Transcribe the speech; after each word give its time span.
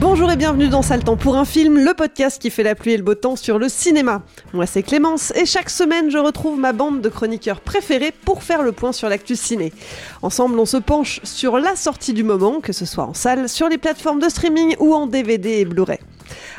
Bonjour 0.00 0.30
et 0.30 0.36
bienvenue 0.36 0.68
dans 0.68 0.82
Sale 0.82 1.02
Temps 1.02 1.16
pour 1.16 1.36
un 1.36 1.44
film, 1.44 1.76
le 1.84 1.92
podcast 1.92 2.40
qui 2.40 2.50
fait 2.50 2.62
la 2.62 2.76
pluie 2.76 2.92
et 2.92 2.96
le 2.96 3.02
beau 3.02 3.16
temps 3.16 3.34
sur 3.34 3.58
le 3.58 3.68
cinéma. 3.68 4.22
Moi 4.52 4.64
c'est 4.64 4.84
Clémence 4.84 5.32
et 5.34 5.44
chaque 5.44 5.70
semaine 5.70 6.08
je 6.08 6.18
retrouve 6.18 6.56
ma 6.56 6.72
bande 6.72 7.00
de 7.00 7.08
chroniqueurs 7.08 7.60
préférés 7.60 8.12
pour 8.24 8.44
faire 8.44 8.62
le 8.62 8.70
point 8.70 8.92
sur 8.92 9.08
l'actu 9.08 9.34
ciné. 9.34 9.72
Ensemble 10.22 10.56
on 10.60 10.66
se 10.66 10.76
penche 10.76 11.18
sur 11.24 11.58
la 11.58 11.74
sortie 11.74 12.12
du 12.12 12.22
moment, 12.22 12.60
que 12.60 12.72
ce 12.72 12.86
soit 12.86 13.06
en 13.06 13.14
salle, 13.14 13.48
sur 13.48 13.68
les 13.68 13.76
plateformes 13.76 14.20
de 14.20 14.28
streaming 14.28 14.76
ou 14.78 14.94
en 14.94 15.08
DVD 15.08 15.58
et 15.58 15.64
Blu-ray. 15.64 15.98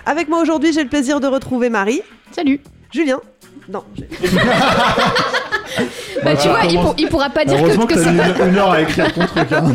Avec 0.05 0.27
moi 0.27 0.41
aujourd'hui 0.41 0.73
j'ai 0.73 0.83
le 0.83 0.89
plaisir 0.89 1.21
de 1.21 1.27
retrouver 1.27 1.69
Marie. 1.69 2.01
Salut. 2.33 2.59
Julien. 2.91 3.21
Non. 3.69 3.85
Bah, 6.23 6.35
tu 6.35 6.47
vois, 6.47 6.59
il, 6.69 6.79
pour- 6.79 6.95
il 6.97 7.07
pourra 7.07 7.29
pas 7.29 7.45
dire 7.45 7.57
que, 7.57 7.61
Heureusement 7.63 7.85
que 7.85 7.93
que, 7.95 7.99
c'est 7.99 8.15
pas. 8.15 8.43
une, 8.45 8.49
une 8.51 8.57
heure 8.57 8.71
à 8.71 8.81
écrire 8.81 9.13
ton 9.13 9.25
truc. 9.25 9.51
hein. 9.51 9.73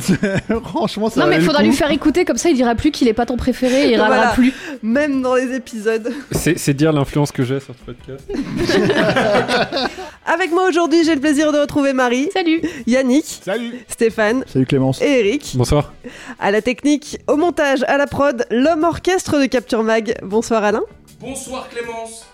Franchement, 0.65 1.09
ça 1.11 1.21
Non, 1.21 1.27
mais 1.27 1.33
valait 1.33 1.43
il 1.43 1.47
faudra 1.47 1.63
lui 1.63 1.73
faire 1.73 1.91
écouter, 1.91 2.25
comme 2.25 2.37
ça 2.37 2.51
il 2.51 2.57
dira 2.57 2.75
plus 2.75 2.91
qu'il 2.91 3.09
est 3.09 3.13
pas 3.15 3.27
ton 3.27 3.37
préféré 3.37 3.89
et 3.89 3.93
il 3.93 4.01
râlera 4.01 4.17
Voilà. 4.17 4.33
plus. 4.33 4.53
Même 4.83 5.23
dans 5.23 5.35
les 5.35 5.55
épisodes. 5.55 6.13
C'est 6.33 6.59
c'est 6.59 6.75
dire 6.75 6.93
l'influence 6.93 7.33
que 7.33 7.43
j'ai 7.45 7.61
sur 7.61 7.75
ce 7.75 7.81
podcast. 7.85 8.25
Avec 10.27 10.53
moi 10.53 10.69
aujourd'hui 10.69 11.05
j'ai 11.05 11.15
le 11.15 11.21
plaisir 11.21 11.53
de 11.53 11.59
retrouver 11.59 11.93
Marie, 11.93 12.29
Salut. 12.33 12.63
Yannick, 12.87 13.25
Salut 13.45 13.75
Stéphane 13.89 14.45
Salut 14.53 14.67
Clémence. 14.67 15.01
et 15.03 15.21
Eric. 15.21 15.53
Bonsoir. 15.55 15.93
À 16.41 16.51
la 16.51 16.63
technique, 16.63 17.19
au 17.29 17.37
montage, 17.37 17.85
à 17.89 17.97
la 17.99 18.07
prod, 18.07 18.47
l'homme 18.51 18.85
orchestre 18.85 19.39
de 19.39 19.47
Capture 19.47 19.83
Mag. 19.83 20.15
Bonsoir 20.23 20.65
Alain. 20.65 20.83
Bonsoir 21.21 21.69
Clémence. 21.69 22.27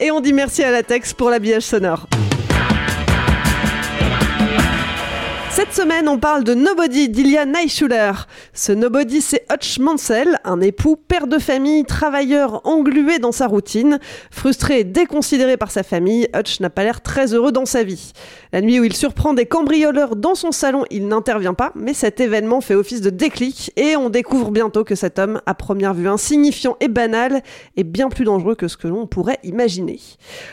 Et 0.00 0.10
on 0.10 0.20
dit 0.20 0.32
merci 0.32 0.62
à 0.62 0.70
la 0.70 0.82
Tex 0.82 1.12
pour 1.14 1.30
l'habillage 1.30 1.62
sonore. 1.62 2.06
Cette 5.58 5.74
semaine, 5.74 6.08
on 6.08 6.20
parle 6.20 6.44
de 6.44 6.54
Nobody 6.54 7.08
d'Ilya 7.08 7.44
Naishuller. 7.44 8.12
Ce 8.54 8.70
Nobody, 8.70 9.20
c'est 9.20 9.44
Hutch 9.52 9.80
Mansell, 9.80 10.38
un 10.44 10.60
époux, 10.60 10.94
père 10.94 11.26
de 11.26 11.40
famille, 11.40 11.84
travailleur 11.84 12.60
englué 12.64 13.18
dans 13.18 13.32
sa 13.32 13.48
routine. 13.48 13.98
Frustré 14.30 14.78
et 14.78 14.84
déconsidéré 14.84 15.56
par 15.56 15.72
sa 15.72 15.82
famille, 15.82 16.28
Hutch 16.32 16.60
n'a 16.60 16.70
pas 16.70 16.84
l'air 16.84 17.00
très 17.00 17.34
heureux 17.34 17.50
dans 17.50 17.66
sa 17.66 17.82
vie. 17.82 18.12
La 18.52 18.60
nuit 18.60 18.78
où 18.78 18.84
il 18.84 18.94
surprend 18.94 19.34
des 19.34 19.46
cambrioleurs 19.46 20.14
dans 20.14 20.36
son 20.36 20.52
salon, 20.52 20.84
il 20.92 21.08
n'intervient 21.08 21.54
pas, 21.54 21.72
mais 21.74 21.92
cet 21.92 22.20
événement 22.20 22.60
fait 22.60 22.76
office 22.76 23.00
de 23.00 23.10
déclic 23.10 23.72
et 23.74 23.96
on 23.96 24.10
découvre 24.10 24.52
bientôt 24.52 24.84
que 24.84 24.94
cet 24.94 25.18
homme, 25.18 25.40
à 25.44 25.54
première 25.54 25.92
vue 25.92 26.08
insignifiant 26.08 26.76
et 26.78 26.86
banal, 26.86 27.42
est 27.76 27.82
bien 27.82 28.10
plus 28.10 28.24
dangereux 28.24 28.54
que 28.54 28.68
ce 28.68 28.76
que 28.76 28.86
l'on 28.86 29.08
pourrait 29.08 29.40
imaginer. 29.42 29.98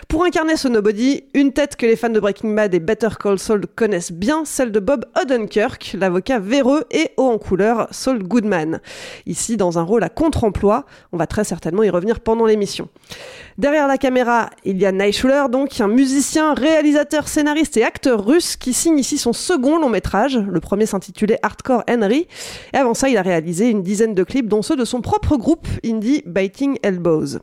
Pour 0.07 0.23
incarner 0.23 0.57
ce 0.57 0.67
Nobody, 0.67 1.25
une 1.35 1.53
tête 1.53 1.75
que 1.75 1.85
les 1.85 1.95
fans 1.95 2.09
de 2.09 2.19
Breaking 2.19 2.55
Bad 2.55 2.73
et 2.73 2.79
Better 2.79 3.09
Call 3.19 3.37
Saul 3.37 3.67
connaissent 3.67 4.11
bien, 4.11 4.45
celle 4.45 4.71
de 4.71 4.79
Bob 4.79 4.94
Odenkirk, 5.21 5.95
l'avocat 5.99 6.39
véreux 6.39 6.83
et 6.91 7.11
haut 7.17 7.29
en 7.29 7.37
couleur 7.37 7.87
Saul 7.91 8.23
Goodman. 8.23 8.79
Ici, 9.25 9.57
dans 9.57 9.77
un 9.79 9.83
rôle 9.83 10.03
à 10.03 10.09
contre-emploi, 10.09 10.85
on 11.11 11.17
va 11.17 11.27
très 11.27 11.43
certainement 11.43 11.83
y 11.83 11.89
revenir 11.89 12.19
pendant 12.19 12.45
l'émission. 12.45 12.89
Derrière 13.57 13.87
la 13.87 13.97
caméra, 13.97 14.49
il 14.63 14.77
y 14.77 14.85
a 14.85 14.91
Naishuller, 14.91 15.45
donc 15.51 15.79
un 15.81 15.87
musicien, 15.87 16.53
réalisateur, 16.53 17.27
scénariste 17.27 17.77
et 17.77 17.83
acteur 17.83 18.25
russe 18.25 18.55
qui 18.55 18.73
signe 18.73 18.99
ici 18.99 19.17
son 19.17 19.33
second 19.33 19.79
long 19.79 19.89
métrage. 19.89 20.37
Le 20.37 20.59
premier 20.59 20.85
s'intitulait 20.85 21.39
Hardcore 21.41 21.83
Henry. 21.89 22.27
Et 22.73 22.77
avant 22.77 22.93
ça, 22.93 23.09
il 23.09 23.17
a 23.17 23.21
réalisé 23.21 23.69
une 23.69 23.83
dizaine 23.83 24.13
de 24.13 24.23
clips, 24.23 24.47
dont 24.47 24.61
ceux 24.61 24.75
de 24.75 24.85
son 24.85 25.01
propre 25.01 25.37
groupe 25.37 25.67
indie 25.85 26.23
Biting 26.25 26.77
Elbows. 26.83 27.39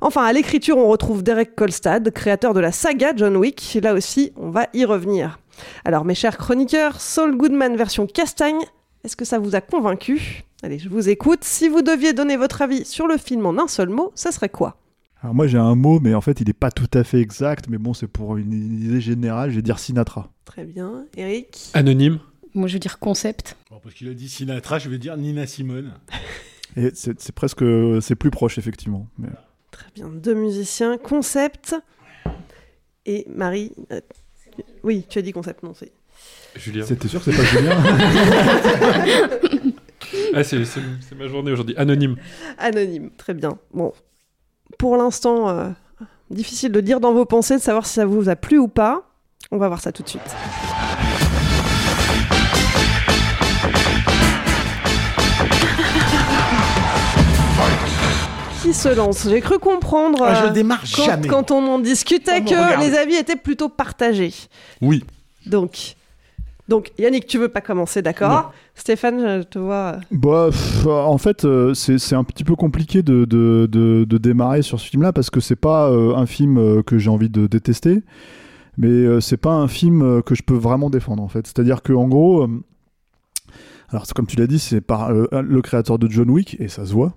Enfin, 0.00 0.24
à 0.24 0.32
l'écriture, 0.32 0.78
on 0.78 0.88
retrouve 0.88 1.22
Derek 1.22 1.56
Kolstad, 1.56 2.10
créateur 2.12 2.54
de 2.54 2.60
la 2.60 2.70
saga 2.70 3.12
John 3.16 3.36
Wick. 3.36 3.78
Là 3.82 3.94
aussi, 3.94 4.32
on 4.36 4.50
va 4.50 4.66
y 4.72 4.84
revenir. 4.84 5.38
Alors, 5.84 6.04
mes 6.04 6.14
chers 6.14 6.36
chroniqueurs, 6.36 7.00
Saul 7.00 7.36
Goodman 7.36 7.76
version 7.76 8.06
castagne, 8.06 8.60
est-ce 9.04 9.16
que 9.16 9.24
ça 9.24 9.38
vous 9.38 9.54
a 9.54 9.60
convaincu? 9.60 10.44
Allez, 10.62 10.78
je 10.78 10.88
vous 10.88 11.08
écoute. 11.08 11.44
Si 11.44 11.68
vous 11.68 11.82
deviez 11.82 12.12
donner 12.12 12.36
votre 12.36 12.62
avis 12.62 12.84
sur 12.84 13.06
le 13.06 13.16
film 13.16 13.46
en 13.46 13.58
un 13.58 13.68
seul 13.68 13.88
mot, 13.88 14.12
ça 14.14 14.32
serait 14.32 14.48
quoi? 14.48 14.76
Alors 15.22 15.34
moi 15.34 15.48
j'ai 15.48 15.58
un 15.58 15.74
mot, 15.74 15.98
mais 15.98 16.14
en 16.14 16.20
fait 16.20 16.40
il 16.40 16.46
n'est 16.46 16.52
pas 16.52 16.70
tout 16.70 16.90
à 16.94 17.02
fait 17.02 17.20
exact, 17.20 17.68
mais 17.68 17.78
bon 17.78 17.92
c'est 17.92 18.06
pour 18.06 18.36
une 18.36 18.52
idée 18.52 19.00
générale, 19.00 19.50
je 19.50 19.56
vais 19.56 19.62
dire 19.62 19.80
Sinatra. 19.80 20.30
Très 20.44 20.64
bien. 20.64 21.06
Eric? 21.16 21.70
Anonyme. 21.74 22.20
Moi 22.54 22.68
je 22.68 22.74
veux 22.74 22.78
dire 22.78 23.00
concept. 23.00 23.56
Bon, 23.68 23.80
parce 23.82 23.96
qu'il 23.96 24.08
a 24.08 24.14
dit 24.14 24.28
Sinatra, 24.28 24.78
je 24.78 24.88
vais 24.88 24.98
dire 24.98 25.16
Nina 25.16 25.46
Simone. 25.46 25.92
Et 26.76 26.90
c'est 26.94 27.20
c'est 27.20 27.34
presque, 27.34 27.64
c'est 28.00 28.14
plus 28.14 28.30
proche 28.30 28.58
effectivement. 28.58 29.08
Mais... 29.18 29.28
Très 29.72 29.90
bien. 29.92 30.08
Deux 30.08 30.34
musiciens. 30.34 30.98
Concept. 30.98 31.74
Et 33.04 33.26
Marie. 33.28 33.72
Oui, 34.82 35.04
tu 35.08 35.18
as 35.18 35.22
dit 35.22 35.32
concept, 35.32 35.62
non, 35.62 35.72
c'est. 35.74 35.92
Julien. 36.56 36.84
C'était 36.84 37.08
sûr 37.08 37.22
que 37.22 37.30
c'est 37.30 37.36
pas 37.36 37.44
Julien 37.44 37.76
Ah, 40.34 40.42
c'est 40.44 40.64
c'est- 40.64 40.80
c'est 41.06 41.14
ma 41.16 41.26
journée 41.28 41.52
aujourd'hui. 41.52 41.74
Anonyme. 41.76 42.16
Anonyme. 42.58 43.10
Très 43.16 43.34
bien. 43.34 43.58
Bon. 43.72 43.92
Pour 44.78 44.96
l'instant, 44.96 45.48
euh, 45.48 45.68
difficile 46.30 46.72
de 46.72 46.80
dire 46.80 47.00
dans 47.00 47.12
vos 47.12 47.24
pensées, 47.24 47.56
de 47.56 47.62
savoir 47.62 47.86
si 47.86 47.94
ça 47.94 48.06
vous 48.06 48.28
a 48.28 48.36
plu 48.36 48.58
ou 48.58 48.68
pas. 48.68 49.04
On 49.50 49.58
va 49.58 49.68
voir 49.68 49.80
ça 49.80 49.92
tout 49.92 50.02
de 50.02 50.08
suite. 50.08 50.22
Qui 58.68 58.74
se 58.74 58.94
lance 58.94 59.26
J'ai 59.28 59.40
cru 59.40 59.58
comprendre 59.58 60.22
Ah, 60.22 60.34
je 60.34 60.44
euh, 60.48 60.50
démarre 60.50 60.82
quand, 60.94 61.04
jamais. 61.04 61.26
quand 61.26 61.50
on 61.50 61.66
en 61.66 61.78
discutait 61.78 62.40
que 62.42 62.48
regarde. 62.50 62.82
les 62.82 62.94
avis 62.98 63.14
étaient 63.14 63.34
plutôt 63.36 63.70
partagés. 63.70 64.34
Oui. 64.82 65.02
Donc, 65.46 65.94
donc 66.68 66.92
Yannick, 66.98 67.26
tu 67.26 67.38
veux 67.38 67.48
pas 67.48 67.62
commencer, 67.62 68.02
d'accord 68.02 68.52
Stéphane, 68.74 69.38
je 69.40 69.42
te 69.44 69.58
vois. 69.58 69.94
euh, 69.94 70.00
Bah, 70.10 70.48
pff, 70.50 70.86
en 70.86 71.16
fait, 71.16 71.46
euh, 71.46 71.72
c'est 71.72 71.96
c'est 71.98 72.14
un 72.14 72.24
petit 72.24 72.44
peu 72.44 72.56
compliqué 72.56 73.02
de, 73.02 73.24
de, 73.24 73.66
de- 73.72 74.04
de 74.04 74.18
démarrer 74.18 74.60
sur 74.60 74.78
ce 74.78 74.86
film-là 74.90 75.14
parce 75.14 75.30
que 75.30 75.40
c'est 75.40 75.56
pas 75.56 75.88
euh, 75.90 76.14
un 76.14 76.26
film 76.26 76.58
euh, 76.58 76.82
que 76.82 76.98
j'ai 76.98 77.08
envie 77.08 77.30
de 77.30 77.46
détester, 77.46 78.02
mais 78.76 78.88
euh, 78.88 79.20
c'est 79.22 79.38
pas 79.38 79.52
un 79.54 79.66
film 79.68 80.02
euh, 80.02 80.20
que 80.20 80.34
je 80.34 80.42
peux 80.42 80.54
vraiment 80.56 80.90
défendre 80.90 81.22
en 81.22 81.28
fait. 81.28 81.46
C'est-à-dire 81.46 81.82
que 81.82 81.94
en 81.94 82.06
gros, 82.06 82.42
euh, 82.42 82.62
alors 83.88 84.04
comme 84.14 84.26
tu 84.26 84.36
l'as 84.36 84.46
dit, 84.46 84.58
c'est 84.58 84.82
par 84.82 85.08
euh, 85.10 85.26
le 85.40 85.62
créateur 85.62 85.98
de 85.98 86.06
John 86.10 86.28
Wick 86.28 86.56
et 86.60 86.68
ça 86.68 86.84
se 86.84 86.92
voit, 86.92 87.14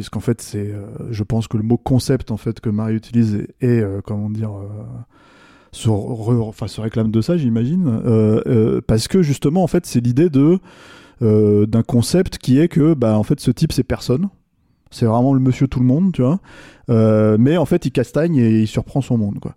puisqu'en 0.00 0.20
fait 0.20 0.40
c'est, 0.40 0.72
euh, 0.72 0.86
je 1.10 1.22
pense 1.24 1.46
que 1.46 1.58
le 1.58 1.62
mot 1.62 1.76
concept 1.76 2.30
en 2.30 2.38
fait 2.38 2.58
que 2.60 2.70
Marie 2.70 2.94
utilise 2.94 3.46
est, 3.60 3.80
euh, 3.80 4.00
comment 4.02 4.30
dire. 4.30 4.50
euh, 4.50 4.66
se, 5.72 6.80
réclame 6.80 7.10
de 7.10 7.20
ça, 7.20 7.36
j'imagine, 7.36 8.80
parce 8.88 9.06
que 9.06 9.22
justement, 9.22 9.62
en 9.62 9.68
fait, 9.68 9.86
c'est 9.86 10.00
l'idée 10.00 10.28
de 10.28 10.58
d'un 11.20 11.82
concept 11.82 12.38
qui 12.38 12.58
est 12.58 12.66
que, 12.66 12.94
bah, 12.94 13.16
en 13.16 13.22
fait, 13.22 13.38
ce 13.38 13.52
type, 13.52 13.72
c'est 13.72 13.84
personne. 13.84 14.30
C'est 14.90 15.06
vraiment 15.06 15.32
le 15.32 15.38
monsieur 15.38 15.68
tout 15.68 15.78
le 15.78 15.84
monde, 15.84 16.12
tu 16.12 16.22
vois. 16.22 16.40
Mais 17.38 17.56
en 17.56 17.66
fait, 17.66 17.84
il 17.84 17.92
castagne 17.92 18.36
et 18.36 18.62
il 18.62 18.66
surprend 18.66 19.00
son 19.00 19.16
monde, 19.16 19.38
quoi. 19.38 19.54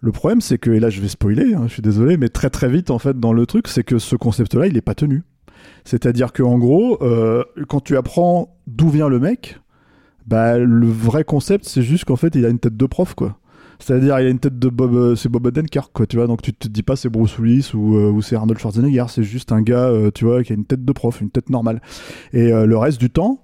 Le 0.00 0.12
problème, 0.12 0.40
c'est 0.40 0.58
que, 0.58 0.70
et 0.70 0.78
là, 0.78 0.90
je 0.90 1.00
vais 1.00 1.08
spoiler, 1.08 1.54
hein, 1.54 1.64
je 1.66 1.72
suis 1.72 1.82
désolé, 1.82 2.16
mais 2.18 2.28
très 2.28 2.50
très 2.50 2.68
vite, 2.68 2.90
en 2.90 3.00
fait, 3.00 3.18
dans 3.18 3.32
le 3.32 3.44
truc, 3.46 3.66
c'est 3.66 3.82
que 3.84 3.98
ce 3.98 4.14
concept-là, 4.14 4.68
il 4.68 4.74
n'est 4.74 4.80
pas 4.80 4.94
tenu. 4.94 5.24
C'est-à-dire 5.84 6.32
que, 6.32 6.44
en 6.44 6.58
gros, 6.58 6.98
quand 7.68 7.80
tu 7.80 7.96
apprends 7.96 8.54
d'où 8.68 8.90
vient 8.90 9.08
le 9.08 9.18
mec, 9.18 9.58
Bah, 10.26 10.58
le 10.58 10.86
vrai 10.86 11.24
concept, 11.24 11.64
c'est 11.66 11.82
juste 11.82 12.04
qu'en 12.04 12.16
fait, 12.16 12.34
il 12.34 12.44
a 12.46 12.48
une 12.48 12.58
tête 12.58 12.76
de 12.76 12.86
prof, 12.86 13.14
quoi. 13.14 13.38
C'est-à-dire, 13.78 14.18
il 14.20 14.26
a 14.26 14.30
une 14.30 14.38
tête 14.38 14.58
de 14.58 14.68
Bob, 14.68 14.94
euh, 14.94 15.16
c'est 15.16 15.28
Bob 15.28 15.46
Odenkirk, 15.46 15.90
quoi, 15.92 16.06
tu 16.06 16.16
vois. 16.16 16.28
Donc, 16.28 16.40
tu 16.40 16.52
te 16.52 16.68
dis 16.68 16.84
pas 16.84 16.94
c'est 16.94 17.08
Bruce 17.08 17.36
Willis 17.38 17.72
ou, 17.74 17.96
euh, 17.96 18.10
ou 18.10 18.22
c'est 18.22 18.36
Arnold 18.36 18.60
Schwarzenegger, 18.60 19.06
c'est 19.08 19.24
juste 19.24 19.50
un 19.50 19.60
gars, 19.60 19.88
euh, 19.88 20.10
tu 20.14 20.24
vois, 20.24 20.44
qui 20.44 20.52
a 20.52 20.54
une 20.54 20.64
tête 20.64 20.84
de 20.84 20.92
prof, 20.92 21.20
une 21.20 21.30
tête 21.30 21.50
normale. 21.50 21.82
Et 22.32 22.50
le 22.50 22.76
reste 22.76 23.00
du 23.00 23.10
temps, 23.10 23.40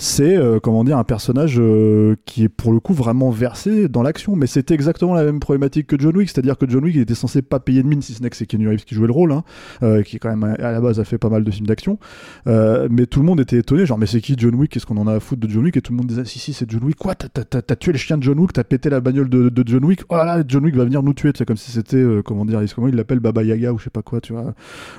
c'est 0.00 0.34
euh, 0.34 0.60
comment 0.60 0.82
dire 0.82 0.96
un 0.96 1.04
personnage 1.04 1.56
euh, 1.58 2.16
qui 2.24 2.44
est 2.44 2.48
pour 2.48 2.72
le 2.72 2.80
coup 2.80 2.94
vraiment 2.94 3.28
versé 3.28 3.86
dans 3.86 4.02
l'action. 4.02 4.34
Mais 4.34 4.46
c'était 4.46 4.72
exactement 4.72 5.12
la 5.12 5.24
même 5.24 5.40
problématique 5.40 5.86
que 5.86 5.96
John 6.00 6.16
Wick. 6.16 6.30
C'est-à-dire 6.30 6.56
que 6.56 6.66
John 6.66 6.82
Wick 6.82 6.94
il 6.94 7.02
était 7.02 7.14
censé 7.14 7.42
pas 7.42 7.60
payer 7.60 7.82
de 7.82 7.86
mine 7.86 8.00
si 8.00 8.14
ce 8.14 8.22
n'est 8.22 8.30
que 8.30 8.36
c'est 8.36 8.46
Keanu 8.46 8.66
Reeves 8.66 8.84
qui 8.84 8.94
jouait 8.94 9.08
le 9.08 9.12
rôle 9.12 9.30
hein, 9.32 9.44
euh, 9.82 10.02
qui 10.02 10.18
quand 10.18 10.34
même 10.34 10.56
à 10.58 10.72
la 10.72 10.80
base 10.80 10.98
a 11.00 11.04
fait 11.04 11.18
pas 11.18 11.28
mal 11.28 11.44
de 11.44 11.50
films 11.50 11.66
d'action. 11.66 11.98
Euh, 12.46 12.88
mais 12.90 13.04
tout 13.04 13.20
le 13.20 13.26
monde 13.26 13.40
était 13.40 13.58
étonné. 13.58 13.84
Genre 13.84 13.98
mais 13.98 14.06
c'est 14.06 14.22
qui 14.22 14.36
John 14.38 14.54
Wick? 14.54 14.72
Qu'est-ce 14.72 14.86
qu'on 14.86 14.96
en 14.96 15.06
a 15.06 15.16
à 15.16 15.20
foutre 15.20 15.46
de 15.46 15.52
John 15.52 15.64
Wick? 15.64 15.76
Et 15.76 15.82
tout 15.82 15.92
le 15.92 15.98
monde 15.98 16.06
disait 16.06 16.24
si 16.24 16.38
si 16.38 16.54
c'est 16.54 16.70
John 16.70 16.82
Wick. 16.82 16.96
Quoi? 16.96 17.14
T'as- 17.14 17.76
tué 17.76 17.92
le 17.92 17.98
chien 17.98 18.16
de 18.16 18.22
John 18.22 18.38
Wick? 18.38 18.54
T'as 18.54 18.64
pété 18.64 18.88
la 18.88 19.00
bagnole 19.00 19.28
de, 19.28 19.62
John 19.66 19.84
Wick? 19.84 20.04
Oh 20.08 20.16
là 20.16 20.24
là 20.24 20.42
John 20.48 20.64
Wick 20.64 20.76
va 20.76 20.84
venir 20.84 21.02
nous 21.02 21.12
tuer. 21.12 21.32
C'est 21.36 21.44
comme 21.44 21.58
si 21.58 21.70
c'était 21.72 21.98
euh, 21.98 22.22
comment 22.22 22.46
dire 22.46 22.62
comment 22.74 22.88
il 22.88 22.94
l'appelle 22.94 23.20
Baba 23.20 23.42
Yaga 23.42 23.74
ou 23.74 23.78
je 23.78 23.84
sais 23.84 23.90
pas 23.90 24.02
quoi 24.02 24.22
tu 24.22 24.32
vois 24.32 24.54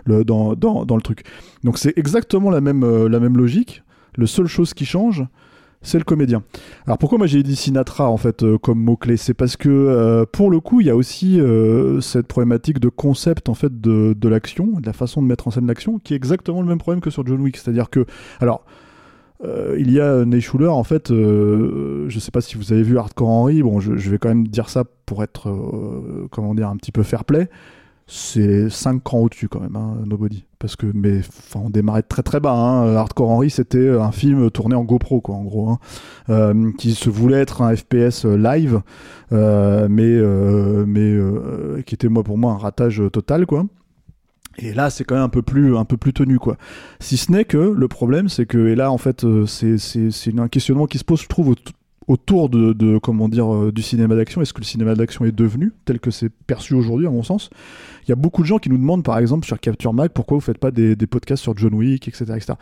dans, 0.05 0.53
dans, 0.53 0.85
dans 0.85 0.95
le 0.95 1.01
truc. 1.01 1.23
Donc 1.63 1.79
c'est 1.79 1.97
exactement 1.97 2.51
la 2.51 2.61
même 2.61 2.83
euh, 2.83 3.09
la 3.09 3.19
même 3.19 3.35
logique 3.35 3.81
le 4.15 4.27
seule 4.27 4.47
chose 4.47 4.73
qui 4.73 4.85
change 4.85 5.25
c'est 5.81 5.97
le 5.97 6.03
comédien. 6.03 6.43
Alors 6.85 6.97
pourquoi 6.97 7.17
moi 7.17 7.27
j'ai 7.27 7.41
dit 7.43 7.55
Sinatra 7.55 8.09
en 8.09 8.17
fait 8.17 8.43
euh, 8.43 8.57
comme 8.57 8.79
mot 8.79 8.95
clé 8.95 9.17
C'est 9.17 9.33
parce 9.33 9.57
que 9.57 9.69
euh, 9.69 10.25
pour 10.31 10.51
le 10.51 10.59
coup 10.59 10.79
il 10.79 10.87
y 10.87 10.89
a 10.89 10.95
aussi 10.95 11.39
euh, 11.39 12.01
cette 12.01 12.27
problématique 12.27 12.79
de 12.79 12.89
concept 12.89 13.49
en 13.49 13.55
fait 13.55 13.81
de, 13.81 14.15
l'action, 14.27 14.79
de 14.79 14.85
la 14.85 14.93
façon 14.93 15.21
de 15.21 15.27
mettre 15.27 15.47
en 15.47 15.51
scène 15.51 15.67
l'action, 15.67 15.99
qui 15.99 16.13
est 16.13 16.17
exactement 16.17 16.61
le 16.61 16.67
même 16.67 16.77
problème 16.77 17.01
que 17.01 17.09
sur 17.09 17.25
John 17.25 17.41
Wick. 17.41 17.57
C'est-à-dire 17.57 17.89
que 17.89 18.05
alors 18.39 18.65
il 19.75 19.91
y 19.91 19.99
a 19.99 20.23
Ney 20.23 20.39
Schuler 20.39 20.67
en 20.67 20.83
fait, 20.83 21.07
je 21.09 22.19
sais 22.19 22.29
pas 22.29 22.41
si 22.41 22.57
vous 22.57 22.73
avez 22.73 22.83
vu 22.83 22.99
Hardcore 22.99 23.27
Henry, 23.27 23.63
bon 23.63 23.79
je, 23.79 23.97
je 23.97 24.11
vais 24.11 24.19
quand 24.19 24.29
même 24.29 24.47
dire 24.47 24.69
ça 24.69 24.83
pour 25.07 25.23
être 25.23 25.49
comment 26.29 26.53
dire 26.53 26.69
un 26.69 26.77
petit 26.77 26.91
peu 26.91 27.01
fair 27.01 27.25
play. 27.25 27.49
C'est 28.13 28.69
5 28.69 29.01
crans 29.01 29.19
au-dessus 29.19 29.47
quand 29.47 29.61
même, 29.61 29.77
hein, 29.77 29.95
Nobody. 30.05 30.43
Parce 30.59 30.75
que, 30.75 30.85
mais, 30.93 31.21
on 31.55 31.69
démarrait 31.69 32.03
très 32.03 32.23
très 32.23 32.41
bas. 32.41 32.51
Hein. 32.51 32.93
Hardcore 32.93 33.29
Henry, 33.29 33.49
c'était 33.49 33.87
un 33.87 34.11
film 34.11 34.51
tourné 34.51 34.75
en 34.75 34.83
GoPro, 34.83 35.21
quoi, 35.21 35.35
en 35.35 35.43
gros, 35.43 35.69
hein, 35.69 35.79
euh, 36.29 36.71
qui 36.77 36.93
se 36.93 37.09
voulait 37.09 37.39
être 37.39 37.61
un 37.61 37.73
FPS 37.73 38.25
live, 38.25 38.81
euh, 39.31 39.87
mais, 39.89 40.03
euh, 40.03 40.83
mais 40.85 40.99
euh, 40.99 41.81
qui 41.85 41.95
était 41.95 42.09
moi 42.09 42.23
pour 42.23 42.37
moi 42.37 42.51
un 42.51 42.57
ratage 42.57 43.01
total, 43.13 43.45
quoi. 43.45 43.65
Et 44.57 44.73
là, 44.73 44.89
c'est 44.89 45.05
quand 45.05 45.15
même 45.15 45.23
un 45.23 45.29
peu 45.29 45.41
plus, 45.41 45.77
un 45.77 45.85
peu 45.85 45.95
plus 45.95 46.11
tenu, 46.11 46.37
quoi. 46.37 46.57
Si 46.99 47.15
ce 47.15 47.31
n'est 47.31 47.45
que 47.45 47.57
le 47.57 47.87
problème, 47.87 48.27
c'est 48.27 48.45
que, 48.45 48.67
et 48.67 48.75
là, 48.75 48.91
en 48.91 48.97
fait, 48.97 49.23
euh, 49.23 49.45
c'est, 49.45 49.77
un 50.37 50.47
questionnement 50.49 50.85
qui 50.85 50.97
se 50.97 51.05
pose, 51.05 51.21
je 51.21 51.27
trouve, 51.27 51.55
autour 52.07 52.49
de, 52.49 52.97
comment 52.97 53.29
dire, 53.29 53.53
euh, 53.53 53.71
du 53.71 53.81
cinéma 53.81 54.15
d'action. 54.15 54.41
Est-ce 54.41 54.53
que 54.53 54.59
le 54.59 54.65
cinéma 54.65 54.95
d'action 54.95 55.25
est 55.25 55.31
devenu 55.31 55.71
tel 55.85 55.99
que 55.99 56.11
c'est 56.11 56.29
perçu 56.29 56.73
aujourd'hui, 56.73 57.07
à 57.07 57.11
mon 57.11 57.23
sens? 57.23 57.49
Il 58.03 58.09
y 58.09 58.11
a 58.11 58.15
beaucoup 58.15 58.41
de 58.41 58.47
gens 58.47 58.57
qui 58.57 58.69
nous 58.69 58.77
demandent, 58.77 59.03
par 59.03 59.17
exemple, 59.19 59.45
sur 59.45 59.59
Capture 59.59 59.93
Mag, 59.93 60.11
pourquoi 60.11 60.37
vous 60.37 60.41
faites 60.41 60.57
pas 60.57 60.71
des, 60.71 60.95
podcasts 61.07 61.43
sur 61.43 61.55
John 61.57 61.73
Wick, 61.73 62.07
etc., 62.07 62.25
etc. 62.35 62.53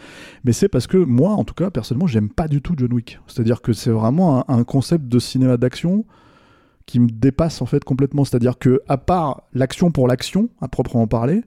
Mais 0.44 0.52
c'est 0.52 0.68
parce 0.68 0.88
que 0.88 0.98
moi, 0.98 1.32
en 1.32 1.44
tout 1.44 1.54
cas, 1.54 1.70
personnellement, 1.70 2.08
j'aime 2.08 2.30
pas 2.30 2.48
du 2.48 2.62
tout 2.62 2.74
John 2.78 2.92
Wick. 2.92 3.20
C'est-à-dire 3.28 3.62
que 3.62 3.74
c'est 3.74 3.92
vraiment 3.92 4.50
un, 4.50 4.64
concept 4.64 5.08
de 5.08 5.20
cinéma 5.20 5.58
d'action 5.58 6.06
qui 6.86 7.00
me 7.00 7.10
dépasse 7.10 7.62
en 7.62 7.66
fait 7.66 7.84
complètement. 7.84 8.26
C'est-à-dire 8.26 8.58
que 8.58 8.82
à 8.88 8.98
part 8.98 9.44
l'action 9.54 9.92
pour 9.92 10.08
l'action, 10.08 10.50
à 10.60 10.68
proprement 10.68 11.08
parler, 11.08 11.44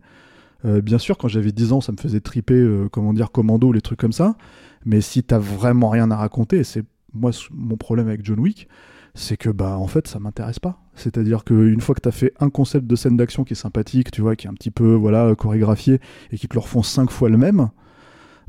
euh, 0.65 0.81
bien 0.81 0.99
sûr, 0.99 1.19
quand 1.19 1.29
j'avais 1.29 1.53
10 1.53 1.73
ans, 1.73 1.81
ça 1.81 1.93
me 1.93 1.97
faisait 1.97 2.21
triper, 2.21 2.55
euh, 2.55 2.89
comment 2.91 3.13
dire, 3.13 3.31
commando, 3.33 3.73
les 3.73 3.81
trucs 3.81 3.99
comme 3.99 4.13
ça. 4.13 4.37
Mais 4.85 5.01
si 5.01 5.23
t'as 5.23 5.39
vraiment 5.39 5.91
rien 5.91 6.11
à 6.11 6.17
raconter, 6.17 6.65
c'est 6.65 6.85
moi 7.15 7.31
mon 7.51 7.77
problème 7.77 8.09
avec 8.09 8.25
John 8.25 8.41
Wick, 8.41 8.69
c'est 9.15 9.37
que 9.37 9.51
bah 9.51 9.77
en 9.79 9.87
fait 9.87 10.09
ça 10.09 10.19
m'intéresse 10.19 10.59
pas. 10.59 10.79
C'est-à-dire 10.95 11.45
qu'une 11.45 11.81
fois 11.81 11.95
que 11.95 12.01
t'as 12.01 12.11
fait 12.11 12.33
un 12.41 12.51
concept 12.51 12.87
de 12.87 12.97
scène 12.97 13.17
d'action 13.17 13.45
qui 13.45 13.53
est 13.55 13.57
sympathique, 13.57 14.11
tu 14.11 14.23
vois, 14.23 14.37
qui 14.37 14.47
est 14.47 14.51
un 14.51 14.55
petit 14.55 14.71
peu 14.71 14.95
voilà 14.95 15.35
chorégraphié 15.35 16.01
et 16.31 16.39
qui 16.39 16.49
te 16.49 16.55
le 16.55 16.61
refont 16.61 16.83
cinq 16.83 17.11
fois 17.11 17.29
le 17.29 17.39
même, 17.39 17.69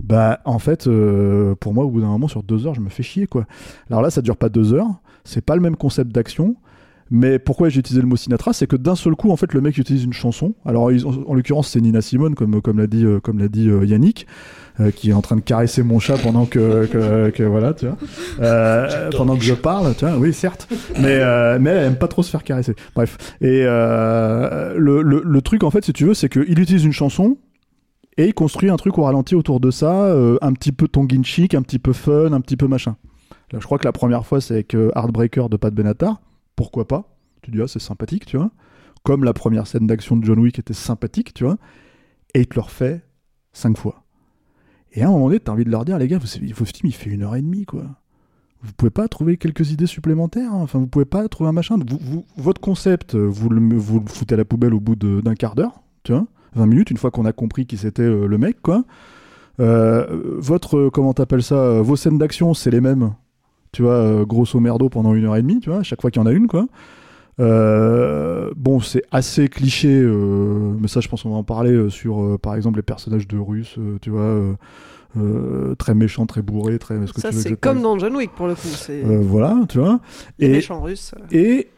bah 0.01 0.39
en 0.45 0.59
fait 0.59 0.87
euh, 0.87 1.55
pour 1.55 1.73
moi 1.73 1.85
au 1.85 1.89
bout 1.89 2.01
d'un 2.01 2.07
moment 2.07 2.27
sur 2.27 2.43
deux 2.43 2.65
heures 2.67 2.73
je 2.75 2.81
me 2.81 2.89
fais 2.89 3.03
chier 3.03 3.27
quoi. 3.27 3.45
Alors 3.89 4.01
là 4.01 4.09
ça 4.09 4.21
dure 4.21 4.37
pas 4.37 4.49
deux 4.49 4.73
heures, 4.73 5.01
c'est 5.23 5.41
pas 5.41 5.55
le 5.55 5.61
même 5.61 5.75
concept 5.75 6.11
d'action. 6.11 6.55
Mais 7.15 7.37
pourquoi 7.37 7.69
j'ai 7.69 7.79
utilisé 7.79 8.01
le 8.01 8.07
mot 8.07 8.15
Sinatra 8.15 8.53
C'est 8.53 8.65
que 8.65 8.75
d'un 8.75 8.95
seul 8.95 9.15
coup, 9.15 9.29
en 9.29 9.35
fait, 9.37 9.53
le 9.53 9.61
mec 9.61 9.77
utilise 9.77 10.03
une 10.03 10.13
chanson. 10.13 10.55
Alors, 10.65 10.85
en, 10.85 10.89
en 11.27 11.33
l'occurrence, 11.35 11.67
c'est 11.69 11.79
Nina 11.79 12.01
Simone, 12.01 12.33
comme, 12.33 12.59
comme 12.59 12.79
l'a 12.79 12.87
dit, 12.87 13.05
euh, 13.05 13.19
comme 13.19 13.37
l'a 13.37 13.47
dit 13.49 13.69
euh, 13.69 13.85
Yannick, 13.85 14.25
euh, 14.79 14.89
qui 14.89 15.11
est 15.11 15.13
en 15.13 15.21
train 15.21 15.35
de 15.35 15.41
caresser 15.41 15.83
mon 15.83 15.99
chat 15.99 16.17
pendant 16.17 16.45
que, 16.45 16.87
que, 16.87 17.29
que- 17.29 17.43
voilà, 17.43 17.75
tu 17.75 17.85
vois, 17.85 17.97
Euh, 18.41 19.11
pendant 19.15 19.37
que 19.37 19.43
je 19.43 19.53
parle, 19.53 19.93
tu 19.95 20.05
vois. 20.05 20.17
Oui, 20.17 20.33
certes. 20.33 20.67
Mais, 20.99 21.19
euh, 21.19 21.59
mais 21.61 21.69
elle 21.69 21.85
aime 21.85 21.97
pas 21.97 22.07
trop 22.07 22.23
se 22.23 22.31
faire 22.31 22.43
caresser. 22.43 22.73
Bref. 22.95 23.17
Et 23.41 23.61
le, 23.63 24.75
le, 25.03 25.21
le 25.23 25.41
truc, 25.43 25.63
en 25.63 25.69
fait, 25.69 25.85
si 25.85 25.93
tu 25.93 26.05
veux, 26.05 26.15
c'est 26.15 26.29
qu'il 26.29 26.59
utilise 26.59 26.83
une 26.83 26.91
chanson. 26.93 27.37
Et 28.17 28.25
il 28.27 28.33
construit 28.33 28.69
un 28.71 28.75
truc 28.75 28.97
au 28.97 29.03
ralenti 29.03 29.35
autour 29.35 29.59
de 29.59 29.71
ça, 29.71 30.05
euh, 30.05 30.37
un 30.41 30.53
petit 30.53 30.71
peu 30.71 30.87
tongue 30.87 31.11
chic, 31.23 31.53
un 31.55 31.61
petit 31.63 31.79
peu 31.79 31.93
fun, 31.93 32.31
un 32.33 32.41
petit 32.41 32.57
peu 32.57 32.67
machin. 32.67 32.95
Là, 33.51 33.59
je 33.59 33.65
crois 33.65 33.77
que 33.77 33.85
la 33.85 33.91
première 33.91 34.25
fois, 34.25 34.39
c'est 34.41 34.53
avec 34.55 34.75
euh, 34.75 34.91
Heartbreaker 34.95 35.49
de 35.49 35.57
Pat 35.57 35.73
Benatar. 35.73 36.21
Pourquoi 36.55 36.87
pas 36.87 37.17
Tu 37.41 37.51
dis, 37.51 37.61
ah, 37.61 37.67
c'est 37.67 37.79
sympathique, 37.79 38.25
tu 38.25 38.37
vois. 38.37 38.51
Comme 39.03 39.23
la 39.23 39.33
première 39.33 39.67
scène 39.67 39.87
d'action 39.87 40.15
de 40.15 40.23
John 40.23 40.39
Wick 40.39 40.59
était 40.59 40.73
sympathique, 40.73 41.33
tu 41.33 41.43
vois. 41.43 41.57
Et 42.33 42.41
il 42.41 42.47
te 42.47 42.55
le 42.55 42.61
refait 42.61 43.03
cinq 43.51 43.77
fois. 43.77 44.03
Et 44.93 45.01
à 45.01 45.07
un 45.07 45.11
moment 45.11 45.27
donné, 45.27 45.39
t'as 45.39 45.51
envie 45.51 45.65
de 45.65 45.71
leur 45.71 45.85
dire, 45.85 45.97
les 45.97 46.07
gars, 46.07 46.19
votre 46.19 46.31
film, 46.31 46.53
il 46.83 46.93
fait 46.93 47.09
une 47.09 47.23
heure 47.23 47.35
et 47.35 47.41
demie, 47.41 47.65
quoi. 47.65 47.83
Vous 48.61 48.71
pouvez 48.73 48.91
pas 48.91 49.07
trouver 49.09 49.35
quelques 49.35 49.71
idées 49.71 49.87
supplémentaires 49.87 50.53
hein 50.53 50.61
Enfin, 50.61 50.79
vous 50.79 50.87
pouvez 50.87 51.03
pas 51.03 51.27
trouver 51.27 51.49
un 51.49 51.53
machin 51.53 51.77
Votre 52.37 52.61
concept, 52.61 53.13
vous 53.15 53.49
le, 53.49 53.79
foutez 54.05 54.35
à 54.35 54.37
la 54.37 54.45
poubelle 54.45 54.73
au 54.73 54.79
bout 54.79 54.95
d'un 54.95 55.35
quart 55.35 55.55
d'heure, 55.55 55.83
tu 56.03 56.13
vois 56.13 56.25
20 56.55 56.65
minutes, 56.67 56.91
une 56.91 56.97
fois 56.97 57.11
qu'on 57.11 57.25
a 57.25 57.33
compris 57.33 57.65
qui 57.65 57.77
c'était 57.77 58.03
euh, 58.03 58.27
le 58.27 58.37
mec, 58.37 58.61
quoi. 58.61 58.83
Euh, 59.59 60.05
votre, 60.37 60.89
comment 60.89 61.13
t'appelles 61.13 61.43
ça 61.43 61.55
euh, 61.55 61.81
Vos 61.81 61.95
scènes 61.95 62.17
d'action, 62.17 62.53
c'est 62.53 62.71
les 62.71 62.81
mêmes, 62.81 63.13
tu 63.73 63.81
vois, 63.81 63.95
euh, 63.95 64.25
grosso 64.25 64.57
merdo 64.61 64.87
pendant 64.87 65.13
une 65.13 65.25
heure 65.25 65.35
et 65.35 65.41
demie, 65.41 65.59
tu 65.59 65.69
vois, 65.69 65.79
à 65.79 65.83
chaque 65.83 65.99
fois 66.01 66.09
qu'il 66.11 66.21
y 66.21 66.23
en 66.23 66.27
a 66.27 66.31
une, 66.31 66.47
quoi. 66.47 66.67
Euh, 67.39 68.51
bon, 68.55 68.79
c'est 68.79 69.03
assez 69.11 69.47
cliché, 69.49 69.89
euh, 69.91 70.73
mais 70.79 70.87
ça, 70.87 70.99
je 71.01 71.07
pense 71.07 71.23
qu'on 71.23 71.31
va 71.31 71.37
en 71.37 71.43
parler 71.43 71.71
euh, 71.71 71.89
sur, 71.89 72.37
par 72.39 72.55
exemple, 72.55 72.77
les 72.77 72.83
personnages 72.83 73.27
de 73.27 73.37
Russes, 73.37 73.77
tu 74.01 74.09
vois, 74.11 74.39
très 75.77 75.93
méchants, 75.95 76.25
très 76.25 76.41
bourrés, 76.41 76.79
très. 76.79 76.95
ce 77.07 77.13
que 77.13 77.21
Ça, 77.21 77.31
c'est 77.31 77.59
comme 77.59 77.81
dans 77.81 77.97
John 77.99 78.15
Wick 78.15 78.31
pour 78.35 78.47
le 78.47 78.55
coup. 78.55 78.67
Voilà, 79.23 79.59
tu 79.67 79.79
vois. 79.79 79.99
les 80.39 80.47
Et, 80.47 80.51
méchants 80.51 80.81
russes. 80.81 81.13
et, 81.31 81.69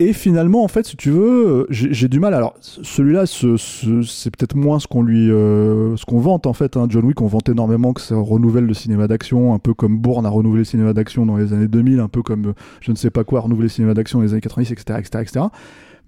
et 0.00 0.12
finalement, 0.14 0.64
en 0.64 0.68
fait, 0.68 0.86
si 0.86 0.96
tu 0.96 1.10
veux, 1.10 1.46
euh, 1.46 1.66
j'ai 1.70 2.08
du 2.08 2.20
mal. 2.20 2.32
Alors, 2.32 2.54
celui-là, 2.60 3.26
ce- 3.26 3.56
ce- 3.58 4.00
c'est 4.02 4.34
peut-être 4.34 4.56
moins 4.56 4.78
ce 4.80 4.86
qu'on 4.88 5.02
lui, 5.02 5.30
euh, 5.30 5.94
ce 5.96 6.06
qu'on 6.06 6.18
vante 6.18 6.46
en 6.46 6.54
fait. 6.54 6.76
hein. 6.78 6.86
John 6.88 7.04
Wick, 7.04 7.20
on 7.20 7.26
vante 7.26 7.50
énormément 7.50 7.92
que 7.92 8.00
ça 8.00 8.16
renouvelle 8.16 8.64
le 8.64 8.72
cinéma 8.74 9.06
d'action, 9.08 9.52
un 9.52 9.58
peu 9.58 9.74
comme 9.74 9.98
Bourne 9.98 10.24
a 10.24 10.30
renouvelé 10.30 10.60
le 10.60 10.64
cinéma 10.64 10.94
d'action 10.94 11.26
dans 11.26 11.36
les 11.36 11.52
années 11.52 11.68
2000, 11.68 12.00
un 12.00 12.08
peu 12.08 12.22
comme 12.22 12.46
euh, 12.46 12.52
je 12.80 12.90
ne 12.92 12.96
sais 12.96 13.10
pas 13.10 13.24
quoi 13.24 13.40
a 13.40 13.42
renouvelé 13.42 13.64
le 13.66 13.68
cinéma 13.68 13.92
d'action 13.92 14.18
dans 14.18 14.24
les 14.24 14.32
années 14.32 14.40
90, 14.40 14.72
etc., 14.72 14.98
etc., 14.98 15.22
etc. 15.22 15.46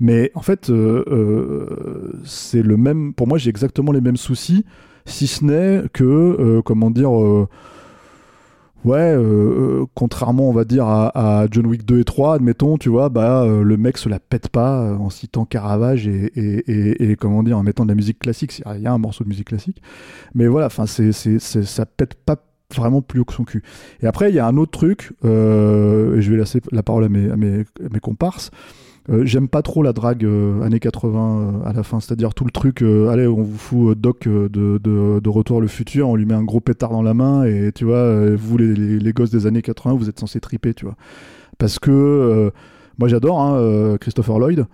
Mais 0.00 0.32
en 0.34 0.40
fait, 0.40 0.72
c'est 2.24 2.62
le 2.62 2.76
même. 2.76 3.12
Pour 3.12 3.28
moi, 3.28 3.38
j'ai 3.38 3.50
exactement 3.50 3.92
les 3.92 4.00
mêmes 4.00 4.16
soucis, 4.16 4.64
si 5.04 5.26
ce 5.26 5.44
n'est 5.44 5.82
que, 5.92 6.60
comment 6.64 6.90
dire. 6.90 7.10
Ouais, 8.84 8.98
euh, 8.98 9.82
euh, 9.82 9.86
contrairement, 9.94 10.48
on 10.48 10.52
va 10.52 10.64
dire, 10.64 10.86
à, 10.86 11.42
à 11.42 11.46
John 11.48 11.66
Wick 11.66 11.84
2 11.84 12.00
et 12.00 12.04
3, 12.04 12.34
admettons, 12.34 12.78
tu 12.78 12.88
vois, 12.88 13.10
bah, 13.10 13.42
euh, 13.44 13.62
le 13.62 13.76
mec 13.76 13.96
se 13.96 14.08
la 14.08 14.18
pète 14.18 14.48
pas 14.48 14.82
euh, 14.82 14.96
en 14.96 15.08
citant 15.08 15.44
Caravage 15.44 16.08
et, 16.08 16.32
et, 16.34 16.58
et, 16.72 17.10
et, 17.12 17.16
comment 17.16 17.44
dire, 17.44 17.56
en 17.58 17.62
mettant 17.62 17.84
de 17.84 17.90
la 17.90 17.94
musique 17.94 18.18
classique. 18.18 18.60
Il 18.74 18.82
y 18.82 18.86
a 18.88 18.92
un 18.92 18.98
morceau 18.98 19.22
de 19.22 19.28
musique 19.28 19.46
classique. 19.48 19.80
Mais 20.34 20.48
voilà, 20.48 20.66
enfin, 20.66 20.86
c'est, 20.86 21.12
c'est- 21.12 21.38
ça 21.38 21.86
pète 21.86 22.14
pas 22.14 22.36
vraiment 22.74 23.02
plus 23.02 23.20
haut 23.20 23.24
que 23.24 23.34
son 23.34 23.44
cul. 23.44 23.62
Et 24.02 24.06
après, 24.06 24.30
il 24.30 24.34
y 24.34 24.40
a 24.40 24.46
un 24.46 24.56
autre 24.56 24.72
truc, 24.72 25.12
euh, 25.24 26.16
et 26.16 26.22
je 26.22 26.30
vais 26.32 26.38
laisser 26.38 26.60
la 26.72 26.82
parole 26.82 27.04
à 27.04 27.08
mes, 27.08 27.30
à 27.30 27.36
mes, 27.36 27.60
à 27.60 27.88
mes 27.92 28.00
comparses. 28.00 28.50
Euh, 29.10 29.24
J'aime 29.24 29.48
pas 29.48 29.62
trop 29.62 29.82
la 29.82 29.92
drague 29.92 30.24
euh, 30.24 30.62
années 30.62 30.78
80 30.78 31.40
euh, 31.64 31.68
à 31.68 31.72
la 31.72 31.82
fin, 31.82 32.00
c'est-à-dire 32.00 32.34
tout 32.34 32.44
le 32.44 32.50
truc, 32.50 32.82
allez, 32.82 33.26
on 33.26 33.42
vous 33.42 33.58
fout 33.58 33.98
Doc 33.98 34.28
de, 34.28 34.48
de, 34.48 35.28
Retour 35.28 35.60
le 35.60 35.66
futur, 35.66 36.08
on 36.08 36.16
lui 36.16 36.26
met 36.26 36.34
un 36.34 36.44
gros 36.44 36.60
pétard 36.60 36.90
dans 36.90 37.02
la 37.02 37.14
main, 37.14 37.44
et 37.44 37.72
tu 37.74 37.84
vois, 37.86 38.36
vous 38.36 38.58
les, 38.58 38.74
les, 38.74 39.12
gosses 39.12 39.30
des 39.30 39.46
années 39.46 39.62
80, 39.62 39.94
vous 39.94 40.08
êtes 40.08 40.20
censés 40.20 40.40
triper, 40.40 40.74
tu 40.74 40.84
vois. 40.84 40.94
Parce 41.58 41.78
que 41.78 42.52
moi 42.98 43.08
j'adore 43.08 43.40
hein, 43.40 43.96
Christopher 43.98 44.38
Lloyd, 44.38 44.66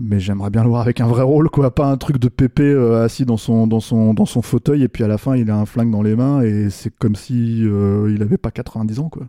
mais 0.00 0.18
j'aimerais 0.18 0.50
bien 0.50 0.64
le 0.64 0.70
voir 0.70 0.82
avec 0.82 1.00
un 1.00 1.06
vrai 1.06 1.22
rôle, 1.22 1.50
quoi, 1.50 1.72
pas 1.72 1.86
un 1.86 1.96
truc 1.96 2.18
de 2.18 2.28
pépé 2.28 2.74
assis 2.74 3.24
dans 3.24 3.36
son, 3.36 3.68
dans, 3.68 3.78
son, 3.78 4.12
dans 4.12 4.26
son 4.26 4.42
fauteuil, 4.42 4.82
et 4.82 4.88
puis 4.88 5.04
à 5.04 5.08
la 5.08 5.18
fin 5.18 5.36
il 5.36 5.48
a 5.48 5.56
un 5.56 5.66
flingue 5.66 5.92
dans 5.92 6.02
les 6.02 6.16
mains, 6.16 6.42
et 6.42 6.68
c'est 6.68 6.92
comme 6.98 7.14
si 7.14 7.62
euh, 7.64 8.12
il 8.12 8.22
avait 8.22 8.38
pas 8.38 8.50
90 8.50 8.98
ans, 8.98 9.08
quoi. 9.08 9.28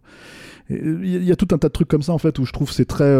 Il 0.71 1.23
y, 1.23 1.31
a- 1.31 1.35
tout 1.35 1.49
un 1.51 1.59
tas 1.59 1.67
de 1.67 1.73
trucs 1.73 1.89
comme 1.89 2.01
ça, 2.01 2.13
en 2.13 2.17
fait, 2.17 2.39
où 2.39 2.45
je 2.45 2.51
trouve 2.51 2.71
c'est 2.71 2.85
très. 2.85 3.13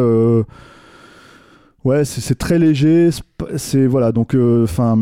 Ouais, 1.84 2.06
c'est 2.06 2.36
très 2.36 2.60
léger. 2.60 3.10
c'est 3.58 3.86
voilà, 3.88 4.12
donc 4.12 4.36
enfin, 4.36 4.96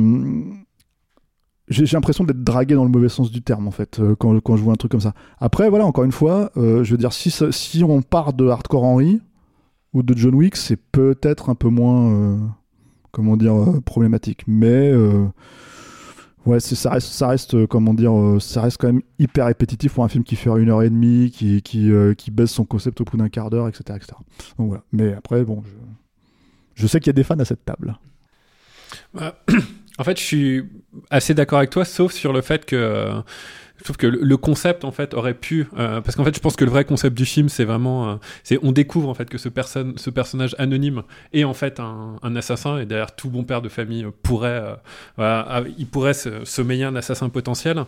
j'ai 1.71 1.85
l'impression 1.95 2.23
d'être 2.23 2.43
dragué 2.43 2.75
dans 2.75 2.83
le 2.83 2.89
mauvais 2.89 3.09
sens 3.09 3.31
du 3.31 3.41
terme 3.41 3.67
en 3.67 3.71
fait 3.71 3.99
euh, 3.99 4.15
quand, 4.15 4.55
je 4.55 4.61
vois 4.61 4.73
un 4.73 4.77
truc 4.77 4.91
comme 4.91 5.01
ça. 5.01 5.13
Après 5.39 5.69
voilà 5.69 5.85
encore 5.85 6.03
une 6.03 6.11
fois, 6.11 6.51
euh, 6.57 6.83
je 6.83 6.91
veux 6.91 6.97
dire 6.97 7.13
si 7.13 7.83
on 7.83 8.01
part 8.01 8.33
de 8.33 8.47
Hardcore 8.47 8.83
Henry 8.83 9.21
ou 9.93 10.03
de 10.03 10.15
John 10.15 10.35
Wick, 10.35 10.55
c'est 10.55 10.77
peut-être 10.77 11.49
un 11.49 11.55
peu 11.55 11.69
moins 11.69 12.11
euh, 12.11 12.37
comment 13.11 13.37
dire 13.37 13.55
euh, 13.55 13.79
problématique, 13.81 14.43
mais 14.47 14.91
euh, 14.91 15.25
ouais 16.45 16.59
ça 16.59 16.89
reste 17.27 17.53
euh, 17.53 17.67
comment 17.67 17.93
dire 17.93 18.17
euh, 18.17 18.39
ça 18.39 18.61
reste 18.61 18.77
quand 18.77 18.87
même 18.87 19.01
hyper 19.19 19.45
répétitif 19.45 19.93
pour 19.93 20.03
un 20.03 20.09
film 20.09 20.23
qui 20.23 20.35
fait 20.35 20.49
une 20.49 20.69
heure 20.69 20.83
et 20.83 20.89
demie, 20.89 21.33
euh, 21.75 22.13
qui 22.13 22.31
baisse 22.31 22.51
son 22.51 22.65
concept 22.65 22.99
au 22.99 23.05
bout 23.05 23.17
d'un 23.17 23.29
quart 23.29 23.49
d'heure, 23.49 23.67
etc., 23.69 23.83
etc. 23.95 24.13
Donc 24.57 24.67
voilà. 24.67 24.83
Mais 24.91 25.13
après 25.13 25.45
bon 25.45 25.63
je 25.65 25.71
je 26.75 26.87
sais 26.87 26.99
qu'il 26.99 27.07
y 27.07 27.11
a 27.11 27.13
des 27.13 27.23
fans 27.23 27.39
à 27.39 27.45
cette 27.45 27.65
table. 27.65 27.97
Bah, 29.13 29.43
en 29.97 30.03
fait, 30.03 30.19
je 30.19 30.23
suis 30.23 30.69
assez 31.09 31.33
d'accord 31.33 31.59
avec 31.59 31.69
toi, 31.69 31.85
sauf 31.85 32.13
sur 32.13 32.33
le 32.33 32.41
fait 32.41 32.65
que. 32.65 33.21
Je 33.81 33.85
trouve 33.85 33.97
que 33.97 34.05
le 34.05 34.37
concept 34.37 34.85
en 34.85 34.91
fait 34.91 35.15
aurait 35.15 35.33
pu 35.33 35.67
euh, 35.75 36.01
parce 36.01 36.15
qu'en 36.15 36.23
fait 36.23 36.35
je 36.35 36.39
pense 36.39 36.55
que 36.55 36.63
le 36.63 36.69
vrai 36.69 36.85
concept 36.85 37.17
du 37.17 37.25
film 37.25 37.49
c'est 37.49 37.63
vraiment 37.63 38.11
euh, 38.11 38.15
c'est 38.43 38.59
on 38.61 38.71
découvre 38.71 39.09
en 39.09 39.15
fait 39.15 39.27
que 39.27 39.39
ce 39.39 39.49
personne 39.49 39.93
ce 39.97 40.11
personnage 40.11 40.55
anonyme 40.59 41.01
est 41.33 41.43
en 41.43 41.55
fait 41.55 41.79
un, 41.79 42.35
assassin 42.35 42.77
et 42.77 42.85
derrière 42.85 43.15
tout 43.15 43.29
bon 43.29 43.43
père 43.43 43.63
de 43.63 43.69
famille 43.69 44.05
pourrait 44.21 44.63
euh, 45.17 45.63
il 45.79 45.87
pourrait 45.87 46.13
se, 46.13 46.45
sommeiller 46.45 46.85
un 46.85 46.95
assassin 46.95 47.27
potentiel. 47.29 47.83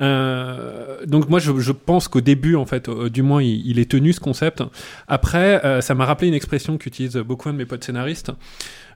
Euh, 0.00 1.04
donc 1.06 1.28
moi 1.28 1.38
je, 1.38 1.72
pense 1.72 2.08
qu'au 2.08 2.22
début 2.22 2.56
en 2.56 2.64
fait 2.64 2.88
du 2.88 3.22
moins 3.22 3.42
il, 3.42 3.66
il 3.66 3.78
est 3.78 3.90
tenu 3.90 4.14
ce 4.14 4.20
concept. 4.20 4.62
Après 5.08 5.82
ça 5.82 5.94
m'a 5.94 6.06
rappelé 6.06 6.28
une 6.28 6.34
expression 6.34 6.78
qu'utilisent 6.78 7.16
beaucoup 7.16 7.50
de 7.50 7.56
mes 7.56 7.66
potes 7.66 7.84
scénaristes 7.84 8.32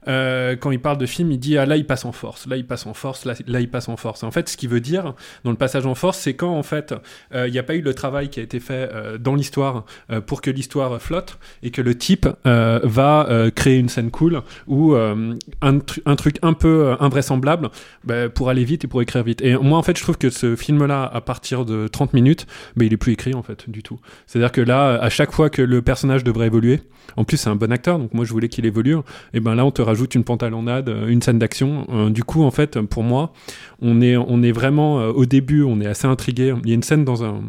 euh, 0.09 0.57
quand 0.57 0.71
il 0.71 0.81
parle 0.81 0.99
de 0.99 1.07
film, 1.07 1.31
il 1.33 1.38
dit 1.38 1.59
ah 1.59 1.67
là 1.67 1.77
il 1.77 1.87
passe 1.87 2.05
en 2.05 2.12
force, 2.12 2.47
là 2.47 2.57
il 2.57 2.67
passe 2.67 2.87
en 2.87 2.95
force, 2.95 3.25
là, 3.25 3.35
là 3.47 3.61
il 3.61 3.69
passe 3.71 3.88
en 3.88 3.97
force. 3.97 4.23
En 4.23 4.31
fait, 4.31 4.49
ce 4.49 4.57
qu'il 4.57 4.69
veut 4.69 4.81
dire 4.81 5.15
dans 5.45 5.50
le 5.50 5.57
passage 5.57 5.87
en 5.87 5.95
force, 5.95 6.19
c'est 6.19 6.35
quand 6.35 6.55
en 6.57 6.62
fait 6.62 6.95
euh, 7.35 7.47
il 7.49 7.53
n'y 7.53 7.59
a 7.59 7.62
pas 7.62 7.75
eu 7.75 7.81
le 7.83 7.95
travail 7.95 8.29
qui 8.29 8.41
a 8.41 8.43
été 8.43 8.61
fait 8.61 8.88
euh, 8.93 9.19
dans 9.19 9.35
l'histoire 9.35 9.85
pour 10.27 10.41
que 10.41 10.50
l'histoire 10.50 11.00
flotte 11.00 11.38
et 11.62 11.71
que 11.71 11.83
le 11.83 11.95
type 11.97 12.27
va 12.45 13.29
créer 13.55 13.79
une 13.79 13.88
scène 13.88 14.11
cool 14.11 14.43
ou 14.67 14.95
un, 14.95 15.79
tru- 15.79 16.00
un 16.07 16.17
truc 16.17 16.37
un 16.43 16.53
peu 16.53 16.97
invraisemblable 17.00 17.71
bah, 18.05 18.29
pour 18.29 18.49
aller 18.50 18.65
vite 18.65 18.85
et 18.85 18.87
pour 18.88 19.03
écrire 19.03 19.23
vite. 19.23 19.43
Et 19.43 19.57
moi 19.57 19.79
en 19.79 19.83
fait 19.83 19.97
je 19.97 20.03
trouve 20.03 20.19
que 20.19 20.31
ce 20.31 20.57
film-là 20.57 21.05
à 21.12 21.21
partir 21.21 21.65
de 21.65 21.88
30 21.88 22.15
minutes, 22.15 22.47
bah, 22.77 22.85
il 22.85 22.93
est 22.93 22.97
plus 22.97 23.12
écrit 23.12 23.35
en 23.35 23.43
fait 23.43 23.69
du 23.69 23.83
tout. 23.83 23.99
C'est-à-dire 24.27 24.53
que 24.53 24.61
là 24.61 24.95
à 25.00 25.11
chaque 25.11 25.33
fois 25.33 25.50
que 25.50 25.62
le 25.62 25.83
personnage 25.83 26.25
devrait 26.25 26.47
évoluer, 26.47 26.81
en 27.17 27.25
plus 27.25 27.37
c'est 27.37 27.50
un 27.50 27.57
bon 27.57 27.73
acteur 27.73 27.99
donc 27.99 28.15
moi 28.15 28.25
je 28.25 28.33
voulais 28.33 28.49
qu'il 28.49 28.67
évolue, 28.67 28.97
et 29.35 29.41
ben 29.41 29.55
là 29.55 29.65
on 29.65 29.71
te 29.71 29.83
rajoute 29.83 29.98
une 30.07 30.25
pantalonnade, 30.25 30.88
euh, 30.88 31.09
une 31.09 31.23
scène 31.23 31.38
d'action. 31.38 31.87
Euh, 31.90 32.11
du 32.11 32.25
coup, 32.25 32.43
en 32.43 32.50
fait, 32.50 32.81
pour 32.81 33.02
moi, 33.02 33.33
on 33.81 34.00
est, 34.00 34.17
on 34.17 34.43
est 34.43 34.52
vraiment 34.52 35.00
euh, 35.00 35.11
au 35.11 35.26
début, 35.26 35.62
on 35.62 35.81
est 35.81 35.87
assez 35.87 36.07
intrigué. 36.07 36.55
Il 36.62 36.69
y 36.69 36.73
a 36.73 36.75
une 36.75 36.83
scène 36.83 37.05
dans 37.05 37.25
un. 37.25 37.43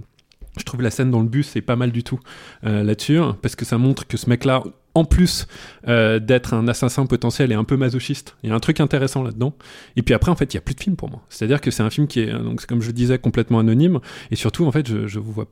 Je 0.58 0.64
trouve 0.64 0.82
la 0.82 0.92
scène 0.92 1.10
dans 1.12 1.22
le 1.22 1.28
bus, 1.28 1.48
c'est 1.48 1.62
pas 1.62 1.76
mal 1.76 1.92
du 1.92 2.04
tout 2.04 2.20
là-dessus, 2.64 3.20
parce 3.42 3.56
que 3.56 3.64
ça 3.64 3.78
montre 3.78 4.08
que 4.08 4.18
ce 4.18 4.30
mec-là, 4.30 4.62
en 4.94 5.06
plus 5.06 5.48
d'être 5.86 6.54
un 6.54 6.68
assassin 6.68 7.06
potentiel, 7.06 7.54
est 7.54 7.56
un 7.56 7.64
peu 7.64 7.78
masochiste. 7.78 8.36
Il 8.44 8.50
y 8.50 8.52
a 8.52 8.56
un 8.56 8.60
truc 8.60 8.82
intéressant 8.82 9.24
là-dedans. 9.24 9.54
Et 9.96 10.02
puis 10.02 10.14
après, 10.14 10.32
en 10.32 10.36
fait, 10.36 10.54
il 10.54 10.58
y 10.58 10.60
a 10.60 10.62
plus 10.62 10.76
de 10.76 10.82
film 10.82 10.98
pour 10.98 11.10
moi. 11.10 11.22
C'est-à-dire 11.30 11.62
que 11.62 11.72
c'est 11.72 11.84
un 11.84 11.90
film 11.90 12.08
qui 12.08 12.20
est, 12.22 12.34
donc, 12.34 12.66
comme 12.66 12.82
je 12.82 12.92
disais, 12.92 13.20
complètement 13.20 13.60
anonyme. 13.60 14.00
Et 14.32 14.36
surtout, 14.36 14.66
en 14.66 14.72
fait, 14.74 14.86
je, 14.90 15.08
je 15.08 15.20
vois 15.20 15.46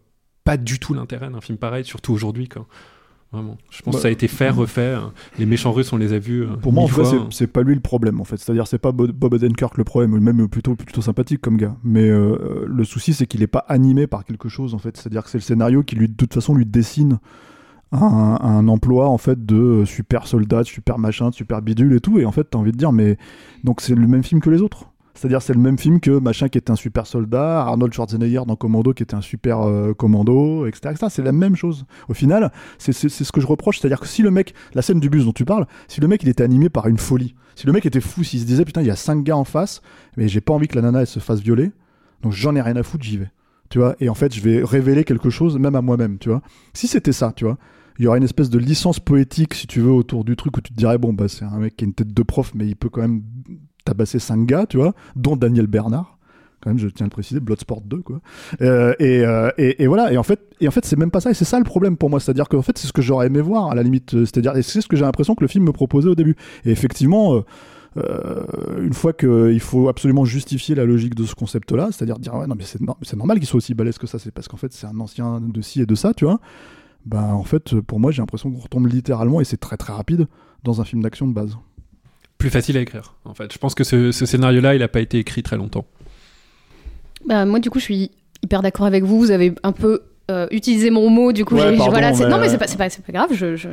pas 0.44 0.58
du 0.58 0.78
tout 0.78 0.94
l'intérêt 0.94 1.30
d'un 1.30 1.42
film 1.42 1.58
pareil, 1.58 1.86
surtout 1.86 2.12
aujourd'hui, 2.12 2.50
quoi. 2.50 2.68
Vraiment. 3.38 3.58
Je 3.70 3.82
pense 3.84 3.94
Bah, 3.94 3.98
que 4.00 4.02
ça 4.02 4.08
a 4.08 4.12
été 4.12 4.28
fait, 4.28 4.50
refait. 4.50 4.94
hein. 4.96 5.12
Les 5.38 5.46
méchants 5.46 5.72
russes, 5.72 5.94
on 5.94 5.98
les 5.98 6.14
a 6.14 6.20
vus. 6.20 6.44
euh, 6.44 6.56
Pour 6.62 6.74
moi, 6.74 6.84
en 6.84 6.88
cas, 6.88 6.94
fois. 6.94 7.28
c'est- 7.30 7.46
pas 7.48 7.62
lui 7.62 7.76
le 7.76 7.82
problème, 7.82 8.20
en 8.20 8.24
fait. 8.24 8.38
C'est-à-dire, 8.38 8.66
c'est 8.68 8.80
pas 8.80 8.92
Bob 8.92 9.34
Odenkirk 9.34 9.78
le 9.78 9.84
problème, 9.84 10.14
ou 10.14 10.20
même 10.20 10.48
plutôt, 10.48 10.76
plutôt 10.76 11.02
sympathique 11.02 11.40
comme 11.42 11.58
gars. 11.58 11.76
Mais 11.84 12.10
euh, 12.10 12.66
le 12.68 12.84
souci, 12.84 13.14
c'est 13.14 13.28
qu'il 13.28 13.44
est 13.44 13.48
pas 13.48 13.64
animé 13.68 14.08
par 14.08 14.26
quelque 14.26 14.50
chose, 14.50 14.74
en 14.74 14.80
fait. 14.80 14.98
C'est-à-dire 14.98 15.24
que 15.24 15.30
c'est 15.30 15.38
le 15.38 15.44
scénario 15.44 15.84
qui, 15.84 15.96
lui, 15.96 16.08
de 16.10 16.16
toute 16.16 16.34
façon, 16.34 16.56
lui 16.56 16.66
dessine 16.66 17.20
un, 17.92 18.38
un 18.42 18.68
emploi, 18.68 19.08
en 19.08 19.18
fait, 19.18 19.46
de 19.46 19.84
super 19.86 20.28
soldat, 20.28 20.60
de 20.64 20.68
super 20.68 20.98
machin, 21.00 21.30
de 21.30 21.36
super 21.36 21.62
bidule 21.62 21.94
et 21.94 22.00
tout. 22.02 22.20
Et 22.20 22.26
en 22.26 22.32
fait, 22.32 22.44
t'as 22.50 22.58
envie 22.58 22.72
de 22.72 22.78
dire, 22.78 22.92
mais 22.92 23.18
donc 23.64 23.82
c'est 23.82 23.96
le 23.96 24.08
même 24.08 24.24
film 24.24 24.42
que 24.42 24.50
les 24.50 24.62
autres. 24.62 24.90
C'est-à-dire, 25.18 25.42
c'est 25.42 25.54
le 25.54 25.60
même 25.60 25.80
film 25.80 26.00
que 26.00 26.12
machin 26.12 26.48
qui 26.48 26.60
était 26.60 26.70
un 26.70 26.76
super 26.76 27.08
soldat, 27.08 27.62
Arnold 27.62 27.92
Schwarzenegger 27.92 28.44
dans 28.46 28.56
Commando 28.56 28.94
qui 28.94 29.02
était 29.02 29.16
un 29.16 29.22
super 29.22 29.62
euh, 29.62 29.94
commando, 29.94 30.68
etc. 30.68 30.94
C'est 31.10 31.24
la 31.24 31.32
même 31.32 31.56
chose. 31.56 31.86
Au 32.08 32.14
final, 32.14 32.52
c'est 32.78 32.94
ce 32.94 33.32
que 33.32 33.42
je 33.42 33.48
reproche. 33.48 33.80
C'est-à-dire 33.80 34.00
que 34.00 34.08
si 34.08 34.22
le 34.22 34.30
mec, 34.30 34.54
la 34.76 34.84
scène 34.84 35.00
du 35.00 35.10
bus 35.10 35.26
dont 35.26 35.34
tu 35.34 35.44
parles, 35.44 35.66
si 35.88 36.02
le 36.02 36.08
mec 36.08 36.22
il 36.22 36.30
était 36.30 36.44
animé 36.44 36.70
par 36.70 36.88
une 36.88 37.00
folie, 37.00 37.34
si 37.56 37.66
le 37.66 37.74
mec 37.74 37.86
était 37.88 38.00
fou, 38.00 38.24
s'il 38.24 38.40
se 38.40 38.46
disait 38.46 38.64
putain, 38.64 38.82
il 38.82 38.88
y 38.88 38.92
a 38.92 38.96
cinq 38.96 39.24
gars 39.24 39.38
en 39.38 39.44
face, 39.44 39.82
mais 40.18 40.28
j'ai 40.28 40.42
pas 40.42 40.54
envie 40.54 40.68
que 40.68 40.76
la 40.76 40.84
nana 40.84 41.02
elle 41.02 41.08
se 41.08 41.20
fasse 41.20 41.40
violer, 41.40 41.72
donc 42.22 42.34
j'en 42.34 42.56
ai 42.56 42.62
rien 42.62 42.76
à 42.76 42.84
foutre, 42.84 43.04
j'y 43.04 43.18
vais. 43.18 43.32
Tu 43.70 43.80
vois, 43.80 43.96
et 44.00 44.10
en 44.10 44.14
fait, 44.14 44.34
je 44.34 44.42
vais 44.42 44.64
révéler 44.64 45.04
quelque 45.04 45.32
chose 45.32 45.58
même 45.58 45.76
à 45.76 45.82
moi-même, 45.82 46.20
tu 46.20 46.30
vois. 46.30 46.42
Si 46.74 46.88
c'était 46.88 47.12
ça, 47.12 47.34
tu 47.36 47.46
vois, 47.46 47.58
il 48.00 48.06
y 48.06 48.08
aurait 48.08 48.20
une 48.20 48.24
espèce 48.24 48.50
de 48.50 48.60
licence 48.60 49.00
poétique, 49.00 49.56
si 49.56 49.66
tu 49.66 49.82
veux, 49.82 49.92
autour 49.92 50.24
du 50.24 50.36
truc 50.36 50.56
où 50.58 50.62
tu 50.62 50.72
te 50.72 50.78
dirais, 50.78 50.98
bon, 50.98 51.14
bah, 51.14 51.28
c'est 51.28 51.46
un 51.46 51.58
mec 51.58 51.76
qui 51.76 51.84
a 51.84 51.88
une 51.88 51.94
tête 51.94 52.14
de 52.14 52.24
prof, 52.24 52.52
mais 52.54 52.68
il 52.68 52.76
peut 52.76 52.90
quand 52.90 53.02
même 53.02 53.24
tabasser 53.88 54.20
cinq 54.20 54.46
gars, 54.46 54.66
tu 54.66 54.78
vois, 54.78 54.94
dont 55.16 55.36
Daniel 55.36 55.68
Bernard. 55.68 56.18
Quand 56.62 56.72
même, 56.72 56.80
je 56.80 56.88
tiens 56.88 57.06
à 57.06 57.08
le 57.08 57.12
préciser, 57.12 57.40
Bloodsport 57.40 57.82
2, 57.82 57.98
quoi. 57.98 58.20
Euh, 58.62 58.94
et, 59.00 59.24
euh, 59.24 59.52
et, 59.58 59.84
et 59.84 59.88
voilà. 59.88 60.12
Et 60.12 60.18
en 60.18 60.24
fait, 60.24 60.40
et 60.60 60.68
en 60.68 60.72
fait, 60.72 60.86
c'est 60.86 60.98
même 60.98 61.12
pas 61.12 61.20
ça. 61.20 61.30
Et 61.30 61.36
c'est 61.36 61.46
ça 61.46 61.60
le 61.60 61.64
problème 61.64 61.98
pour 61.98 62.10
moi. 62.10 62.20
C'est-à-dire 62.20 62.50
qu'en 62.50 62.64
fait, 62.64 62.78
c'est 62.78 62.88
ce 62.88 62.94
que 62.94 63.02
j'aurais 63.02 63.28
aimé 63.28 63.42
voir, 63.42 63.70
à 63.70 63.76
la 63.76 63.84
limite. 63.84 64.16
Euh, 64.16 64.26
C'est-à-dire, 64.26 64.56
et 64.58 64.64
c'est 64.64 64.82
ce 64.82 64.88
que 64.88 64.96
j'ai 64.96 65.06
l'impression 65.06 65.36
que 65.36 65.44
le 65.44 65.48
film 65.48 65.66
me 65.66 65.72
proposait 65.72 66.10
au 66.10 66.16
début. 66.16 66.36
Et 66.66 66.72
effectivement, 66.72 67.44
une 67.96 68.94
fois 68.94 69.14
qu'il 69.14 69.60
faut 69.60 69.90
absolument 69.90 70.26
justifier 70.26 70.76
la 70.76 70.86
logique 70.86 71.16
de 71.16 71.26
ce 71.26 71.34
concept-là, 71.34 71.90
c'est-à-dire 71.92 72.20
dire, 72.20 72.36
ouais, 72.36 72.46
non, 72.46 72.56
mais 72.56 72.64
c'est 72.64 72.80
c'est 73.02 73.18
normal 73.18 73.38
qu'il 73.40 73.48
soit 73.48 73.58
aussi 73.58 73.74
balèze 73.74 73.98
que 73.98 74.06
ça, 74.06 74.20
c'est 74.20 74.32
parce 74.32 74.48
qu'en 74.48 74.58
fait, 74.58 74.72
c'est 74.72 74.86
un 74.86 75.00
ancien 75.00 75.40
de 75.42 75.62
ci 75.62 75.82
et 75.82 75.86
de 75.86 75.96
ça, 75.96 76.14
tu 76.14 76.26
vois. 76.26 76.40
Ben, 77.06 77.24
en 77.24 77.44
fait, 77.44 77.80
pour 77.82 78.00
moi, 78.00 78.12
j'ai 78.12 78.22
l'impression 78.22 78.52
qu'on 78.52 78.60
retombe 78.60 78.88
littéralement, 78.88 79.42
et 79.42 79.46
c'est 79.46 79.58
très 79.58 79.78
très 79.78 79.94
rapide, 79.94 80.28
dans 80.64 80.82
un 80.82 80.84
film 80.84 81.02
d'action 81.02 81.28
de 81.28 81.34
base. 81.34 81.58
Plus 82.38 82.50
facile 82.50 82.78
à 82.78 82.82
écrire. 82.82 83.16
En 83.26 83.34
fait, 83.34 83.52
je 83.52 83.58
pense 83.58 83.76
que 83.76 83.84
ce, 83.84 84.12
scénario-là, 84.12 84.76
il 84.76 84.80
n'a 84.80 84.88
pas 84.88 85.02
été 85.02 85.20
écrit 85.20 85.44
très 85.44 85.58
longtemps. 85.58 85.86
Bah, 87.26 87.46
moi, 87.46 87.60
du 87.60 87.70
coup, 87.70 87.80
je 87.80 87.86
suis 87.86 88.12
hyper 88.44 88.62
d'accord 88.62 88.86
avec 88.86 89.04
vous. 89.04 89.20
Vous 89.20 89.32
avez 89.32 89.54
un 89.64 89.72
peu 89.72 90.04
euh, 90.30 90.48
utilisé 90.52 90.90
mon 90.90 91.10
mot, 91.10 91.32
du 91.32 91.46
coup, 91.46 91.56
Ouais, 91.56 91.76
pardon, 91.78 91.92
voilà. 91.92 92.14
c'est- 92.14 92.24
mais- 92.26 92.30
Non, 92.30 92.38
mais 92.38 92.50
c'est 92.50 92.58
pas, 92.58 92.68
c'est 92.68 92.78
pas, 92.78 92.90
c'est 92.90 93.04
pas 93.06 93.14
grave. 93.14 93.30
Je, 93.32 93.56
je, 93.56 93.70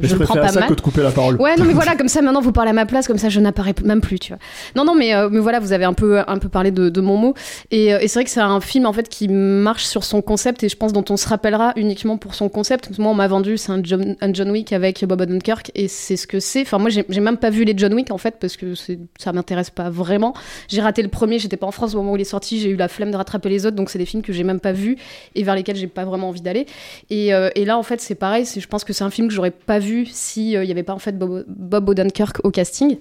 je, 0.00 0.08
je 0.08 0.16
le 0.16 0.24
prends 0.24 0.34
pas 0.34 0.48
ça 0.48 0.60
mal. 0.60 0.68
que 0.70 0.74
de 0.74 0.80
couper 0.80 1.02
la 1.02 1.10
parole. 1.10 1.36
Ouais, 1.36 1.54
non, 1.56 1.64
mais 1.64 1.72
voilà, 1.74 1.96
comme 1.96 2.08
ça, 2.08 2.22
maintenant, 2.22 2.40
vous 2.40 2.52
parlez 2.52 2.70
à 2.70 2.74
ma 2.74 2.86
place, 2.86 3.06
comme 3.06 3.18
ça, 3.18 3.28
je 3.28 3.40
n'apparais 3.40 3.74
même 3.84 4.00
plus, 4.00 4.18
tu 4.18 4.32
vois. 4.32 4.38
Non, 4.76 4.84
non, 4.84 4.94
mais, 4.94 5.14
euh, 5.14 5.28
mais 5.30 5.38
voilà, 5.40 5.60
vous 5.60 5.72
avez 5.72 5.84
un 5.84 5.92
peu, 5.92 6.20
un 6.26 6.38
peu 6.38 6.48
parlé 6.48 6.70
de, 6.70 6.88
de 6.88 7.00
mon 7.00 7.16
mot. 7.16 7.34
Et, 7.70 7.92
euh, 7.92 7.98
et 8.00 8.08
c'est 8.08 8.18
vrai 8.20 8.24
que 8.24 8.30
c'est 8.30 8.40
un 8.40 8.60
film, 8.60 8.86
en 8.86 8.92
fait, 8.92 9.08
qui 9.08 9.28
marche 9.28 9.84
sur 9.84 10.04
son 10.04 10.22
concept 10.22 10.62
et 10.64 10.68
je 10.68 10.76
pense 10.76 10.92
dont 10.92 11.04
on 11.10 11.16
se 11.16 11.28
rappellera 11.28 11.72
uniquement 11.76 12.16
pour 12.16 12.34
son 12.34 12.48
concept. 12.48 12.98
Moi, 12.98 13.10
on 13.10 13.14
m'a 13.14 13.28
vendu, 13.28 13.56
c'est 13.58 13.72
un 13.72 13.80
John, 13.82 14.16
un 14.20 14.32
John 14.32 14.50
Wick 14.50 14.72
avec 14.72 15.04
Bob 15.04 15.20
Odenkirk 15.20 15.70
et 15.74 15.88
c'est 15.88 16.16
ce 16.16 16.26
que 16.26 16.40
c'est. 16.40 16.62
Enfin, 16.62 16.78
moi, 16.78 16.90
j'ai 16.90 17.04
même 17.20 17.36
pas 17.36 17.50
vu 17.50 17.64
les 17.64 17.74
John 17.76 17.92
Wick, 17.94 18.10
en 18.10 18.18
fait, 18.18 18.36
parce 18.40 18.56
que 18.56 18.72
ça 19.18 19.32
m'intéresse 19.32 19.70
pas 19.70 19.90
vraiment. 19.90 20.32
J'ai 20.68 20.80
raté 20.80 21.02
le 21.02 21.08
premier, 21.08 21.38
j'étais 21.38 21.56
pas 21.56 21.66
en 21.66 21.70
France 21.70 21.94
au 21.94 21.98
moment 21.98 22.12
où 22.12 22.16
il 22.16 22.22
est 22.22 22.24
sorti, 22.24 22.60
j'ai 22.60 22.70
eu 22.70 22.76
la 22.76 22.88
flemme 22.88 23.10
de 23.10 23.16
rattraper 23.16 23.48
les 23.48 23.66
autres, 23.66 23.76
donc 23.76 23.90
c'est 23.90 23.98
des 23.98 24.06
films 24.06 24.22
que 24.22 24.32
j'ai 24.32 24.44
même 24.44 24.60
pas 24.60 24.72
vus 24.72 24.96
et 25.34 25.42
vers 25.42 25.54
lesquels 25.54 25.76
j'ai 25.76 25.86
pas 25.98 26.04
vraiment 26.04 26.28
envie 26.28 26.40
d'aller. 26.40 26.66
Et, 27.10 27.34
euh, 27.34 27.50
et 27.56 27.64
là, 27.64 27.76
en 27.76 27.82
fait, 27.82 28.00
c'est 28.00 28.14
pareil. 28.14 28.44
Je 28.44 28.66
pense 28.68 28.84
que 28.84 28.92
c'est 28.92 29.02
un 29.02 29.10
film 29.10 29.26
que 29.26 29.34
j'aurais 29.34 29.50
pas 29.50 29.80
vu 29.80 30.06
si 30.06 30.52
il 30.52 30.64
y 30.64 30.70
avait 30.70 30.84
pas 30.84 30.94
en 30.94 31.00
fait 31.00 31.18
Bob, 31.18 31.44
Bob 31.48 31.88
Odenkirk 31.88 32.38
au 32.44 32.50
casting. 32.50 32.98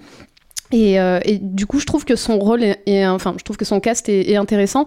Et, 0.71 0.99
euh, 0.99 1.19
et 1.23 1.37
du 1.37 1.65
coup, 1.65 1.79
je 1.79 1.85
trouve 1.85 2.03
que 2.03 2.17
son 2.17 2.39
rôle 2.39 2.61
est, 2.63 3.07
enfin, 3.07 3.35
je 3.37 3.43
trouve 3.43 3.55
que 3.55 3.63
son 3.63 3.79
cast 3.79 4.09
est, 4.09 4.35
intéressant 4.35 4.85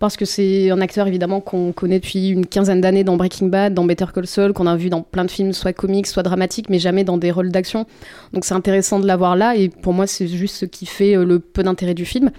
parce 0.00 0.16
que 0.16 0.24
c'est 0.24 0.70
un 0.70 0.80
acteur 0.80 1.06
évidemment 1.06 1.40
qu'on 1.40 1.72
connaît 1.72 1.98
depuis 1.98 2.30
une 2.30 2.46
quinzaine 2.46 2.80
d'années 2.80 3.04
dans 3.04 3.16
Breaking 3.16 3.48
Bad, 3.48 3.74
dans 3.74 3.84
Better 3.84 4.06
Call 4.14 4.26
Saul, 4.26 4.52
qu'on 4.52 4.66
a 4.66 4.76
vu 4.76 4.88
dans 4.88 5.02
plein 5.02 5.24
de 5.24 5.30
films, 5.30 5.52
soit 5.52 5.72
comiques, 5.72 6.06
soit 6.06 6.22
dramatiques, 6.22 6.70
mais 6.70 6.78
jamais 6.78 7.04
dans 7.04 7.18
des 7.18 7.30
rôles 7.30 7.50
d'action. 7.50 7.84
Donc 8.32 8.44
c'est 8.44 8.54
intéressant 8.54 9.00
de 9.00 9.06
l'avoir 9.06 9.36
là. 9.36 9.54
Et 9.56 9.68
pour 9.68 9.92
moi, 9.92 10.06
c'est 10.06 10.28
juste 10.28 10.56
ce 10.56 10.64
qui 10.64 10.86
fait 10.86 11.16
euh, 11.16 11.24
le 11.24 11.38
peu 11.40 11.62
d'intérêt 11.62 11.94
du 11.94 12.06
film. 12.06 12.30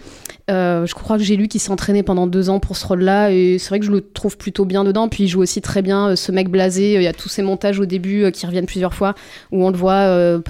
Euh, 0.50 0.88
je 0.88 0.96
crois 0.96 1.18
que 1.18 1.24
j'ai 1.24 1.36
lu 1.36 1.48
qu'il 1.48 1.62
s'est 1.62 1.72
entraîné 1.72 2.02
pendant 2.02 2.26
deux 2.26 2.50
ans 2.50 2.60
pour 2.60 2.76
ce 2.76 2.88
rôle-là, 2.88 3.32
et 3.32 3.58
c'est 3.60 3.70
vrai 3.70 3.80
que 3.80 3.86
je 3.86 3.92
le 3.92 4.02
trouve 4.02 4.36
plutôt 4.36 4.66
bien 4.66 4.84
dedans. 4.84 5.08
Puis 5.10 5.26
il 5.26 5.28
joue 5.28 5.42
aussi 5.42 5.62
très 5.62 5.84
bien 5.84 6.16
ce 6.16 6.32
mec 6.32 6.50
blasé. 6.50 6.96
Il 6.96 7.04
y 7.04 7.08
a 7.08 7.14
tous 7.14 7.30
ces 7.30 7.44
montages 7.44 7.80
au 7.80 7.86
début 7.86 8.32
qui 8.32 8.48
reviennent 8.48 8.66
plusieurs 8.66 8.96
fois, 8.96 9.14
où 9.52 9.64
on 9.64 9.70
le 9.70 9.78
voit 9.78 10.42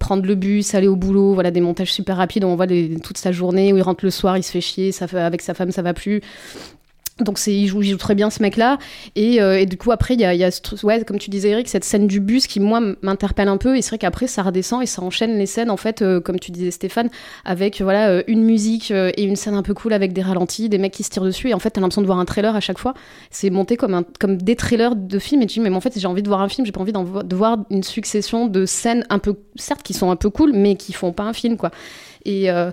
prendre 0.00 0.26
le 0.26 0.34
bus, 0.34 0.74
aller 0.74 0.88
au 0.88 0.96
boulot. 0.96 1.34
Voilà 1.34 1.52
des 1.52 1.60
montages 1.60 1.83
super 1.92 2.16
rapides. 2.16 2.44
où 2.44 2.48
On 2.48 2.56
voit 2.56 2.66
toute 2.66 3.18
sa 3.18 3.32
journée 3.32 3.72
où 3.72 3.76
il 3.76 3.82
rentre 3.82 4.04
le 4.04 4.10
soir, 4.10 4.36
il 4.36 4.42
se 4.42 4.50
fait 4.50 4.60
chier, 4.60 4.90
avec 5.12 5.42
sa 5.42 5.54
femme 5.54 5.70
ça 5.70 5.82
va 5.82 5.94
plus. 5.94 6.20
Donc 7.20 7.38
il 7.46 7.68
joue, 7.68 7.80
très 7.96 8.16
bien 8.16 8.28
ce 8.28 8.42
mec-là. 8.42 8.78
Et, 9.14 9.40
euh, 9.40 9.64
du 9.64 9.76
coup 9.76 9.92
après 9.92 10.14
il 10.14 10.20
y 10.20 10.24
a, 10.24 10.34
y 10.34 10.42
a 10.42 10.50
comme 11.06 11.18
tu 11.18 11.30
disais 11.30 11.50
Eric 11.50 11.68
cette 11.68 11.84
scène 11.84 12.08
du 12.08 12.18
bus 12.18 12.48
qui 12.48 12.58
moi 12.58 12.80
m'interpelle 13.02 13.46
un 13.46 13.56
peu. 13.56 13.76
Et 13.76 13.82
c'est 13.82 13.90
vrai 13.90 13.98
qu'après 13.98 14.26
ça 14.26 14.42
redescend 14.42 14.82
et 14.82 14.86
ça 14.86 15.00
enchaîne 15.00 15.38
les 15.38 15.46
scènes 15.46 15.70
en 15.70 15.76
fait 15.76 16.02
euh, 16.02 16.20
comme 16.20 16.40
tu 16.40 16.50
disais 16.50 16.72
Stéphane 16.72 17.10
avec 17.44 17.80
voilà 17.80 18.08
euh, 18.08 18.22
une 18.26 18.42
musique 18.42 18.90
et 18.90 19.22
une 19.22 19.36
scène 19.36 19.54
un 19.54 19.62
peu 19.62 19.74
cool 19.74 19.92
avec 19.92 20.12
des 20.12 20.22
ralentis 20.22 20.68
des 20.68 20.78
mecs 20.78 20.92
qui 20.92 21.04
se 21.04 21.10
tirent 21.10 21.22
dessus. 21.22 21.50
Et 21.50 21.54
en 21.54 21.60
fait 21.60 21.70
t'as 21.70 21.80
l'impression 21.80 22.02
de 22.02 22.06
voir 22.06 22.18
un 22.18 22.24
trailer 22.24 22.56
à 22.56 22.60
chaque 22.60 22.78
fois. 22.78 22.94
C'est 23.30 23.50
monté 23.50 23.76
comme 23.76 23.94
un 23.94 24.04
comme 24.18 24.36
des 24.36 24.56
trailers 24.56 24.96
de 24.96 25.18
films. 25.20 25.42
Et 25.42 25.46
tu 25.46 25.60
dis 25.60 25.68
mais 25.68 25.74
en 25.74 25.80
fait 25.80 25.96
j'ai 25.96 26.08
envie 26.08 26.22
de 26.22 26.28
voir 26.28 26.40
un 26.40 26.48
film. 26.48 26.66
J'ai 26.66 26.72
pas 26.72 26.80
envie 26.80 26.92
de 26.92 27.36
voir 27.36 27.58
une 27.70 27.84
succession 27.84 28.48
de 28.48 28.66
scènes 28.66 29.06
un 29.08 29.20
peu 29.20 29.36
certes 29.54 29.84
qui 29.84 29.94
sont 29.94 30.10
un 30.10 30.16
peu 30.16 30.30
cool 30.30 30.50
mais 30.52 30.74
qui 30.74 30.92
font 30.92 31.12
pas 31.12 31.22
un 31.22 31.32
film 31.32 31.56
quoi 31.56 31.70
Et 32.24 32.50
euh, 32.50 32.70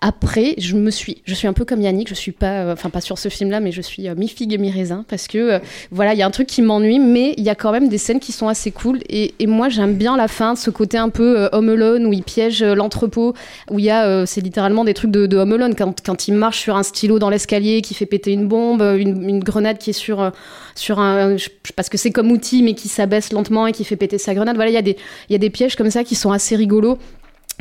après, 0.00 0.54
je 0.58 0.76
me 0.76 0.90
suis, 0.90 1.20
je 1.26 1.34
suis 1.34 1.46
un 1.46 1.52
peu 1.52 1.66
comme 1.66 1.82
Yannick, 1.82 2.08
je 2.08 2.14
suis 2.14 2.32
pas, 2.32 2.62
euh, 2.62 2.72
enfin 2.72 2.88
pas 2.88 3.02
sur 3.02 3.18
ce 3.18 3.28
film-là, 3.28 3.60
mais 3.60 3.70
je 3.70 3.82
suis 3.82 4.08
euh, 4.08 4.14
mi 4.14 4.28
figue 4.28 4.54
et 4.54 4.58
mi 4.58 4.70
raisin 4.70 5.04
parce 5.08 5.28
que 5.28 5.60
voilà, 5.90 6.14
il 6.14 6.18
y 6.18 6.22
a 6.22 6.26
un 6.26 6.30
truc 6.30 6.46
qui 6.46 6.62
m'ennuie, 6.62 6.98
mais 6.98 7.34
il 7.36 7.44
y 7.44 7.50
a 7.50 7.54
quand 7.54 7.70
même 7.70 7.88
des 7.88 7.98
scènes 7.98 8.20
qui 8.20 8.32
sont 8.32 8.48
assez 8.48 8.70
cool. 8.70 9.00
Et, 9.08 9.34
moi, 9.46 9.68
j'aime 9.68 9.94
bien 9.94 10.16
la 10.16 10.26
fin, 10.26 10.56
ce 10.56 10.70
côté 10.70 10.96
un 10.96 11.10
peu 11.10 11.48
Home 11.52 11.68
Alone 11.68 12.06
où 12.06 12.12
il 12.12 12.22
piège 12.22 12.62
l'entrepôt, 12.62 13.34
où 13.70 13.78
il 13.78 13.84
y 13.84 13.90
a, 13.90 14.24
c'est 14.26 14.40
littéralement 14.40 14.84
des 14.84 14.94
trucs 14.94 15.10
de, 15.10 15.26
de 15.26 15.36
Home 15.36 15.52
Alone 15.52 15.74
quand, 15.74 16.00
quand 16.04 16.28
il 16.28 16.34
marche 16.34 16.60
sur 16.60 16.76
un 16.76 16.82
stylo 16.82 17.18
dans 17.18 17.30
l'escalier 17.30 17.82
qui 17.82 17.94
fait 17.94 18.06
péter 18.06 18.32
une 18.32 18.48
bombe, 18.48 18.82
une, 18.82 19.44
grenade 19.44 19.78
qui 19.78 19.90
est 19.90 19.94
sur 19.94 20.32
sur 20.74 20.98
un, 20.98 21.36
je 21.36 21.44
sais 21.44 21.72
pas 21.76 21.82
ce 21.82 21.90
que 21.90 21.98
c'est 21.98 22.10
comme 22.10 22.30
outil, 22.32 22.62
mais 22.62 22.74
qui 22.74 22.88
s'abaisse 22.88 23.32
lentement 23.32 23.66
et 23.66 23.72
qui 23.72 23.84
fait 23.84 23.96
péter 23.96 24.18
sa 24.18 24.34
grenade. 24.34 24.56
Voilà, 24.56 24.70
il 24.70 24.74
y 24.74 24.78
a 24.78 24.82
des 24.82 24.96
il 25.28 25.32
y 25.32 25.36
a 25.36 25.38
des 25.38 25.50
pièges 25.50 25.76
comme 25.76 25.90
ça 25.90 26.02
qui 26.02 26.14
sont 26.14 26.32
assez 26.32 26.56
rigolos 26.56 26.98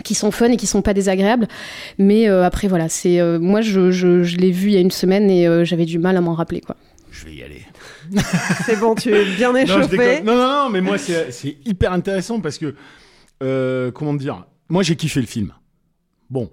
qui 0.04 0.16
sont 0.16 0.32
fun 0.32 0.50
et 0.52 0.58
qui 0.58 0.66
sont 0.68 0.82
pas 0.82 0.94
désagréables 0.94 1.48
mais 1.98 2.28
euh, 2.28 2.44
après 2.44 2.68
voilà 2.68 2.90
c'est 2.90 3.20
euh, 3.20 3.40
moi 3.40 3.62
je, 3.62 3.92
je, 3.92 4.24
je 4.24 4.38
l'ai 4.38 4.52
vu 4.52 4.70
il 4.70 4.74
y 4.74 4.78
a 4.78 4.80
une 4.80 4.92
semaine 4.92 5.30
et 5.30 5.48
euh, 5.48 5.64
j'avais 5.66 5.86
du 5.86 6.00
mal 6.00 6.18
à 6.18 6.22
m'en 6.22 6.34
rappeler 6.34 6.62
quoi 6.62 6.76
Je 7.12 7.26
vais 7.26 7.36
y 7.36 7.44
aller. 7.44 7.62
C'est 8.66 8.80
bon, 8.80 8.96
tu 8.96 9.14
es 9.14 9.24
bien 9.36 9.54
Non, 9.54 9.60
je 9.60 9.64
échauffé. 9.64 9.98
déconne. 9.98 10.26
non, 10.26 10.36
non, 10.36 10.48
non, 10.66 10.70
mais 10.72 10.82
moi, 10.82 10.98
c'est 10.98 11.32
c'est 11.32 11.58
hyper 11.66 11.94
intéressant 11.94 12.42
parce 12.42 12.58
que, 12.58 12.76
euh, 13.42 13.92
comment 13.92 14.14
dire, 14.14 14.46
moi, 14.70 14.84
j'ai 14.84 14.96
kiffé 14.98 15.22
le 15.22 15.26
film. 15.28 15.54
Bon, 16.30 16.50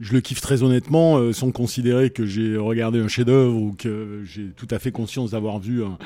je 0.00 0.12
le 0.12 0.20
kiffe 0.20 0.40
très 0.42 0.62
honnêtement, 0.62 1.16
euh, 1.18 1.32
sans 1.32 1.50
considérer 1.50 2.10
que 2.10 2.26
j'ai 2.26 2.56
regardé 2.58 2.98
un 3.00 3.08
chef-d'œuvre 3.08 3.56
ou 3.56 3.72
que 3.72 4.22
j'ai 4.24 4.50
tout 4.54 4.68
à 4.70 4.78
fait 4.78 4.90
conscience 4.92 5.30
d'avoir 5.30 5.58
vu 5.60 5.82
un- 5.84 5.98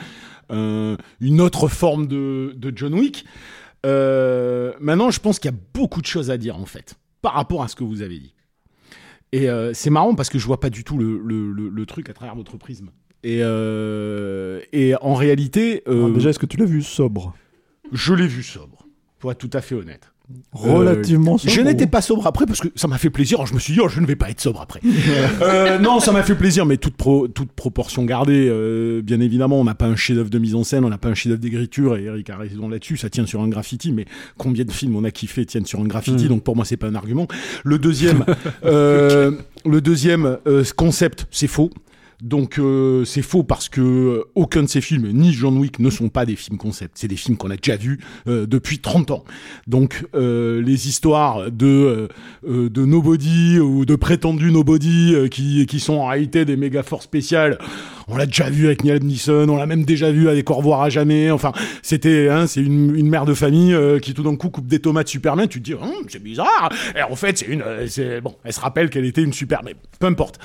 un- 0.50 0.97
une 1.21 1.40
autre 1.40 1.67
forme 1.69 2.07
de, 2.07 2.55
de 2.57 2.73
John 2.75 2.95
Wick. 2.95 3.25
Euh, 3.87 4.72
maintenant, 4.80 5.10
je 5.10 5.20
pense 5.20 5.38
qu'il 5.38 5.50
y 5.50 5.54
a 5.54 5.56
beaucoup 5.75 6.00
de 6.00 6.06
choses 6.06 6.30
à 6.30 6.37
dire, 6.37 6.56
en 6.58 6.66
fait, 6.66 6.94
par 7.22 7.32
rapport 7.34 7.62
à 7.62 7.68
ce 7.68 7.76
que 7.76 7.84
vous 7.84 8.02
avez 8.02 8.18
dit. 8.18 8.34
Et 9.32 9.49
euh, 9.49 9.72
c'est 9.75 9.90
marrant 9.90 10.14
parce 10.14 10.28
que 10.28 10.38
je 10.38 10.46
vois 10.46 10.60
pas 10.60 10.70
du 10.70 10.82
tout 10.84 10.99
le, 10.99 11.18
le- 11.25 11.52
le- 11.52 11.68
le 11.68 11.87
truc 11.87 12.10
à 12.10 12.12
travers 12.12 12.34
votre 12.34 12.56
prisme. 12.56 12.90
Et, 13.22 13.40
euh, 13.42 14.60
et 14.72 14.94
en 15.02 15.14
réalité. 15.14 15.82
Alors 15.87 16.10
déjà, 16.10 16.30
est-ce 16.30 16.38
que 16.38 16.46
tu 16.46 16.56
l'as 16.56 16.64
vu 16.64 16.82
sobre? 16.82 17.34
Je 17.92 18.14
l'ai 18.14 18.26
vu 18.26 18.42
sobre, 18.42 18.87
pour 19.18 19.30
être 19.30 19.38
tout 19.38 19.50
à 19.52 19.60
fait 19.60 19.75
honnête. 19.75 20.10
Relativement 20.52 21.34
Euh, 21.34 21.38
sobre 21.38 21.52
Je 21.54 21.60
n'étais 21.60 21.87
pas 21.87 22.00
sobre 22.02 22.26
après 22.26 22.44
parce 22.46 22.60
que 22.60 22.68
ça 22.75 22.88
m'a 22.88 22.99
fait 22.99 23.10
plaisir. 23.10 23.38
Alors, 23.38 23.46
je 23.46 23.54
me 23.54 23.58
suis 23.60 23.72
dit, 23.72 23.80
oh, 23.82 23.88
je 23.88 24.00
ne 24.00 24.06
vais 24.06 24.16
pas 24.16 24.30
être 24.30 24.40
sobre 24.40 24.60
après. 24.60 24.80
Euh, 25.42 25.78
non, 25.78 26.00
ça 26.00 26.12
m'a 26.12 26.22
fait 26.22 26.34
plaisir, 26.34 26.66
mais 26.66 26.76
toute, 26.76 26.94
pro- 26.96 27.28
toute 27.28 27.50
proportion 27.52 28.04
gardée. 28.04 28.49
euh, 28.50 29.00
bien 29.02 29.20
évidemment, 29.20 29.60
on 29.60 29.64
n'a 29.64 29.75
pas 29.75 29.87
un 29.87 29.96
chef-d'œuvre 29.96 30.28
de 30.30 30.38
mise 30.38 30.54
en 30.54 30.64
scène, 30.64 30.84
on 30.84 30.88
n'a 30.90 30.99
pas 30.99 31.08
un 31.08 31.14
chef-d'œuvre 31.14 31.40
d'écriture, 31.40 31.96
et 31.96 32.04
Eric 32.04 32.28
a 32.30 32.37
raison 32.37 32.68
là-dessus. 32.68 32.96
Ça 32.96 33.08
tient 33.10 33.26
sur 33.26 33.40
un 33.42 33.49
graffiti, 33.49 33.92
mais 33.92 34.04
combien 34.38 34.64
de 34.64 34.72
films 34.72 34.96
on 34.96 35.04
a 35.04 35.10
kiffé 35.10 35.44
tiennent 35.46 35.66
sur 35.66 35.80
un 35.80 35.84
graffiti, 35.87 36.25
Mm. 36.25 36.28
donc 36.28 36.42
pour 36.44 36.56
moi, 36.56 36.64
c'est 36.64 36.76
pas 36.76 36.88
un 36.88 36.94
argument. 36.94 37.26
Le 37.64 37.78
deuxième, 37.78 38.25
euh, 38.64 39.32
le 39.64 39.80
deuxième 39.80 40.38
concept, 40.76 41.26
c'est 41.30 41.46
faux. 41.49 41.70
Donc 42.22 42.58
euh, 42.58 43.04
c'est 43.04 43.22
faux 43.22 43.42
parce 43.42 43.68
que 43.68 44.24
aucun 44.34 44.62
de 44.62 44.68
ces 44.68 44.80
films, 44.80 45.08
ni 45.12 45.32
John 45.32 45.56
Wick, 45.56 45.78
ne 45.78 45.90
sont 45.90 46.08
pas 46.08 46.26
des 46.26 46.36
films 46.36 46.58
concept. 46.58 46.92
C'est 46.96 47.08
des 47.08 47.16
films 47.16 47.36
qu'on 47.36 47.50
a 47.50 47.56
déjà 47.56 47.76
vus 47.76 48.00
euh, 48.28 48.46
depuis 48.46 48.78
30 48.78 49.10
ans. 49.10 49.24
Donc 49.66 50.04
euh, 50.14 50.62
les 50.62 50.88
histoires 50.88 51.50
de 51.50 51.66
euh, 51.66 52.08
euh, 52.48 52.68
de 52.68 52.84
nobody 52.84 53.58
ou 53.58 53.84
de 53.84 53.96
prétendus 53.96 54.52
nobody 54.52 55.14
qui 55.30 55.66
qui 55.66 55.80
sont 55.80 55.94
en 55.94 56.06
réalité 56.06 56.44
des 56.44 56.56
méga 56.56 56.82
forces 56.82 57.04
spéciales, 57.04 57.58
on 58.11 58.17
l'a 58.17 58.26
déjà 58.26 58.50
vu 58.50 58.67
avec 58.67 58.85
Niall 58.85 59.02
Neeson, 59.02 59.47
on 59.49 59.57
l'a 59.57 59.67
même 59.67 59.85
déjà 59.85 60.11
vu 60.11 60.29
avec 60.29 60.50
Au 60.50 60.55
revoir 60.55 60.83
à 60.83 60.90
jamais. 60.90 61.31
Enfin, 61.31 61.52
c'était 61.83 62.29
hein, 62.31 62.47
c'est 62.47 62.61
une, 62.61 62.95
une 62.97 63.09
mère 63.09 63.25
de 63.25 63.35
famille 63.35 63.73
euh, 63.75 63.99
qui 63.99 64.14
tout 64.14 64.23
d'un 64.23 64.37
coup 64.37 64.50
coupe 64.50 64.67
des 64.67 64.81
tomates 64.81 65.09
Superman. 65.09 65.49
Tu 65.49 65.61
te 65.61 65.64
dis 65.64 65.75
Hum, 65.75 65.90
c'est 66.09 66.23
bizarre. 66.23 66.71
Et 66.97 67.02
en 67.02 67.17
fait 67.17 67.38
c'est 67.38 67.47
une 67.47 67.62
euh, 67.62 67.87
c'est 67.88 68.21
bon. 68.21 68.35
Elle 68.45 68.52
se 68.52 68.61
rappelle 68.61 68.90
qu'elle 68.90 69.05
était 69.05 69.23
une 69.23 69.33
super, 69.33 69.61
mais 69.64 69.75
peu 69.99 70.07
importe. 70.07 70.38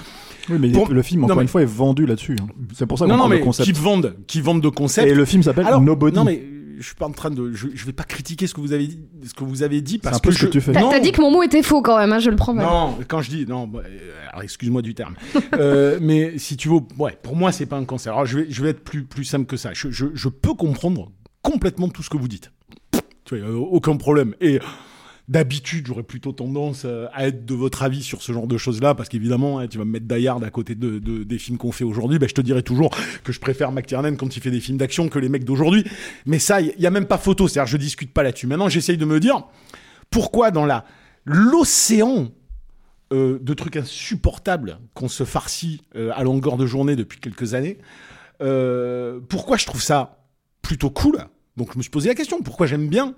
Oui, 0.49 0.57
mais 0.59 0.69
Pour- 0.69 0.89
le 0.89 1.01
film, 1.01 1.21
Non, 1.21 1.25
encore 1.25 1.37
mais- 1.37 1.41
une 1.43 1.47
fois, 1.47 1.63
est 1.63 1.65
vendu 1.65 2.05
là-dessus. 2.05 2.35
hein. 2.39 2.45
C'est 2.75 2.85
pour 2.85 2.99
ça 2.99 3.05
qu'on 3.05 3.11
non, 3.11 3.17
non, 3.17 3.27
mais 3.27 3.39
concept. 3.39 3.65
qui 3.67 3.73
vendent, 3.79 4.15
qui 4.27 4.41
vendent 4.41 4.61
de 4.61 4.69
concepts. 4.69 5.07
Et 5.07 5.15
le 5.15 5.25
film 5.25 5.41
s'appelle 5.41 5.65
Nobody. 5.81 6.15
Non, 6.15 6.23
mais 6.23 6.39
je 6.77 6.83
suis 6.83 6.95
pas 6.95 7.05
en 7.07 7.11
train 7.11 7.29
de, 7.29 7.51
je, 7.53 7.67
je 7.73 7.85
vais 7.85 7.93
pas 7.93 8.03
critiquer 8.03 8.47
ce 8.47 8.53
que 8.53 8.61
vous 8.61 8.73
avez 8.73 8.87
dit, 8.87 8.99
ce 9.25 9.33
que 9.33 9.43
vous 9.43 9.63
avez 9.63 9.81
dit 9.81 9.97
parce 9.99 10.17
un 10.17 10.19
peu 10.19 10.29
que 10.29 10.35
ce 10.35 10.39
que 10.41 10.45
je- 10.47 10.51
tu 10.51 10.61
fais. 10.61 10.71
t'as 10.73 10.81
Non, 10.81 10.89
t'as 10.89 10.99
dit 10.99 11.11
que 11.11 11.21
mon 11.21 11.31
mot 11.31 11.43
était 11.43 11.63
faux 11.63 11.81
quand 11.81 11.97
même 11.97 12.11
hein, 12.13 12.19
je 12.19 12.29
le 12.29 12.35
prends 12.35 12.53
mal. 12.53 12.65
non, 12.65 12.97
quand 13.07 13.21
je 13.21 13.29
dis 13.29 13.45
non, 13.45 13.67
bah, 13.67 13.81
euh, 13.85 14.11
alors 14.29 14.43
excuse-moi 14.43 14.81
du 14.81 14.93
terme, 14.95 15.15
Euh, 15.59 15.97
mais 16.01 16.37
si 16.37 16.57
tu 16.57 16.69
veux, 16.69 16.79
ouais, 16.99 17.17
pour 17.23 17.35
moi 17.35 17.51
c'est 17.51 17.65
pas 17.65 17.77
un 17.77 17.85
cancer. 17.85 18.13
Alors 18.13 18.25
je 18.25 18.39
vais, 18.39 18.45
je 18.49 18.61
vais 18.63 18.69
être 18.69 18.83
plus 18.83 19.03
plus 19.03 19.23
simple 19.23 19.45
que 19.45 19.57
ça. 19.57 19.71
Je, 19.73 19.89
je, 19.91 20.07
je 20.13 20.29
peux 20.29 20.53
comprendre 20.53 21.11
complètement 21.41 21.89
tout 21.89 22.03
ce 22.03 22.09
que 22.09 22.17
vous 22.17 22.27
dites. 22.27 22.51
Tu 23.23 23.39
vois, 23.39 23.49
aucun 23.57 23.97
problème. 23.97 24.35
Et 24.41 24.59
D'habitude, 25.27 25.87
j'aurais 25.87 26.03
plutôt 26.03 26.33
tendance 26.33 26.83
euh, 26.85 27.07
à 27.11 27.27
être 27.27 27.45
de 27.45 27.55
votre 27.55 27.81
avis 27.81 28.03
sur 28.03 28.21
ce 28.21 28.31
genre 28.31 28.45
de 28.45 28.57
choses-là, 28.57 28.93
parce 28.93 29.09
qu'évidemment, 29.09 29.57
hein, 29.57 29.67
tu 29.67 29.79
vas 29.79 29.85
me 29.85 29.91
mettre 29.91 30.05
Die 30.05 30.27
Hard 30.27 30.43
à 30.43 30.51
côté 30.51 30.75
de, 30.75 30.99
de- 30.99 31.23
des 31.23 31.39
films 31.39 31.57
qu'on 31.57 31.71
fait 31.71 31.83
aujourd'hui, 31.83 32.19
ben, 32.19 32.29
je 32.29 32.35
te 32.35 32.41
dirai 32.41 32.61
toujours 32.61 32.95
que 33.23 33.31
je 33.31 33.39
préfère 33.39 33.71
McTiernan 33.71 34.15
quand 34.17 34.35
il 34.37 34.39
fait 34.39 34.51
des 34.51 34.59
films 34.59 34.77
d'action 34.77 35.09
que 35.09 35.17
les 35.17 35.29
mecs 35.29 35.43
d'aujourd'hui. 35.43 35.83
Mais 36.27 36.37
ça, 36.37 36.61
il 36.61 36.73
y 36.77 36.85
a 36.85 36.91
même 36.91 37.07
pas 37.07 37.17
photo, 37.17 37.47
c'est-à-dire 37.47 37.71
je 37.71 37.77
discute 37.77 38.13
pas 38.13 38.21
là-dessus. 38.21 38.45
Maintenant, 38.45 38.69
j'essaye 38.69 38.97
de 38.97 39.05
me 39.05 39.19
dire 39.19 39.45
pourquoi 40.11 40.51
dans 40.51 40.65
la 40.65 40.85
l'océan 41.25 42.27
euh, 43.11 43.39
de 43.41 43.53
trucs 43.55 43.77
insupportables 43.77 44.77
qu'on 44.93 45.07
se 45.07 45.23
farcit 45.23 45.81
euh, 45.95 46.11
à 46.13 46.23
longueur 46.23 46.55
de 46.57 46.67
journée 46.67 46.95
depuis 46.95 47.19
quelques 47.19 47.55
années, 47.55 47.79
euh, 48.41 49.19
pourquoi 49.27 49.57
je 49.57 49.65
trouve 49.65 49.81
ça 49.81 50.23
plutôt 50.61 50.91
cool 50.91 51.17
Donc 51.57 51.71
je 51.73 51.77
me 51.77 51.83
suis 51.83 51.91
posé 51.91 52.09
la 52.09 52.15
question, 52.15 52.41
pourquoi 52.41 52.67
j'aime 52.67 52.87
bien 52.87 53.15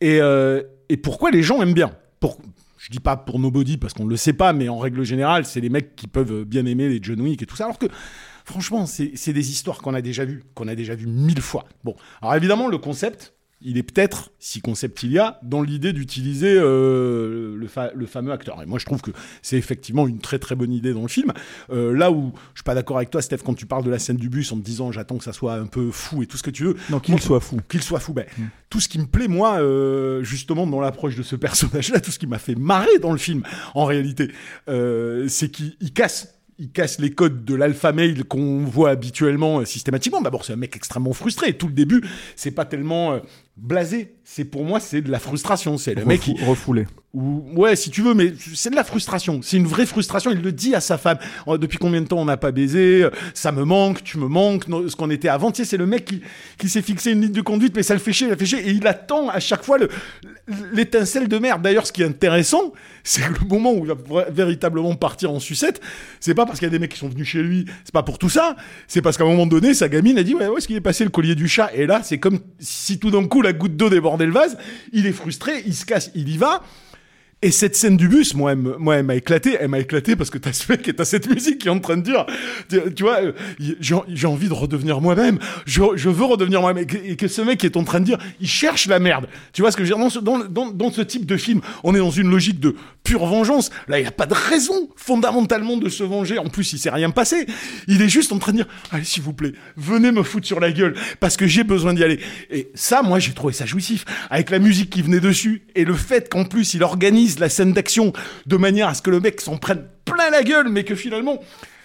et, 0.00 0.20
euh, 0.20 0.62
et 0.88 0.96
pourquoi 0.96 1.30
les 1.30 1.42
gens 1.42 1.60
aiment 1.62 1.74
bien? 1.74 1.92
Pour, 2.20 2.38
Je 2.78 2.90
dis 2.90 3.00
pas 3.00 3.16
pour 3.16 3.38
Nobody 3.38 3.76
parce 3.76 3.92
qu'on 3.92 4.06
le 4.06 4.16
sait 4.16 4.32
pas, 4.32 4.52
mais 4.52 4.68
en 4.68 4.78
règle 4.78 5.04
générale, 5.04 5.44
c'est 5.44 5.60
les 5.60 5.68
mecs 5.68 5.94
qui 5.94 6.06
peuvent 6.08 6.44
bien 6.44 6.66
aimer 6.66 6.88
les 6.88 6.98
John 7.00 7.20
Wick 7.20 7.42
et 7.42 7.46
tout 7.46 7.56
ça, 7.56 7.64
alors 7.64 7.78
que 7.78 7.86
franchement, 8.44 8.86
c'est 8.86 9.32
des 9.32 9.50
histoires 9.50 9.78
qu'on 9.78 9.94
a 9.94 10.02
déjà 10.02 10.24
vues, 10.24 10.42
qu'on 10.54 10.68
a 10.68 10.74
déjà 10.74 10.94
vues 10.94 11.06
mille 11.06 11.40
fois. 11.40 11.64
Bon, 11.84 11.94
alors 12.20 12.34
évidemment, 12.34 12.68
le 12.68 12.78
concept, 12.78 13.34
il 13.64 13.78
est 13.78 13.82
peut-être, 13.82 14.30
si 14.38 14.60
concept 14.60 15.02
il 15.02 15.12
y 15.12 15.18
a, 15.18 15.38
dans 15.42 15.62
l'idée 15.62 15.92
d'utiliser 15.92 16.54
euh, 16.56 17.56
le, 17.56 17.66
fa- 17.68 17.92
le 17.94 18.06
fameux 18.06 18.32
acteur. 18.32 18.60
Et 18.62 18.66
moi, 18.66 18.78
je 18.78 18.86
trouve 18.86 19.00
que 19.02 19.10
c'est 19.42 19.56
effectivement 19.56 20.06
une 20.08 20.18
très 20.18 20.38
très 20.38 20.54
bonne 20.54 20.72
idée 20.72 20.92
dans 20.92 21.02
le 21.02 21.08
film. 21.08 21.32
Euh, 21.70 21.92
là 21.96 22.10
où 22.10 22.32
je 22.54 22.58
suis 22.60 22.64
pas 22.64 22.74
d'accord 22.74 22.96
avec 22.96 23.10
toi, 23.10 23.22
Steph, 23.22 23.38
quand 23.44 23.54
tu 23.54 23.66
parles 23.66 23.84
de 23.84 23.90
la 23.90 23.98
scène 23.98 24.16
du 24.16 24.28
bus 24.28 24.50
en 24.52 24.56
te 24.56 24.62
disant 24.64 24.92
j'attends 24.92 25.18
que 25.18 25.24
ça 25.24 25.32
soit 25.32 25.54
un 25.54 25.66
peu 25.66 25.90
fou 25.90 26.22
et 26.22 26.26
tout 26.26 26.36
ce 26.36 26.42
que 26.42 26.50
tu 26.50 26.64
veux. 26.64 26.76
Non, 26.90 27.00
qu'il 27.00 27.20
soit 27.20 27.40
fou. 27.40 27.58
Qu'il 27.68 27.82
soit 27.82 28.00
fou. 28.00 28.12
Ben, 28.12 28.26
Tout 28.70 28.80
ce 28.80 28.88
qui 28.88 28.98
me 28.98 29.06
plaît, 29.06 29.28
moi, 29.28 29.60
euh, 29.60 30.22
justement, 30.22 30.66
dans 30.66 30.80
l'approche 30.80 31.16
de 31.16 31.22
ce 31.22 31.36
personnage-là, 31.46 32.00
tout 32.00 32.10
ce 32.10 32.18
qui 32.18 32.26
m'a 32.26 32.38
fait 32.38 32.54
marrer 32.54 32.98
dans 33.00 33.12
le 33.12 33.18
film, 33.18 33.42
en 33.74 33.84
réalité, 33.84 34.30
c'est 35.28 35.50
qu'il 35.50 35.76
il 35.80 35.92
casse. 35.92 36.38
Il 36.58 36.70
casse 36.70 37.00
les 37.00 37.10
codes 37.10 37.44
de 37.44 37.54
l'alpha 37.56 37.92
male 37.92 38.22
qu'on 38.24 38.62
voit 38.64 38.90
habituellement 38.90 39.60
euh, 39.60 39.64
systématiquement. 39.64 40.20
D'abord, 40.20 40.44
c'est 40.44 40.52
un 40.52 40.56
mec 40.56 40.76
extrêmement 40.76 41.12
frustré. 41.14 41.54
Tout 41.56 41.66
le 41.66 41.72
début, 41.72 42.02
c'est 42.36 42.52
pas 42.52 42.64
tellement 42.66 43.14
euh, 43.14 43.18
blasé. 43.56 44.14
C'est 44.24 44.44
pour 44.44 44.64
moi, 44.64 44.80
c'est 44.80 45.00
de 45.02 45.10
la 45.10 45.18
frustration. 45.18 45.76
C'est 45.78 45.94
le 45.94 46.04
mec 46.04 46.20
qui, 46.20 46.32
Refou- 46.34 46.44
refoulé. 46.46 46.86
ou 47.12 47.42
ouais, 47.56 47.76
si 47.76 47.90
tu 47.90 48.00
veux, 48.02 48.14
mais 48.14 48.32
c'est 48.54 48.70
de 48.70 48.76
la 48.76 48.84
frustration. 48.84 49.40
C'est 49.42 49.56
une 49.56 49.66
vraie 49.66 49.84
frustration. 49.84 50.30
Il 50.30 50.40
le 50.40 50.52
dit 50.52 50.74
à 50.74 50.80
sa 50.80 50.96
femme. 50.96 51.18
Oh, 51.46 51.58
depuis 51.58 51.76
combien 51.78 52.00
de 52.00 52.06
temps 52.06 52.18
on 52.18 52.24
n'a 52.24 52.36
pas 52.36 52.52
baisé? 52.52 53.06
Ça 53.34 53.52
me 53.52 53.64
manque, 53.64 54.02
tu 54.04 54.16
me 54.18 54.26
manques. 54.28 54.64
Ce 54.88 54.96
qu'on 54.96 55.10
était 55.10 55.28
avant, 55.28 55.50
tu 55.50 55.58
sais, 55.62 55.68
c'est 55.68 55.76
le 55.76 55.86
mec 55.86 56.04
qui, 56.04 56.22
qui 56.56 56.68
s'est 56.68 56.82
fixé 56.82 57.10
une 57.12 57.20
ligne 57.22 57.32
de 57.32 57.40
conduite, 57.42 57.74
mais 57.76 57.82
ça 57.82 57.94
le 57.94 58.00
fait 58.00 58.12
chier, 58.12 58.28
ça 58.28 58.32
le 58.34 58.38
fait 58.38 58.46
chier, 58.46 58.60
et 58.60 58.70
il 58.70 58.86
attend 58.86 59.28
à 59.28 59.40
chaque 59.40 59.64
fois 59.64 59.76
le 59.78 59.88
l'étincelle 60.72 61.28
de 61.28 61.38
merde. 61.38 61.62
D'ailleurs, 61.62 61.86
ce 61.86 61.92
qui 61.92 62.02
est 62.02 62.06
intéressant, 62.06 62.72
c'est 63.04 63.22
que 63.22 63.40
le 63.42 63.48
moment 63.48 63.72
où 63.72 63.84
il 63.84 63.92
va 64.12 64.24
véritablement 64.30 64.94
partir 64.94 65.30
en 65.30 65.40
sucette, 65.40 65.80
c'est 66.20 66.34
pas 66.34 66.46
parce 66.46 66.58
qu'il 66.58 66.66
y 66.66 66.70
a 66.70 66.72
des 66.72 66.78
mecs 66.78 66.92
qui 66.92 66.98
sont 66.98 67.08
venus 67.08 67.26
chez 67.28 67.42
lui, 67.42 67.64
c'est 67.84 67.92
pas 67.92 68.02
pour 68.02 68.18
tout 68.18 68.28
ça. 68.28 68.56
C'est 68.88 69.02
parce 69.02 69.16
qu'à 69.16 69.24
un 69.24 69.28
moment 69.28 69.46
donné, 69.46 69.74
sa 69.74 69.88
gamine 69.88 70.18
a 70.18 70.22
dit 70.22 70.34
ouais, 70.34 70.48
où 70.48 70.56
est-ce 70.58 70.66
qu'il 70.66 70.76
est 70.76 70.80
passé 70.80 71.04
le 71.04 71.10
collier 71.10 71.34
du 71.34 71.48
chat? 71.48 71.70
Et 71.74 71.86
là, 71.86 72.00
c'est 72.02 72.18
comme 72.18 72.38
si 72.58 72.98
tout 72.98 73.10
d'un 73.10 73.26
coup 73.26 73.41
la 73.42 73.52
goutte 73.52 73.76
d'eau 73.76 73.90
débordait 73.90 74.26
le 74.26 74.32
vase. 74.32 74.56
Il 74.92 75.06
est 75.06 75.12
frustré, 75.12 75.62
il 75.66 75.74
se 75.74 75.84
casse, 75.84 76.10
il 76.14 76.28
y 76.28 76.38
va. 76.38 76.62
Et 77.44 77.50
cette 77.50 77.74
scène 77.74 77.96
du 77.96 78.08
bus, 78.08 78.34
moi, 78.34 78.52
elle, 78.52 79.02
m'a 79.02 79.16
éclaté. 79.16 79.56
Elle 79.58 79.68
m'a 79.68 79.80
éclaté 79.80 80.14
parce 80.14 80.30
que 80.30 80.38
t'as 80.38 80.52
ce 80.52 80.70
mec 80.70 80.86
et 80.86 80.94
t'as 80.94 81.04
cette 81.04 81.28
musique 81.28 81.58
qui 81.58 81.66
est 81.66 81.72
en 81.72 81.80
train 81.80 81.96
de 81.96 82.02
dire, 82.02 82.24
tu, 82.68 83.02
vois, 83.02 83.20
euh, 83.20 83.32
j'ai 83.58 84.26
envie 84.28 84.48
de 84.48 84.52
redevenir 84.52 85.00
moi-même. 85.00 85.40
Je, 85.66 85.80
veux 85.80 86.24
redevenir 86.24 86.60
moi-même. 86.60 86.86
Et 87.04 87.16
que, 87.16 87.26
ce 87.26 87.42
mec 87.42 87.64
est 87.64 87.76
en 87.76 87.82
train 87.82 87.98
de 87.98 88.04
dire, 88.04 88.18
il 88.40 88.48
cherche 88.48 88.86
la 88.86 89.00
merde. 89.00 89.26
Tu 89.52 89.60
vois 89.60 89.72
ce 89.72 89.76
que 89.76 89.84
je 89.84 89.92
veux 89.92 89.98
dire? 89.98 90.50
Dans 90.50 90.92
ce 90.92 91.02
type 91.02 91.26
de 91.26 91.36
film, 91.36 91.60
on 91.82 91.96
est 91.96 91.98
dans 91.98 92.10
une 92.10 92.30
logique 92.30 92.60
de 92.60 92.76
pure 93.02 93.26
vengeance. 93.26 93.70
Là, 93.88 93.98
il 93.98 94.02
n'y 94.02 94.08
a 94.08 94.12
pas 94.12 94.26
de 94.26 94.34
raison 94.34 94.88
fondamentalement 94.94 95.76
de 95.76 95.88
se 95.88 96.04
venger. 96.04 96.38
En 96.38 96.48
plus, 96.48 96.72
il 96.72 96.78
s'est 96.78 96.90
rien 96.90 97.10
passé. 97.10 97.46
Il 97.88 98.02
est 98.02 98.08
juste 98.08 98.30
en 98.30 98.38
train 98.38 98.52
de 98.52 98.58
dire, 98.58 98.68
allez, 98.92 99.04
s'il 99.04 99.22
vous 99.24 99.32
plaît, 99.32 99.52
venez 99.76 100.12
me 100.12 100.22
foutre 100.22 100.46
sur 100.46 100.60
la 100.60 100.70
gueule 100.70 100.94
parce 101.18 101.36
que 101.36 101.48
j'ai 101.48 101.64
besoin 101.64 101.92
d'y 101.92 102.04
aller. 102.04 102.20
Et 102.50 102.70
ça, 102.74 103.02
moi, 103.02 103.18
j'ai 103.18 103.32
trouvé 103.32 103.52
ça 103.52 103.66
jouissif. 103.66 104.04
Avec 104.30 104.50
la 104.50 104.60
musique 104.60 104.90
qui 104.90 105.02
venait 105.02 105.18
dessus 105.18 105.62
et 105.74 105.84
le 105.84 105.94
fait 105.94 106.28
qu'en 106.28 106.44
plus, 106.44 106.74
il 106.74 106.84
organise 106.84 107.31
la 107.40 107.48
scène 107.48 107.72
d'action 107.72 108.12
de 108.46 108.56
manière 108.56 108.88
à 108.88 108.94
ce 108.94 109.02
que 109.02 109.10
le 109.10 109.20
mec 109.20 109.40
s'en 109.40 109.56
prenne 109.56 109.84
plein 110.04 110.30
la 110.30 110.42
gueule, 110.42 110.68
mais 110.68 110.84
que 110.84 110.94
finalement, 110.94 111.40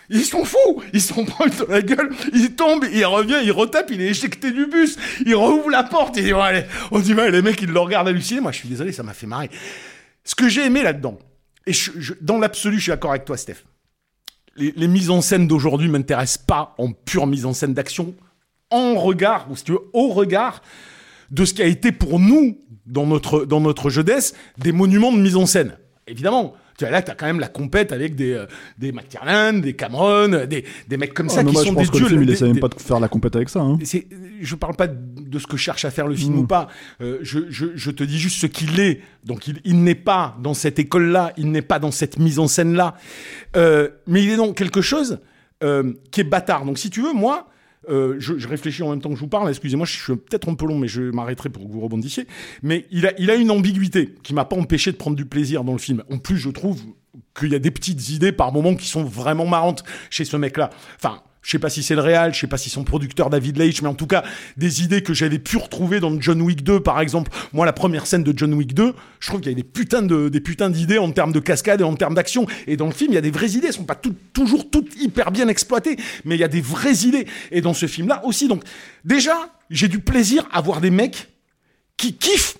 ils 0.09 0.23
sont 0.23 0.45
fous 0.45 0.81
Ils 0.93 1.01
s'en 1.01 1.25
prennent 1.25 1.51
dans 1.59 1.67
la 1.67 1.81
gueule, 1.81 2.09
il 2.33 2.55
tombe, 2.55 2.85
il 2.91 3.05
revient, 3.05 3.39
il 3.43 3.51
retape, 3.51 3.91
il 3.91 4.01
est 4.01 4.07
éjecté 4.07 4.51
du 4.51 4.65
bus, 4.65 4.97
il 5.25 5.35
rouvre 5.35 5.69
la 5.69 5.83
porte, 5.83 6.17
il 6.17 6.23
dit, 6.23 6.33
allez, 6.33 6.63
on 6.91 6.99
dit, 6.99 7.13
les 7.13 7.41
mecs, 7.41 7.61
ils 7.61 7.69
le 7.69 7.79
regardent 7.79 8.07
halluciner. 8.07 8.39
Moi, 8.39 8.51
je 8.51 8.59
suis 8.59 8.69
désolé, 8.69 8.91
ça 8.91 9.03
m'a 9.03 9.13
fait 9.13 9.27
marrer. 9.27 9.49
Ce 10.23 10.35
que 10.35 10.47
j'ai 10.47 10.65
aimé 10.65 10.83
là-dedans, 10.83 11.17
et 11.65 11.73
dans 12.21 12.39
l'absolu, 12.39 12.77
je 12.77 12.83
suis 12.83 12.91
d'accord 12.91 13.11
avec 13.11 13.25
toi, 13.25 13.35
Steph. 13.35 13.63
Les, 14.55 14.73
les 14.75 14.87
mises 14.87 15.09
en 15.09 15.21
scène 15.21 15.47
d'aujourd'hui 15.47 15.89
m'intéressent 15.89 16.45
pas 16.45 16.73
en 16.77 16.91
pure 16.91 17.27
mise 17.27 17.45
en 17.45 17.53
scène 17.53 17.73
d'action, 17.73 18.15
en 18.69 18.95
regard, 18.95 19.47
ou 19.51 19.55
si 19.55 19.65
tu 19.65 19.73
veux, 19.73 19.89
au 19.93 20.09
regard 20.09 20.61
de 21.31 21.43
ce 21.43 21.53
qui 21.53 21.61
a 21.61 21.65
été 21.65 21.91
pour 21.91 22.19
nous, 22.19 22.57
dans 22.87 23.05
notre, 23.05 23.45
dans 23.45 23.59
notre 23.61 23.89
jeunesse, 23.89 24.33
des 24.57 24.71
monuments 24.71 25.11
de 25.11 25.19
mise 25.19 25.35
en 25.35 25.45
scène. 25.45 25.77
Évidemment. 26.07 26.53
Tu 26.77 26.85
vois, 26.85 26.91
là, 26.91 27.01
t'as 27.01 27.15
quand 27.15 27.25
même 27.25 27.39
la 27.39 27.47
compète 27.47 27.91
avec 27.91 28.13
des, 28.15 28.33
euh, 28.33 28.45
des 28.77 28.91
McTiernan, 28.91 29.53
des 29.61 29.73
Cameron, 29.73 30.45
des, 30.45 30.63
des 30.87 30.97
mecs 30.97 31.11
comme 31.11 31.25
Ah, 31.31 31.33
ça 31.33 31.43
qui 31.43 31.51
moi, 31.51 31.63
sont 31.63 31.69
je 31.69 31.73
pense 31.73 31.83
des 31.85 31.89
que 31.91 31.97
dieux. 31.97 32.03
le 32.03 32.09
film, 32.09 32.21
il 32.23 32.29
essaie 32.29 32.45
même 32.45 32.59
pas 32.59 32.67
de 32.67 32.75
faire 32.79 32.99
la 32.99 33.07
compète 33.07 33.35
avec 33.35 33.49
ça. 33.49 33.61
Hein. 33.61 33.79
je 34.39 34.55
parle 34.55 34.75
pas 34.75 34.85
de 34.87 35.39
ce 35.39 35.47
que 35.47 35.57
cherche 35.57 35.85
à 35.85 35.89
faire 35.91 36.07
le 36.07 36.15
film 36.15 36.35
Mm. 36.35 36.39
ou 36.39 36.45
pas. 36.45 36.67
Euh, 37.01 37.17
je, 37.23 37.39
je, 37.49 37.65
je 37.73 37.89
te 37.91 38.03
dis 38.03 38.19
juste 38.19 38.39
ce 38.39 38.45
qu'il 38.45 38.79
est. 38.79 39.01
Donc 39.23 39.47
il, 39.47 39.59
il 39.65 39.81
n'est 39.83 39.95
pas 39.95 40.37
dans 40.43 40.53
cette 40.53 40.77
école-là, 40.77 41.33
il 41.35 41.49
n'est 41.51 41.63
pas 41.63 41.79
dans 41.79 41.89
cette 41.89 42.19
mise 42.19 42.37
en 42.37 42.47
scène-là. 42.47 42.93
Euh, 43.55 43.89
mais 44.05 44.23
il 44.23 44.29
est 44.29 44.37
dans 44.37 44.53
quelque 44.53 44.81
chose 44.81 45.19
euh, 45.63 45.93
qui 46.11 46.21
est 46.21 46.25
bâtard. 46.25 46.63
Donc 46.63 46.77
si 46.77 46.91
tu 46.91 47.01
veux, 47.01 47.11
moi, 47.13 47.47
euh, 47.89 48.15
je, 48.19 48.47
réfléchis 48.47 48.83
en 48.83 48.89
même 48.89 49.01
temps 49.01 49.09
que 49.09 49.15
je 49.15 49.21
vous 49.21 49.27
parle. 49.27 49.49
Excusez-moi, 49.49 49.85
je 49.85 49.93
suis 49.93 50.15
peut-être 50.15 50.49
un 50.49 50.55
peu 50.55 50.65
long, 50.65 50.77
mais 50.77 50.87
je 50.87 51.03
m'arrêterai 51.03 51.49
pour 51.49 51.65
que 51.65 51.71
vous 51.71 51.81
rebondissiez. 51.81 52.27
Mais 52.63 52.85
il 52.91 53.07
a, 53.07 53.13
il 53.19 53.31
a 53.31 53.35
une 53.35 53.51
ambiguïté 53.51 54.15
qui 54.23 54.33
m'a 54.33 54.45
pas 54.45 54.55
empêché 54.55 54.91
de 54.91 54.97
prendre 54.97 55.15
du 55.15 55.25
plaisir 55.25 55.63
dans 55.63 55.73
le 55.73 55.77
film. 55.77 56.03
En 56.11 56.17
plus, 56.17 56.37
je 56.37 56.49
trouve 56.49 56.81
qu'il 57.37 57.51
y 57.51 57.55
a 57.55 57.59
des 57.59 57.71
petites 57.71 58.09
idées 58.09 58.31
par 58.31 58.51
moments 58.51 58.75
qui 58.75 58.87
sont 58.87 59.03
vraiment 59.03 59.45
marrantes 59.45 59.83
chez 60.09 60.25
ce 60.25 60.37
mec-là. 60.37 60.69
Enfin, 60.95 61.21
je 61.47 61.53
sais 61.53 61.59
pas 61.59 61.69
si 61.69 61.81
c'est 61.81 61.95
le 61.95 62.01
réal, 62.01 62.33
je 62.33 62.41
sais 62.41 62.47
pas 62.47 62.57
si 62.57 62.69
son 62.69 62.83
producteur 62.83 63.29
David 63.29 63.57
Leitch, 63.57 63.81
mais 63.81 63.87
en 63.87 63.93
tout 63.93 64.05
cas, 64.05 64.25
des 64.57 64.83
idées 64.83 65.01
que 65.01 65.13
j'avais 65.13 65.39
pu 65.39 65.55
retrouver 65.55 66.01
dans 66.01 66.19
John 66.19 66.41
Wick 66.41 66.61
2, 66.61 66.81
par 66.81 66.99
exemple. 66.99 67.31
Moi, 67.53 67.65
la 67.65 67.71
première 67.71 68.05
scène 68.05 68.21
de 68.21 68.37
John 68.37 68.53
Wick 68.53 68.73
2, 68.73 68.93
je 69.21 69.27
trouve 69.29 69.39
qu'il 69.39 69.53
y 69.53 69.55
a 69.55 69.55
des 69.55 69.63
putains 69.63 70.01
de, 70.01 70.27
des 70.27 70.41
putains 70.41 70.69
d'idées 70.69 70.97
en 70.97 71.09
termes 71.09 71.31
de 71.31 71.39
cascade 71.39 71.79
et 71.79 71.85
en 71.85 71.95
termes 71.95 72.15
d'action. 72.15 72.47
Et 72.67 72.75
dans 72.75 72.87
le 72.87 72.91
film, 72.91 73.13
il 73.13 73.15
y 73.15 73.17
a 73.17 73.21
des 73.21 73.31
vraies 73.31 73.51
idées. 73.51 73.67
Elles 73.67 73.73
sont 73.73 73.85
pas 73.85 73.99
toujours 74.33 74.69
toutes 74.69 75.01
hyper 75.01 75.31
bien 75.31 75.47
exploitées, 75.47 75.95
mais 76.25 76.35
il 76.35 76.41
y 76.41 76.43
a 76.43 76.49
des 76.49 76.59
vraies 76.59 77.05
idées. 77.05 77.25
Et 77.51 77.61
dans 77.61 77.73
ce 77.73 77.85
film-là 77.85 78.25
aussi. 78.25 78.49
Donc, 78.49 78.63
déjà, 79.05 79.37
j'ai 79.69 79.87
du 79.87 79.99
plaisir 79.99 80.49
à 80.51 80.59
voir 80.59 80.81
des 80.81 80.91
mecs 80.91 81.29
qui 81.95 82.15
kiffent 82.15 82.57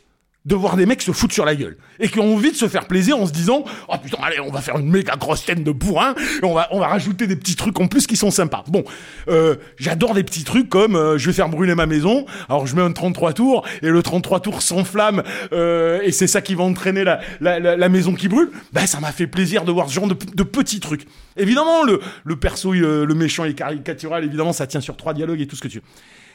de 0.48 0.56
voir 0.56 0.78
des 0.78 0.86
mecs 0.86 1.02
se 1.02 1.12
foutre 1.12 1.34
sur 1.34 1.46
la 1.46 1.56
gueule. 1.56 1.78
Et 2.00 2.08
qui 2.08 2.20
ont 2.20 2.34
envie 2.34 2.52
de 2.52 2.56
se 2.56 2.68
faire 2.68 2.88
plaisir 2.88 3.18
en 3.18 3.26
se 3.26 3.34
disant 3.34 3.66
oh 3.90 3.96
putain 4.02 4.18
allez 4.24 4.40
on 4.40 4.50
va 4.50 4.62
faire 4.62 4.78
une 4.78 4.90
méga 4.90 5.16
grosse 5.18 5.44
scène 5.44 5.64
de 5.64 5.72
bourrin 5.72 6.16
et 6.42 6.46
on 6.46 6.54
va 6.54 6.70
on 6.72 6.80
va 6.80 6.88
rajouter 6.88 7.28
des 7.28 7.36
petits 7.36 7.56
trucs 7.56 7.80
en 7.80 7.88
plus 7.88 8.08
qui 8.08 8.16
sont 8.16 8.32
sympas 8.32 8.64
bon 8.70 8.84
euh, 9.28 9.56
j'adore 9.78 10.14
des 10.14 10.24
petits 10.24 10.46
trucs 10.46 10.70
comme 10.70 10.96
euh, 10.96 11.18
je 11.18 11.28
vais 11.28 11.34
faire 11.34 11.50
brûler 11.50 11.76
ma 11.76 11.86
maison 11.86 12.26
alors 12.48 12.66
je 12.66 12.76
mets 12.76 12.82
un 12.82 12.92
33 12.92 13.34
tours 13.34 13.66
et 13.82 13.90
le 13.90 14.02
33 14.02 14.40
tours 14.40 14.62
s'enflamme 14.62 15.24
euh, 15.52 16.00
et 16.04 16.12
c'est 16.12 16.28
ça 16.28 16.42
qui 16.42 16.56
va 16.56 16.64
entraîner 16.64 17.04
la, 17.04 17.20
la, 17.42 17.60
la, 17.60 17.90
maison 17.90 18.14
qui 18.14 18.28
brûle. 18.30 18.50
Bah 18.72 18.88
ça 18.88 19.00
m'a 19.00 19.12
fait 19.12 19.28
plaisir 19.28 19.66
de 19.66 19.72
voir 19.72 19.90
ce 19.90 19.94
genre 19.94 20.08
de, 20.08 20.16
de 20.36 20.44
petits 20.44 20.80
trucs. 20.80 21.06
Évidemment 21.36 21.84
le, 21.84 22.00
le 22.24 22.36
perso 22.38 22.74
il, 22.74 22.84
euh, 22.84 23.06
le 23.06 23.16
méchant 23.16 23.44
est 23.44 23.54
caricatural. 23.54 24.24
Évidemment 24.24 24.54
ça 24.54 24.66
tient 24.66 24.82
sur 24.82 24.96
trois 24.96 25.14
dialogues 25.14 25.42
et 25.42 25.48
tout 25.48 25.58
ce 25.58 25.62
que 25.62 25.68
tu 25.68 25.80
veux. 25.80 25.84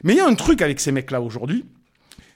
Mais 0.05 0.13
il 0.13 0.17
y 0.17 0.21
a 0.21 0.27
un 0.27 0.35
truc 0.35 0.61
avec 0.61 0.81
ces 0.81 0.93
mecs 0.93 1.11
là 1.11 1.21
aujourd'hui 1.21 1.65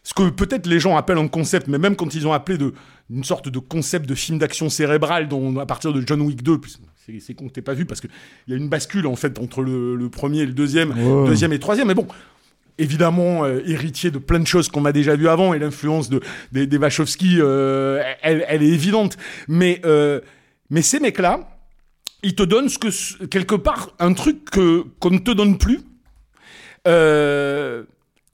ce 0.06 0.14
que 0.14 0.28
peut-être 0.30 0.68
les 0.68 0.78
gens 0.78 0.96
appellent 0.96 1.18
un 1.18 1.26
concept, 1.26 1.66
mais 1.66 1.78
même 1.78 1.96
quand 1.96 2.14
ils 2.14 2.28
ont 2.28 2.32
appelé 2.32 2.58
de, 2.58 2.74
une 3.10 3.24
sorte 3.24 3.48
de 3.48 3.58
concept 3.58 4.08
de 4.08 4.14
film 4.14 4.38
d'action 4.38 4.68
cérébrale 4.70 5.26
dont, 5.26 5.58
à 5.58 5.66
partir 5.66 5.92
de 5.92 6.00
John 6.06 6.20
Wick 6.20 6.44
2, 6.44 6.60
puis 6.60 6.76
c'est, 7.18 7.34
que 7.34 7.48
t'aies 7.48 7.60
pas 7.60 7.74
vu 7.74 7.86
parce 7.86 8.00
qu'il 8.00 8.10
y 8.46 8.52
a 8.52 8.56
une 8.56 8.68
bascule 8.68 9.08
en 9.08 9.16
fait 9.16 9.36
entre 9.40 9.62
le, 9.62 9.96
le 9.96 10.08
premier 10.08 10.42
et 10.42 10.46
le 10.46 10.52
deuxième, 10.52 10.94
deuxième 11.26 11.52
et 11.52 11.58
troisième, 11.58 11.88
mais 11.88 11.94
bon. 11.94 12.06
Évidemment, 12.78 13.44
euh, 13.44 13.62
héritier 13.66 14.12
de 14.12 14.18
plein 14.18 14.38
de 14.38 14.46
choses 14.46 14.68
qu'on 14.68 14.84
a 14.84 14.92
déjà 14.92 15.16
vu 15.16 15.26
avant, 15.26 15.54
et 15.54 15.58
l'influence 15.58 16.08
de, 16.08 16.20
des, 16.52 16.68
des 16.68 16.78
Wachowski, 16.78 17.38
euh, 17.40 18.00
elle, 18.22 18.44
elle 18.46 18.62
est 18.62 18.68
évidente. 18.68 19.16
Mais, 19.48 19.80
euh, 19.84 20.20
mais 20.70 20.82
ces 20.82 21.00
mecs-là, 21.00 21.48
ils 22.22 22.36
te 22.36 22.44
donnent 22.44 22.68
ce 22.68 22.78
que, 22.78 23.24
quelque 23.24 23.56
part, 23.56 23.90
un 23.98 24.12
truc 24.12 24.50
qu'on 24.50 25.10
ne 25.10 25.18
te 25.18 25.32
donne 25.32 25.58
plus. 25.58 25.80
Euh, 26.86 27.82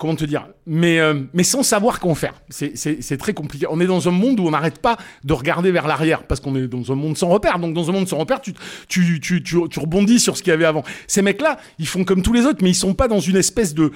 comment 0.02 0.16
te 0.16 0.24
dire 0.24 0.48
mais, 0.66 0.98
euh, 0.98 1.14
sans 1.44 1.62
savoir 1.62 2.00
qu'en 2.00 2.16
faire. 2.16 2.34
C'est, 2.50 3.16
très 3.18 3.34
compliqué. 3.34 3.66
On 3.70 3.80
est 3.80 3.86
dans 3.86 4.08
un 4.08 4.10
monde 4.10 4.40
où 4.40 4.46
on 4.46 4.50
n'arrête 4.50 4.78
pas 4.78 4.96
de 5.22 5.32
regarder 5.32 5.70
vers 5.70 5.86
l'arrière 5.86 6.26
parce 6.26 6.40
qu'on 6.40 6.56
est 6.56 6.66
dans 6.66 6.90
un 6.90 6.96
monde 6.96 7.16
sans 7.16 7.28
repère. 7.28 7.60
Donc 7.60 7.72
dans 7.72 7.88
un 7.88 7.92
monde 7.92 8.08
sans 8.08 8.18
repère, 8.18 8.40
tu, 8.40 8.52
tu, 8.88 9.20
tu, 9.20 9.42
tu, 9.44 9.58
rebondis 9.78 10.18
sur 10.18 10.36
ce 10.36 10.42
qu'il 10.42 10.50
y 10.50 10.54
avait 10.54 10.64
avant. 10.64 10.82
Ces 11.06 11.22
mecs-là, 11.22 11.58
ils 11.78 11.86
font 11.86 12.02
comme 12.02 12.22
tous 12.22 12.32
les 12.32 12.46
autres, 12.46 12.58
mais 12.62 12.70
ils 12.70 12.74
sont 12.74 12.94
pas 12.94 13.06
dans 13.06 13.20
une 13.20 13.36
espèce 13.36 13.74
de... 13.74 13.92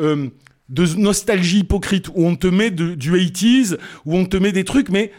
euh, 0.00 0.28
de 0.70 0.86
nostalgie 0.96 1.58
hypocrite 1.58 2.08
où 2.14 2.24
on 2.26 2.36
te 2.36 2.46
met 2.46 2.70
de- 2.70 2.94
du 2.94 3.12
80s, 3.12 3.76
où 4.06 4.16
on 4.16 4.24
te 4.24 4.36
met 4.36 4.52
des 4.52 4.64
trucs, 4.64 4.88
mais 4.88 5.10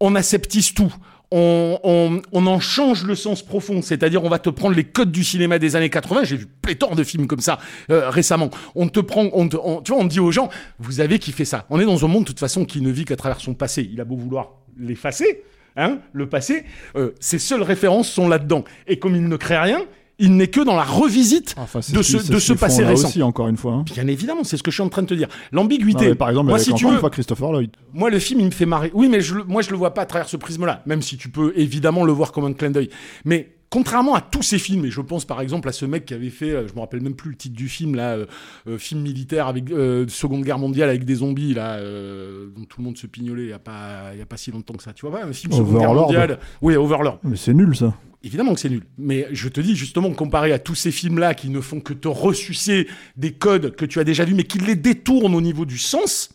on 0.00 0.14
aseptise 0.14 0.74
tout. 0.74 0.92
On, 1.32 2.22
en 2.32 2.60
change 2.60 3.04
le 3.04 3.14
sens 3.14 3.42
profond, 3.42 3.82
c'est-à-dire 3.82 4.22
on 4.22 4.28
va 4.28 4.38
te 4.38 4.50
prendre 4.50 4.76
les 4.76 4.84
codes 4.84 5.10
du 5.10 5.24
cinéma 5.24 5.58
des 5.58 5.74
années 5.76 5.90
80. 5.90 6.24
J'ai 6.24 6.36
vu 6.36 6.46
pléthore 6.46 6.94
de 6.94 7.02
films 7.02 7.26
comme 7.26 7.40
ça 7.40 7.58
euh, 7.90 8.08
récemment. 8.10 8.50
On 8.74 8.88
te 8.88 9.00
prend, 9.00 9.28
on 9.32 9.48
te, 9.48 9.56
tu 9.82 9.92
vois, 9.92 10.00
on 10.00 10.06
dit 10.06 10.20
aux 10.20 10.30
gens, 10.30 10.48
vous 10.78 11.00
avez 11.00 11.18
kiffé 11.18 11.44
ça. 11.44 11.66
On 11.70 11.80
est 11.80 11.84
dans 11.84 12.04
un 12.04 12.08
monde 12.08 12.22
de 12.22 12.28
toute 12.28 12.40
façon 12.40 12.64
qui 12.64 12.80
ne 12.80 12.90
vit 12.90 13.04
qu'à 13.04 13.16
travers 13.16 13.40
son 13.40 13.54
passé. 13.54 13.88
Il 13.92 14.00
a 14.00 14.04
beau 14.04 14.16
vouloir 14.16 14.52
l'effacer, 14.78 15.42
hein, 15.76 15.98
le 16.12 16.28
passé, 16.28 16.64
euh, 16.96 17.12
ses 17.20 17.38
seules 17.38 17.62
références 17.62 18.08
sont 18.08 18.28
là-dedans. 18.28 18.64
Et 18.86 18.98
comme 18.98 19.16
il 19.16 19.26
ne 19.26 19.36
crée 19.36 19.58
rien, 19.58 19.82
il 20.18 20.36
n'est 20.36 20.48
que 20.48 20.60
dans 20.60 20.76
la 20.76 20.82
revisite 20.84 21.54
Enfin, 21.58 21.82
c'est 21.82 21.94
de 21.94 22.02
ce 22.02 22.18
ce, 22.18 22.32
de 22.32 22.38
ce 22.38 22.52
passé 22.54 22.84
récent. 22.84 23.08
aussi, 23.08 23.22
encore 23.22 23.48
une 23.48 23.56
fois. 23.56 23.72
hein. 23.74 23.84
Bien 23.92 24.06
évidemment, 24.06 24.44
c'est 24.44 24.56
ce 24.56 24.62
que 24.62 24.70
je 24.70 24.76
suis 24.76 24.82
en 24.82 24.88
train 24.88 25.02
de 25.02 25.06
te 25.08 25.14
dire. 25.14 25.28
L'ambiguïté. 25.52 26.14
par 26.14 26.30
exemple, 26.30 26.48
moi, 26.48 26.58
si 26.58 26.72
tu 26.74 26.86
veux, 26.86 26.98
fois 26.98 27.10
Christopher 27.10 27.52
Lloyd. 27.52 27.70
moi, 27.92 28.10
le 28.10 28.18
film, 28.18 28.40
il 28.40 28.46
me 28.46 28.50
fait 28.50 28.66
marrer. 28.66 28.90
Oui, 28.94 29.08
mais 29.08 29.20
je, 29.20 29.34
moi, 29.46 29.62
je 29.62 29.70
le 29.70 29.76
vois 29.76 29.92
pas 29.94 30.02
à 30.02 30.06
travers 30.06 30.28
ce 30.28 30.36
prisme-là, 30.36 30.82
même 30.86 31.02
si 31.02 31.16
tu 31.16 31.28
peux 31.28 31.52
évidemment 31.56 32.04
le 32.04 32.12
voir 32.12 32.32
comme 32.32 32.44
un 32.46 32.52
clin 32.52 32.70
d'œil. 32.70 32.88
Mais 33.24 33.52
contrairement 33.68 34.14
à 34.14 34.20
tous 34.20 34.42
ces 34.42 34.58
films, 34.58 34.84
et 34.86 34.90
je 34.90 35.00
pense 35.00 35.24
par 35.24 35.40
exemple 35.40 35.68
à 35.68 35.72
ce 35.72 35.84
mec 35.84 36.06
qui 36.06 36.14
avait 36.14 36.30
fait, 36.30 36.50
euh, 36.52 36.66
je 36.68 36.72
me 36.74 36.80
rappelle 36.80 37.00
même 37.02 37.14
plus 37.16 37.30
le 37.30 37.36
titre 37.36 37.56
du 37.56 37.68
film, 37.68 37.94
là, 37.96 38.12
euh, 38.14 38.26
euh, 38.68 38.78
film 38.78 39.00
militaire 39.02 39.48
avec 39.48 39.70
euh, 39.70 40.06
Seconde 40.08 40.44
Guerre 40.44 40.58
mondiale 40.58 40.88
avec 40.88 41.04
des 41.04 41.16
zombies, 41.16 41.52
là, 41.52 41.74
euh, 41.74 42.46
dont 42.56 42.64
tout 42.64 42.78
le 42.80 42.84
monde 42.84 42.96
se 42.96 43.06
pignolait 43.06 43.42
il 43.44 43.50
y 43.50 43.52
a 43.52 43.58
pas, 43.58 44.12
il 44.14 44.18
y 44.18 44.22
a 44.22 44.26
pas 44.26 44.36
si 44.36 44.50
longtemps 44.50 44.74
que 44.74 44.82
ça. 44.82 44.92
Tu 44.92 45.04
vois 45.06 45.18
pas 45.20 45.26
un 45.26 45.32
film 45.32 45.52
Seconde 45.52 45.78
Guerre 45.78 45.92
mondiale 45.94 46.38
Oui, 46.62 46.74
Overlord. 46.76 47.18
Mais 47.24 47.36
c'est 47.36 47.52
nul 47.54 47.74
ça. 47.76 47.92
Évidemment 48.26 48.54
que 48.54 48.60
c'est 48.60 48.68
nul. 48.68 48.82
Mais 48.98 49.28
je 49.30 49.48
te 49.48 49.60
dis 49.60 49.76
justement, 49.76 50.12
comparé 50.12 50.52
à 50.52 50.58
tous 50.58 50.74
ces 50.74 50.90
films-là 50.90 51.34
qui 51.34 51.48
ne 51.48 51.60
font 51.60 51.78
que 51.78 51.92
te 51.92 52.08
ressucer 52.08 52.88
des 53.16 53.30
codes 53.30 53.76
que 53.76 53.84
tu 53.84 54.00
as 54.00 54.04
déjà 54.04 54.24
vus, 54.24 54.34
mais 54.34 54.42
qui 54.42 54.58
les 54.58 54.74
détournent 54.74 55.36
au 55.36 55.40
niveau 55.40 55.64
du 55.64 55.78
sens, 55.78 56.30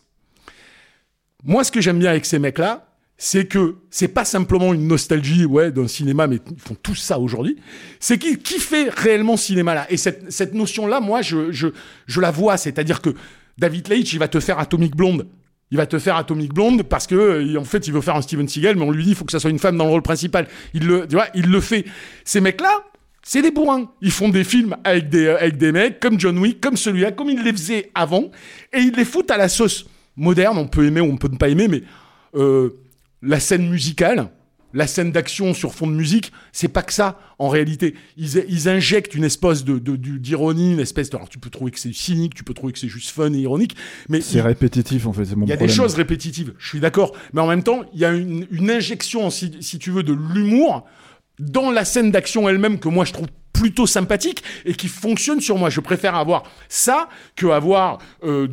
moi, 1.44 1.64
ce 1.64 1.70
que 1.70 1.82
j'aime 1.82 1.98
bien 1.98 2.08
avec 2.08 2.24
ces 2.24 2.38
mecs-là, 2.38 2.88
c'est 3.18 3.44
que 3.44 3.76
c'est 3.90 4.08
pas 4.08 4.24
simplement 4.24 4.72
une 4.72 4.88
nostalgie 4.88 5.44
ouais, 5.44 5.70
d'un 5.70 5.86
cinéma, 5.86 6.26
mais 6.26 6.38
ils 6.50 6.58
font 6.58 6.76
tout 6.82 6.94
ça 6.94 7.18
aujourd'hui. 7.18 7.58
C'est 8.00 8.16
qui, 8.16 8.38
qui 8.38 8.58
fait 8.58 8.88
réellement 8.88 9.36
ce 9.36 9.48
cinéma-là. 9.48 9.86
Et 9.90 9.98
cette, 9.98 10.32
cette 10.32 10.54
notion-là, 10.54 11.00
moi, 11.00 11.20
je, 11.20 11.52
je, 11.52 11.68
je 12.06 12.20
la 12.22 12.30
vois. 12.30 12.56
C'est-à-dire 12.56 13.02
que 13.02 13.10
David 13.58 13.88
Leitch, 13.88 14.14
il 14.14 14.18
va 14.18 14.28
te 14.28 14.40
faire 14.40 14.58
Atomic 14.58 14.96
Blonde. 14.96 15.26
Il 15.72 15.78
va 15.78 15.86
te 15.86 15.98
faire 15.98 16.16
Atomic 16.16 16.52
Blonde 16.52 16.82
parce 16.82 17.06
que 17.06 17.14
euh, 17.14 17.58
en 17.58 17.64
fait 17.64 17.86
il 17.88 17.94
veut 17.94 18.02
faire 18.02 18.14
un 18.14 18.22
Steven 18.22 18.46
Seagal 18.46 18.76
mais 18.76 18.82
on 18.82 18.90
lui 18.90 19.04
dit 19.04 19.10
il 19.10 19.16
faut 19.16 19.24
que 19.24 19.32
ça 19.32 19.40
soit 19.40 19.50
une 19.50 19.58
femme 19.58 19.78
dans 19.78 19.84
le 19.86 19.90
rôle 19.90 20.02
principal. 20.02 20.46
Il 20.74 20.86
le 20.86 21.08
tu 21.08 21.16
vois, 21.16 21.26
il 21.34 21.50
le 21.50 21.60
fait. 21.60 21.86
Ces 22.24 22.42
mecs 22.42 22.60
là, 22.60 22.84
c'est 23.22 23.40
des 23.40 23.50
bourrins. 23.50 23.90
Ils 24.02 24.10
font 24.10 24.28
des 24.28 24.44
films 24.44 24.76
avec 24.84 25.08
des 25.08 25.28
avec 25.28 25.56
des 25.56 25.72
mecs 25.72 25.98
comme 25.98 26.20
John 26.20 26.38
Wick, 26.38 26.60
comme 26.60 26.76
celui-là, 26.76 27.12
comme 27.12 27.30
ils 27.30 27.42
les 27.42 27.52
faisaient 27.52 27.90
avant 27.94 28.30
et 28.72 28.80
ils 28.80 28.94
les 28.94 29.06
foutent 29.06 29.30
à 29.30 29.38
la 29.38 29.48
sauce 29.48 29.86
moderne, 30.14 30.58
on 30.58 30.68
peut 30.68 30.84
aimer 30.84 31.00
ou 31.00 31.06
on 31.06 31.16
peut 31.16 31.28
ne 31.28 31.38
pas 31.38 31.48
aimer 31.48 31.68
mais 31.68 31.82
euh, 32.34 32.68
la 33.22 33.40
scène 33.40 33.68
musicale, 33.68 34.28
la 34.74 34.86
scène 34.86 35.12
d'action 35.12 35.54
sur 35.54 35.74
fond 35.74 35.86
de 35.86 35.92
musique, 35.92 36.32
c'est 36.52 36.68
pas 36.68 36.82
que 36.82 36.92
ça 36.92 37.18
en 37.38 37.48
réalité. 37.48 37.94
Ils, 38.16 38.44
ils 38.48 38.68
injectent 38.68 39.14
une 39.14 39.24
espèce 39.24 39.64
de 39.64 39.78
d'ironie, 39.78 40.72
une 40.72 40.80
espèce 40.80 41.10
de 41.10 41.16
alors 41.16 41.28
tu 41.28 41.38
peux 41.38 41.50
trouver 41.50 41.70
que 41.70 41.78
c'est 41.78 41.92
cynique, 41.92 42.34
tu 42.34 42.44
peux 42.44 42.54
trouver 42.54 42.72
que 42.72 42.78
c'est 42.78 42.88
juste 42.88 43.10
fun 43.10 43.32
et 43.32 43.38
ironique, 43.38 43.76
mais 44.08 44.20
C'est 44.20 44.40
répétitif 44.40 45.06
en 45.06 45.12
fait, 45.12 45.24
c'est 45.24 45.36
mon 45.36 45.46
il 45.46 45.48
y 45.48 45.52
a 45.52 45.56
problème. 45.56 45.68
des 45.68 45.82
choses 45.82 45.94
répétitives, 45.94 46.54
je 46.58 46.68
suis 46.68 46.80
d'accord. 46.80 47.12
Mais 47.32 47.40
en 47.40 47.46
même 47.48 47.62
temps, 47.62 47.82
il 47.92 48.00
y 48.00 48.04
a 48.04 48.12
une, 48.12 48.46
une 48.50 48.70
injection, 48.70 49.30
si, 49.30 49.52
si 49.60 49.78
tu 49.78 49.90
veux, 49.90 50.02
de 50.02 50.12
l'humour 50.12 50.84
dans 51.38 51.70
la 51.70 51.84
scène 51.84 52.10
d'action 52.10 52.48
elle-même 52.48 52.78
que 52.78 52.88
moi 52.88 53.04
je 53.04 53.12
trouve 53.12 53.26
plutôt 53.52 53.86
sympathique 53.86 54.42
et 54.64 54.74
qui 54.74 54.88
fonctionne 54.88 55.40
sur 55.40 55.58
moi. 55.58 55.70
Je 55.70 55.80
préfère 55.80 56.14
avoir 56.14 56.44
ça 56.68 57.08
que 57.36 57.46
avoir 57.46 57.98
euh, 58.24 58.48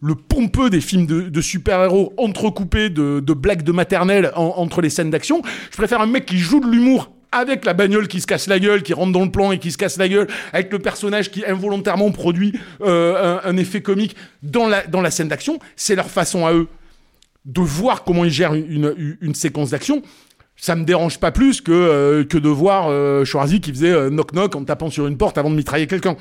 le, 0.00 0.14
pompeux 0.14 0.70
des 0.70 0.80
films 0.80 1.06
de, 1.06 1.40
super-héros 1.40 2.12
entrecoupés 2.16 2.90
de, 2.90 3.20
blagues 3.32 3.62
de 3.62 3.72
maternelle 3.72 4.32
en- 4.36 4.54
entre 4.56 4.80
les 4.80 4.90
scènes 4.90 5.10
d'action. 5.10 5.42
Je 5.70 5.76
préfère 5.76 6.00
un 6.00 6.06
mec 6.06 6.26
qui 6.26 6.38
joue 6.38 6.60
de 6.60 6.70
l'humour 6.70 7.10
avec 7.32 7.64
la 7.64 7.72
bagnole 7.72 8.08
qui 8.08 8.20
se 8.20 8.26
casse 8.26 8.46
la 8.46 8.58
gueule, 8.58 8.82
qui 8.82 8.92
rentre 8.92 9.12
dans 9.12 9.24
le 9.24 9.30
plan 9.30 9.52
et 9.52 9.58
qui 9.58 9.72
se 9.72 9.78
casse 9.78 9.96
la 9.96 10.08
gueule, 10.08 10.28
avec 10.52 10.70
le 10.70 10.78
personnage 10.78 11.30
qui 11.30 11.44
involontairement 11.46 12.10
produit 12.10 12.52
euh, 12.82 13.40
un, 13.42 13.56
effet 13.56 13.80
comique 13.80 14.14
dans 14.42 14.68
la, 14.68 14.86
dans 14.86 15.00
la 15.00 15.10
scène 15.10 15.28
d'action, 15.28 15.58
c'est 15.74 15.94
leur 15.94 16.10
façon 16.10 16.46
à 16.46 16.52
eux 16.52 16.68
de 17.46 17.60
voir 17.60 18.04
comment 18.04 18.24
ils 18.24 18.30
gèrent 18.30 18.54
une, 18.54 19.16
une 19.20 19.34
séquence 19.34 19.70
d'action. 19.70 20.02
Ça 20.62 20.76
me 20.76 20.84
dérange 20.84 21.18
pas 21.18 21.32
plus 21.32 21.60
que 21.60 21.72
euh, 21.72 22.22
que 22.22 22.38
de 22.38 22.48
voir 22.48 22.86
euh, 22.88 23.24
Schwarzy 23.24 23.60
qui 23.60 23.72
faisait 23.72 23.90
euh, 23.90 24.10
knock 24.10 24.32
knock 24.32 24.54
en 24.54 24.62
tapant 24.62 24.90
sur 24.90 25.08
une 25.08 25.16
porte 25.16 25.36
avant 25.36 25.50
de 25.50 25.56
mitrailler 25.56 25.88
quelqu'un. 25.88 26.14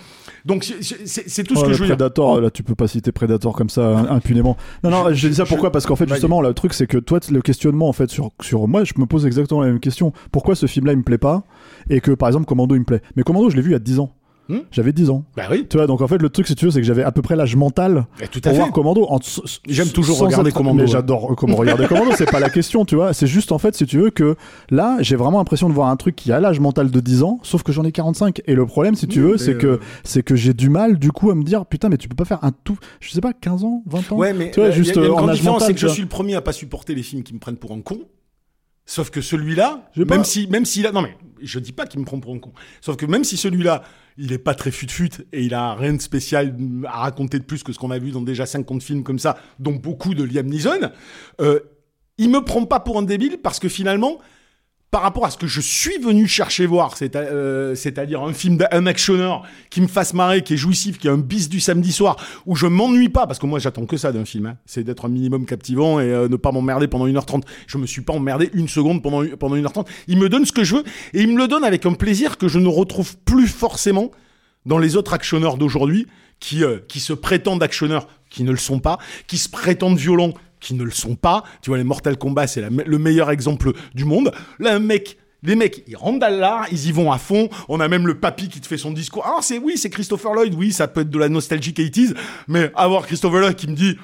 Donc 0.45 0.63
c'est- 0.63 1.43
tout 1.43 1.53
ce 1.55 1.59
Oh, 1.61 1.67
que 1.67 1.73
je 1.73 1.79
veux 1.79 1.85
dire. 1.85 1.95
Predator, 1.95 2.41
là, 2.41 2.49
tu 2.49 2.63
peux 2.63 2.73
pas 2.73 2.87
citer 2.87 3.11
Predator 3.11 3.55
comme 3.55 3.69
ça 3.69 3.99
hein, 3.99 4.07
impunément. 4.09 4.57
Non, 4.83 4.89
non, 4.89 5.13
je, 5.13 5.27
dis 5.27 5.35
ça 5.35 5.45
pourquoi? 5.45 5.71
Parce 5.71 5.85
qu'en 5.85 5.95
fait, 5.95 6.09
justement, 6.09 6.41
le 6.41 6.55
truc, 6.55 6.73
c'est 6.73 6.87
que 6.87 6.97
toi, 6.97 7.19
le 7.29 7.41
questionnement, 7.41 7.87
en 7.87 7.93
fait, 7.93 8.09
sur, 8.09 8.31
sur 8.41 8.67
moi, 8.67 8.83
je 8.83 8.93
me 8.97 9.05
pose 9.05 9.27
exactement 9.27 9.61
la 9.61 9.67
même 9.67 9.79
question. 9.79 10.11
Pourquoi 10.31 10.55
ce 10.55 10.65
film-là, 10.65 10.93
il 10.93 10.97
me 10.97 11.03
plaît 11.03 11.19
pas? 11.19 11.43
Et 11.91 12.01
que, 12.01 12.09
par 12.09 12.27
exemple, 12.27 12.47
Commando, 12.47 12.73
il 12.73 12.79
me 12.79 12.85
plaît. 12.85 13.03
Mais 13.15 13.21
Commando, 13.21 13.51
je 13.51 13.55
l'ai 13.55 13.61
vu 13.61 13.69
il 13.69 13.73
y 13.73 13.75
a 13.75 13.79
10 13.79 13.99
ans. 13.99 14.11
Hmm 14.51 14.59
J'avais 14.71 14.91
10 14.93 15.09
ans. 15.09 15.23
Bah 15.37 15.43
oui. 15.49 15.65
Tu 15.69 15.77
vois, 15.77 15.87
donc 15.87 16.01
en 16.01 16.07
fait, 16.07 16.17
le 16.21 16.29
truc, 16.29 16.47
si 16.47 16.55
tu 16.55 16.65
veux, 16.65 16.71
c'est 16.71 16.81
que 16.81 16.85
j'avais 16.87 17.03
à 17.03 17.11
peu 17.11 17.21
près 17.21 17.35
l'âge 17.35 17.55
mental 17.55 18.05
Eh, 18.21 18.27
tout 18.27 18.39
à 18.39 18.41
pour 18.41 18.51
fait. 18.51 18.57
voir 18.57 18.71
Commando. 18.71 19.05
En- 19.09 19.19
J'aime 19.67 19.89
toujours 19.89 20.19
regarder 20.19 20.49
être- 20.49 20.55
Commando, 20.55 20.77
Mais 20.77 20.83
ouais. 20.83 20.87
j'adore 20.91 21.31
euh, 21.31 21.35
comment 21.35 21.55
regarder 21.55 21.87
Commando, 21.87 22.11
c'est 22.17 22.29
pas 22.29 22.39
la 22.39 22.49
question, 22.49 22.83
tu 22.85 22.95
vois. 22.95 23.13
C'est 23.13 23.27
juste, 23.27 23.51
en 23.51 23.57
fait, 23.59 23.75
si 23.75 23.85
tu 23.85 23.97
veux, 23.99 24.09
que 24.09 24.35
là, 24.69 24.97
j'ai 24.99 25.15
vraiment 25.15 25.37
l'impression 25.37 25.69
de 25.69 25.73
voir 25.73 25.89
un 25.89 25.95
truc 25.95 26.15
qui 26.15 26.31
a 26.31 26.39
l'âge 26.39 26.59
mental 26.59 26.91
de 26.91 26.99
10 26.99 27.23
ans, 27.23 27.39
sauf 27.43 27.63
que 27.63 27.71
j'en 27.71 27.83
ai 27.85 27.91
45. 27.91 28.41
Et 28.45 28.53
le 28.55 28.65
problème, 28.65 28.95
si 28.95 29.07
tu 29.07 29.21
Oui, 29.23 29.31
veux, 29.31 29.37
c'est 29.37 29.53
euh, 29.55 29.57
que, 29.57 29.79
c'est 30.03 30.23
que 30.23 30.35
j'ai 30.35 30.53
du 30.53 30.69
mal, 30.69 30.97
du 30.99 31.11
coup, 31.11 31.31
à 31.31 31.35
me 31.35 31.43
dire, 31.43 31.65
putain, 31.65 31.89
mais 31.89 31.97
tu 31.97 32.09
peux 32.09 32.15
pas 32.15 32.25
faire 32.25 32.43
un 32.43 32.51
tout, 32.51 32.77
je 32.99 33.11
sais 33.11 33.21
pas, 33.21 33.33
15 33.33 33.63
ans, 33.63 33.83
20 33.87 34.11
ans? 34.11 34.17
Ouais, 34.17 34.33
mais 34.33 34.51
tu 34.51 34.59
vois, 34.59 34.69
euh, 34.69 34.71
juste 34.71 34.95
y 34.95 34.99
a, 34.99 35.01
y 35.03 35.05
a 35.05 35.09
euh, 35.09 35.13
une 35.13 35.19
en 35.19 35.29
âge 35.29 35.43
mental, 35.43 35.67
c'est 35.67 35.73
que 35.73 35.79
je 35.79 35.87
suis 35.87 36.01
le 36.01 36.07
premier 36.09 36.35
à 36.35 36.41
pas 36.41 36.51
supporter 36.53 36.93
les 36.95 37.03
films 37.03 37.23
qui 37.23 37.33
me 37.33 37.39
prennent 37.39 37.57
pour 37.57 37.71
un 37.71 37.81
con. 37.81 37.99
Sauf 38.85 39.09
que 39.09 39.21
celui-là, 39.21 39.89
pas. 39.95 40.05
même 40.05 40.23
si, 40.23 40.47
même 40.47 40.65
s'il 40.65 40.85
a, 40.87 40.91
non 40.91 41.01
mais, 41.01 41.15
je 41.41 41.59
dis 41.59 41.71
pas 41.71 41.85
qu'il 41.85 41.99
me 41.99 42.05
prend 42.05 42.19
pour 42.19 42.33
un 42.33 42.39
con. 42.39 42.51
Sauf 42.81 42.97
que 42.97 43.05
même 43.05 43.23
si 43.23 43.37
celui-là, 43.37 43.83
il 44.17 44.31
est 44.33 44.37
pas 44.37 44.53
très 44.53 44.71
fut-fut 44.71 45.11
et 45.31 45.43
il 45.43 45.53
a 45.53 45.75
rien 45.75 45.93
de 45.93 46.01
spécial 46.01 46.55
à 46.85 46.99
raconter 47.01 47.39
de 47.39 47.43
plus 47.43 47.63
que 47.63 47.73
ce 47.73 47.79
qu'on 47.79 47.91
a 47.91 47.99
vu 47.99 48.11
dans 48.11 48.21
déjà 48.21 48.45
50 48.45 48.83
films 48.83 49.03
comme 49.03 49.19
ça, 49.19 49.37
dont 49.59 49.73
beaucoup 49.73 50.13
de 50.13 50.23
Liam 50.23 50.47
Neeson, 50.47 50.91
euh, 51.39 51.59
il 52.17 52.29
me 52.29 52.41
prend 52.41 52.65
pas 52.65 52.79
pour 52.79 52.97
un 52.97 53.03
débile 53.03 53.37
parce 53.41 53.59
que 53.59 53.69
finalement, 53.69 54.19
par 54.91 55.01
rapport 55.01 55.25
à 55.25 55.31
ce 55.31 55.37
que 55.37 55.47
je 55.47 55.61
suis 55.61 55.97
venu 55.99 56.27
chercher 56.27 56.65
voir, 56.65 56.95
euh, 57.15 57.75
c'est-à-dire 57.75 58.21
un 58.21 58.33
film 58.33 58.57
d'un 58.57 58.85
actionneur 58.85 59.43
qui 59.69 59.79
me 59.79 59.87
fasse 59.87 60.13
marrer, 60.13 60.43
qui 60.43 60.55
est 60.55 60.57
jouissif, 60.57 60.99
qui 60.99 61.07
est 61.07 61.09
un 61.09 61.17
bis 61.17 61.47
du 61.47 61.61
samedi 61.61 61.93
soir, 61.93 62.17
où 62.45 62.57
je 62.57 62.67
m'ennuie 62.67 63.07
pas, 63.07 63.25
parce 63.25 63.39
que 63.39 63.45
moi 63.45 63.57
j'attends 63.57 63.85
que 63.85 63.95
ça 63.95 64.11
d'un 64.11 64.25
film, 64.25 64.47
hein. 64.47 64.57
c'est 64.65 64.83
d'être 64.83 65.05
un 65.05 65.09
minimum 65.09 65.45
captivant 65.45 66.01
et 66.01 66.11
euh, 66.11 66.27
ne 66.27 66.35
pas 66.35 66.51
m'emmerder 66.51 66.89
pendant 66.89 67.07
1h30. 67.07 67.43
Je 67.67 67.77
me 67.77 67.87
suis 67.87 68.01
pas 68.01 68.11
emmerdé 68.11 68.49
une 68.53 68.67
seconde 68.67 69.01
pendant, 69.01 69.25
pendant 69.39 69.55
1h30. 69.55 69.87
Il 70.07 70.17
me 70.17 70.27
donne 70.27 70.45
ce 70.45 70.51
que 70.51 70.65
je 70.65 70.75
veux, 70.75 70.83
et 71.13 71.21
il 71.21 71.29
me 71.29 71.37
le 71.37 71.47
donne 71.47 71.63
avec 71.63 71.85
un 71.85 71.93
plaisir 71.93 72.37
que 72.37 72.49
je 72.49 72.59
ne 72.59 72.67
retrouve 72.67 73.17
plus 73.19 73.47
forcément 73.47 74.11
dans 74.65 74.77
les 74.77 74.97
autres 74.97 75.13
actionneurs 75.13 75.57
d'aujourd'hui, 75.57 76.05
qui, 76.41 76.65
euh, 76.65 76.79
qui 76.89 76.99
se 76.99 77.13
prétendent 77.13 77.63
actionneurs, 77.63 78.07
qui 78.29 78.43
ne 78.43 78.51
le 78.51 78.57
sont 78.57 78.79
pas, 78.79 78.97
qui 79.27 79.37
se 79.37 79.47
prétendent 79.47 79.97
violents, 79.97 80.33
qui 80.61 80.73
ne 80.75 80.83
le 80.83 80.91
sont 80.91 81.15
pas. 81.15 81.43
Tu 81.61 81.69
vois, 81.69 81.77
les 81.77 81.83
Mortal 81.83 82.17
Kombat, 82.17 82.47
c'est 82.47 82.61
le 82.61 82.97
meilleur 82.97 83.29
exemple 83.31 83.73
du 83.93 84.05
monde. 84.05 84.31
Là, 84.59 84.75
un 84.75 84.79
mec, 84.79 85.17
les 85.43 85.55
mecs, 85.55 85.83
ils 85.87 85.97
rentrent 85.97 86.19
dans 86.19 86.33
l'art, 86.33 86.67
ils 86.71 86.87
y 86.87 86.91
vont 86.91 87.11
à 87.11 87.17
fond. 87.17 87.49
On 87.67 87.79
a 87.79 87.87
même 87.87 88.07
le 88.07 88.19
papy 88.19 88.47
qui 88.47 88.61
te 88.61 88.67
fait 88.67 88.77
son 88.77 88.91
discours. 88.91 89.25
Ah, 89.25 89.39
c'est 89.41 89.57
oui, 89.57 89.73
c'est 89.75 89.89
Christopher 89.89 90.33
Lloyd. 90.33 90.53
Oui, 90.53 90.71
ça 90.71 90.87
peut 90.87 91.01
être 91.01 91.09
de 91.09 91.19
la 91.19 91.29
nostalgie 91.29 91.71
80s. 91.71 92.15
Mais 92.47 92.71
avoir 92.75 93.07
Christopher 93.07 93.39
Lloyd 93.39 93.55
qui 93.55 93.67
me 93.67 93.75
dit, 93.75 93.97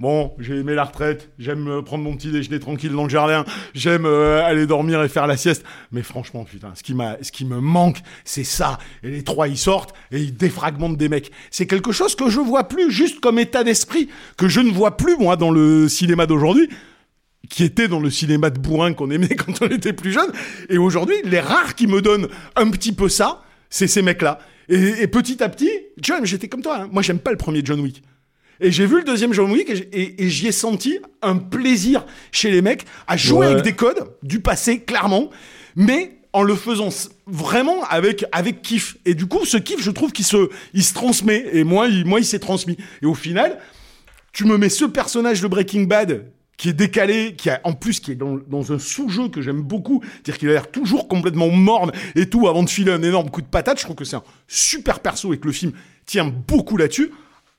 Bon, 0.00 0.34
j'ai 0.40 0.56
aimé 0.56 0.74
la 0.74 0.82
retraite, 0.84 1.30
j'aime 1.38 1.68
euh, 1.68 1.80
prendre 1.80 2.02
mon 2.02 2.16
petit 2.16 2.32
déjeuner 2.32 2.58
tranquille 2.58 2.90
dans 2.90 3.04
le 3.04 3.08
jardin, 3.08 3.44
j'aime 3.74 4.06
euh, 4.06 4.44
aller 4.44 4.66
dormir 4.66 5.00
et 5.04 5.08
faire 5.08 5.28
la 5.28 5.36
sieste. 5.36 5.64
Mais 5.92 6.02
franchement, 6.02 6.42
putain, 6.44 6.72
ce 6.74 6.82
qui 6.82 6.94
m'a, 6.94 7.16
ce 7.22 7.30
qui 7.30 7.44
me 7.44 7.60
manque, 7.60 7.98
c'est 8.24 8.42
ça. 8.42 8.78
Et 9.04 9.10
les 9.10 9.22
trois, 9.22 9.46
ils 9.46 9.56
sortent 9.56 9.94
et 10.10 10.18
ils 10.20 10.36
défragmentent 10.36 10.96
des 10.96 11.08
mecs. 11.08 11.30
C'est 11.52 11.68
quelque 11.68 11.92
chose 11.92 12.16
que 12.16 12.28
je 12.28 12.40
vois 12.40 12.64
plus 12.66 12.90
juste 12.90 13.20
comme 13.20 13.38
état 13.38 13.62
d'esprit, 13.62 14.08
que 14.36 14.48
je 14.48 14.58
ne 14.60 14.70
vois 14.72 14.96
plus 14.96 15.16
moi 15.16 15.36
dans 15.36 15.52
le 15.52 15.88
cinéma 15.88 16.26
d'aujourd'hui 16.26 16.68
qui 17.50 17.62
était 17.62 17.88
dans 17.88 18.00
le 18.00 18.10
cinéma 18.10 18.48
de 18.50 18.58
bourrin 18.58 18.94
qu'on 18.94 19.10
aimait 19.10 19.28
quand 19.36 19.62
on 19.62 19.68
était 19.68 19.92
plus 19.92 20.10
jeune. 20.12 20.32
Et 20.70 20.78
aujourd'hui, 20.78 21.16
les 21.24 21.40
rares 21.40 21.74
qui 21.76 21.86
me 21.86 22.00
donnent 22.02 22.28
un 22.56 22.70
petit 22.70 22.92
peu 22.92 23.08
ça, 23.08 23.42
c'est 23.70 23.86
ces 23.86 24.02
mecs-là. 24.02 24.40
Et, 24.68 25.02
et 25.02 25.06
petit 25.06 25.40
à 25.42 25.48
petit, 25.48 25.70
John, 25.98 26.24
j'étais 26.24 26.48
comme 26.48 26.62
toi. 26.62 26.80
hein. 26.80 26.88
Moi, 26.90 27.02
j'aime 27.02 27.18
pas 27.20 27.30
le 27.30 27.36
premier 27.36 27.60
John 27.62 27.78
Wick. 27.80 28.02
Et 28.60 28.70
j'ai 28.70 28.86
vu 28.86 28.96
le 28.98 29.04
deuxième 29.04 29.32
John 29.32 29.50
Wick 29.50 29.70
et, 29.92 30.28
j'y 30.30 30.46
ai 30.46 30.52
senti 30.52 30.98
un 31.22 31.36
plaisir 31.36 32.06
chez 32.32 32.50
les 32.50 32.62
mecs 32.62 32.84
à 33.06 33.16
jouer 33.16 33.46
Ouais. 33.46 33.52
avec 33.52 33.64
des 33.64 33.74
codes 33.74 34.06
du 34.22 34.40
passé, 34.40 34.80
clairement, 34.80 35.30
mais 35.76 36.18
en 36.32 36.42
le 36.42 36.54
faisant 36.54 36.88
vraiment 37.26 37.84
avec, 37.84 38.24
avec 38.32 38.62
kiff. 38.62 38.96
Et 39.04 39.14
du 39.14 39.26
coup, 39.26 39.44
ce 39.44 39.56
kiff, 39.56 39.80
je 39.80 39.90
trouve 39.90 40.12
qu'il 40.12 40.24
se, 40.24 40.48
il 40.72 40.82
se 40.84 40.94
transmet. 40.94 41.44
Et 41.52 41.64
moi, 41.64 41.86
il, 41.88 42.04
moi, 42.04 42.20
il 42.20 42.24
s'est 42.24 42.38
transmis. 42.40 42.76
Et 43.02 43.06
au 43.06 43.14
final, 43.14 43.58
tu 44.32 44.44
me 44.44 44.56
mets 44.58 44.68
ce 44.68 44.84
personnage 44.84 45.40
de 45.40 45.48
Breaking 45.48 45.82
Bad 45.84 46.26
qui 46.56 46.68
est 46.68 46.72
décalé, 46.72 47.34
qui 47.36 47.50
a 47.50 47.60
en 47.64 47.72
plus 47.72 47.98
qui 47.98 48.12
est 48.12 48.14
dans, 48.14 48.38
dans 48.48 48.72
un 48.72 48.78
sous-jeu 48.78 49.28
que 49.28 49.42
j'aime 49.42 49.60
beaucoup, 49.62 50.00
c'est-à-dire 50.04 50.38
qu'il 50.38 50.48
a 50.50 50.52
l'air 50.52 50.70
toujours 50.70 51.08
complètement 51.08 51.48
morne 51.50 51.90
et 52.14 52.28
tout 52.28 52.46
avant 52.48 52.62
de 52.62 52.70
filer 52.70 52.92
un 52.92 53.02
énorme 53.02 53.28
coup 53.30 53.40
de 53.42 53.46
patate. 53.46 53.78
Je 53.78 53.84
trouve 53.84 53.96
que 53.96 54.04
c'est 54.04 54.16
un 54.16 54.22
super 54.46 55.00
perso 55.00 55.32
et 55.34 55.38
que 55.38 55.46
le 55.46 55.52
film 55.52 55.72
tient 56.06 56.24
beaucoup 56.24 56.76
là-dessus. 56.76 57.10